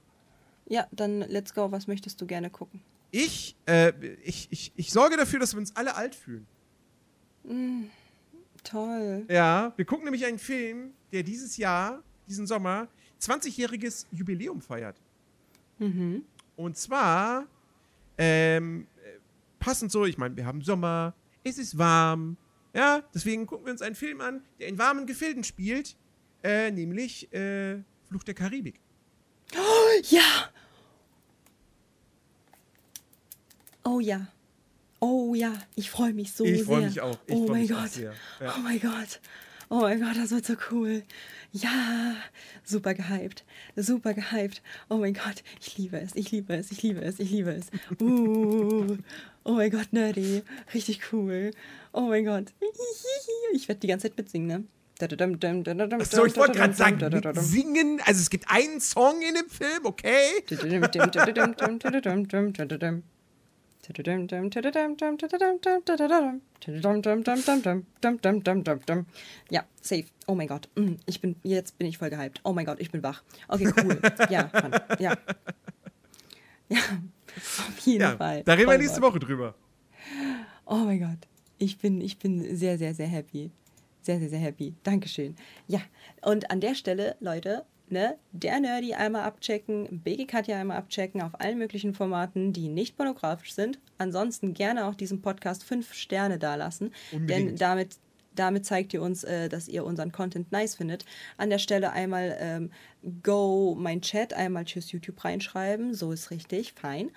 [0.67, 1.71] Ja, dann let's go.
[1.71, 2.81] Was möchtest du gerne gucken?
[3.11, 3.93] Ich, äh,
[4.23, 6.47] ich, ich, ich sorge dafür, dass wir uns alle alt fühlen.
[8.65, 9.25] Toll.
[9.31, 12.89] Ja, wir gucken nämlich einen Film, der dieses Jahr, diesen Sommer,
[13.21, 15.01] 20-jähriges Jubiläum feiert.
[15.79, 16.25] Mhm.
[16.59, 17.47] Und zwar,
[18.19, 19.21] ähm, äh,
[19.61, 21.15] passend so, ich meine, wir haben Sommer,
[21.45, 22.37] es ist warm,
[22.75, 25.97] ja, deswegen gucken wir uns einen Film an, der in warmen Gefilden spielt,
[26.43, 27.77] äh, nämlich äh,
[28.09, 28.81] Fluch der Karibik.
[30.11, 30.51] Ja!
[33.85, 34.27] Oh ja.
[34.99, 35.55] Oh ja.
[35.77, 36.67] Ich freue mich so ich sehr.
[36.67, 37.19] freue mich auch.
[37.27, 37.97] Ich oh mein Gott.
[37.97, 38.13] Ja.
[38.57, 39.21] Oh mein Gott.
[39.71, 41.05] Oh mein Gott, das wird so cool.
[41.53, 42.15] Ja,
[42.63, 43.45] super gehypt.
[43.75, 44.63] Super gehypt.
[44.89, 47.67] Oh mein Gott, ich liebe es, ich liebe es, ich liebe es, ich liebe es.
[48.01, 48.99] Uh,
[49.45, 50.43] oh mein Gott, nerdy.
[50.75, 51.53] Richtig cool.
[51.93, 52.53] Oh mein Gott.
[53.55, 54.65] Ich werde die ganze Zeit mitsingen, ne?
[56.01, 56.99] Achso, ich wollte gerade sagen,
[57.35, 60.43] singen, also es gibt einen Song in dem Film, okay?
[69.51, 70.05] Ja, safe.
[70.27, 70.69] Oh mein Gott.
[70.75, 72.41] Mm, Ich bin, jetzt bin ich voll gehypt.
[72.45, 73.23] Oh mein Gott, ich bin wach.
[73.49, 74.01] Okay, cool.
[74.31, 74.73] Ja, Mann.
[74.99, 75.17] Ja.
[76.71, 76.81] Ja,
[77.37, 78.43] auf jeden Ja, Fall.
[78.45, 79.01] da reden wir nächste.
[79.01, 79.55] Woche drüber.
[80.67, 81.27] Oh mein Gott.
[81.57, 83.51] Ich bin, ich bin sehr, sehr, sehr happy.
[84.03, 84.75] Sehr, sehr, sehr happy.
[84.83, 85.35] Dankeschön.
[85.67, 85.81] Ja,
[86.23, 91.41] und an der Stelle, Leute, ne, der Nerdy einmal abchecken, BG Katja einmal abchecken auf
[91.41, 93.79] allen möglichen Formaten, die nicht pornografisch sind.
[93.99, 97.61] Ansonsten gerne auch diesem Podcast fünf Sterne dalassen, denn Unbedingt.
[97.61, 97.97] damit
[98.39, 101.05] damit zeigt ihr uns, äh, dass ihr unseren Content nice findet.
[101.37, 102.71] An der Stelle einmal ähm,
[103.23, 107.11] go mein Chat, einmal tschüss YouTube reinschreiben, so ist richtig, fein.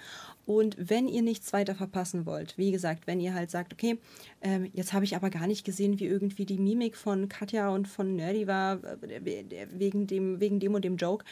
[0.46, 4.00] Und wenn ihr nichts weiter verpassen wollt, wie gesagt, wenn ihr halt sagt, okay,
[4.42, 7.88] ähm, jetzt habe ich aber gar nicht gesehen, wie irgendwie die Mimik von Katja und
[7.88, 11.26] von Nerdy war, äh, wegen dem, wegen dem und dem Joke.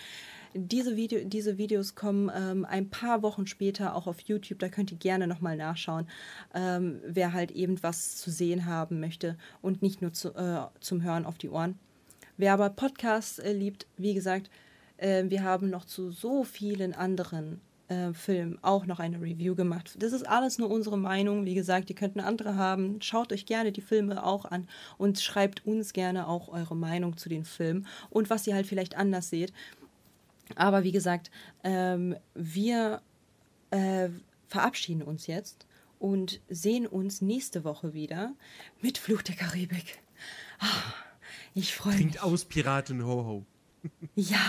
[0.54, 4.60] Diese, Video, diese Videos kommen ähm, ein paar Wochen später auch auf YouTube.
[4.60, 6.08] Da könnt ihr gerne nochmal nachschauen,
[6.56, 11.04] ähm, wer halt eben was zu sehen haben möchte und nicht nur zu, äh, zum
[11.04, 11.78] Hören auf die Ohren.
[12.38, 14.50] Wer aber Podcasts äh, liebt, wie gesagt,
[14.98, 19.96] äh, wir haben noch zu so vielen anderen äh, Film auch noch eine Review gemacht.
[20.00, 21.46] Das ist alles nur unsere Meinung.
[21.46, 23.02] Wie gesagt, ihr könnt eine andere haben.
[23.02, 24.68] Schaut euch gerne die Filme auch an
[24.98, 28.96] und schreibt uns gerne auch eure Meinung zu den Filmen und was ihr halt vielleicht
[28.96, 29.54] anders seht.
[30.56, 31.32] Aber wie gesagt,
[31.64, 33.02] ähm, wir
[33.72, 34.10] äh,
[34.48, 35.66] verabschieden uns jetzt
[36.00, 38.34] und sehen uns nächste Woche wieder
[38.82, 40.00] mit Fluch der Karibik.
[40.60, 40.94] Ah,
[41.54, 42.02] ich freue mich.
[42.02, 43.46] Klingt aus Piraten Ho Ho.
[44.16, 44.40] Ja.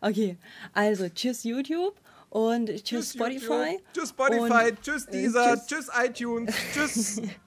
[0.00, 0.36] Okay,
[0.72, 1.98] also tschüss YouTube
[2.30, 3.72] und tschüss, tschüss Spotify.
[3.72, 5.66] YouTube, tschüss Spotify, und, tschüss Deezer, äh, tschüss.
[5.66, 7.22] tschüss iTunes, tschüss.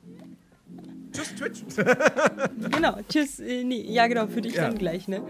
[1.19, 1.61] tschüss Twitch.
[2.71, 3.39] genau, tschüss.
[3.39, 4.63] Äh, nee, ja, genau, für dich ja.
[4.63, 5.21] dann gleich, ne?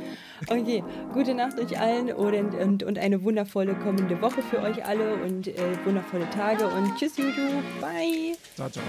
[0.47, 0.83] Okay,
[1.13, 5.47] gute Nacht euch allen und, und, und eine wundervolle kommende Woche für euch alle und
[5.47, 5.55] äh,
[5.85, 7.63] wundervolle Tage und tschüss YouTube.
[7.81, 8.35] Bye.
[8.55, 8.83] Ciao, ciao.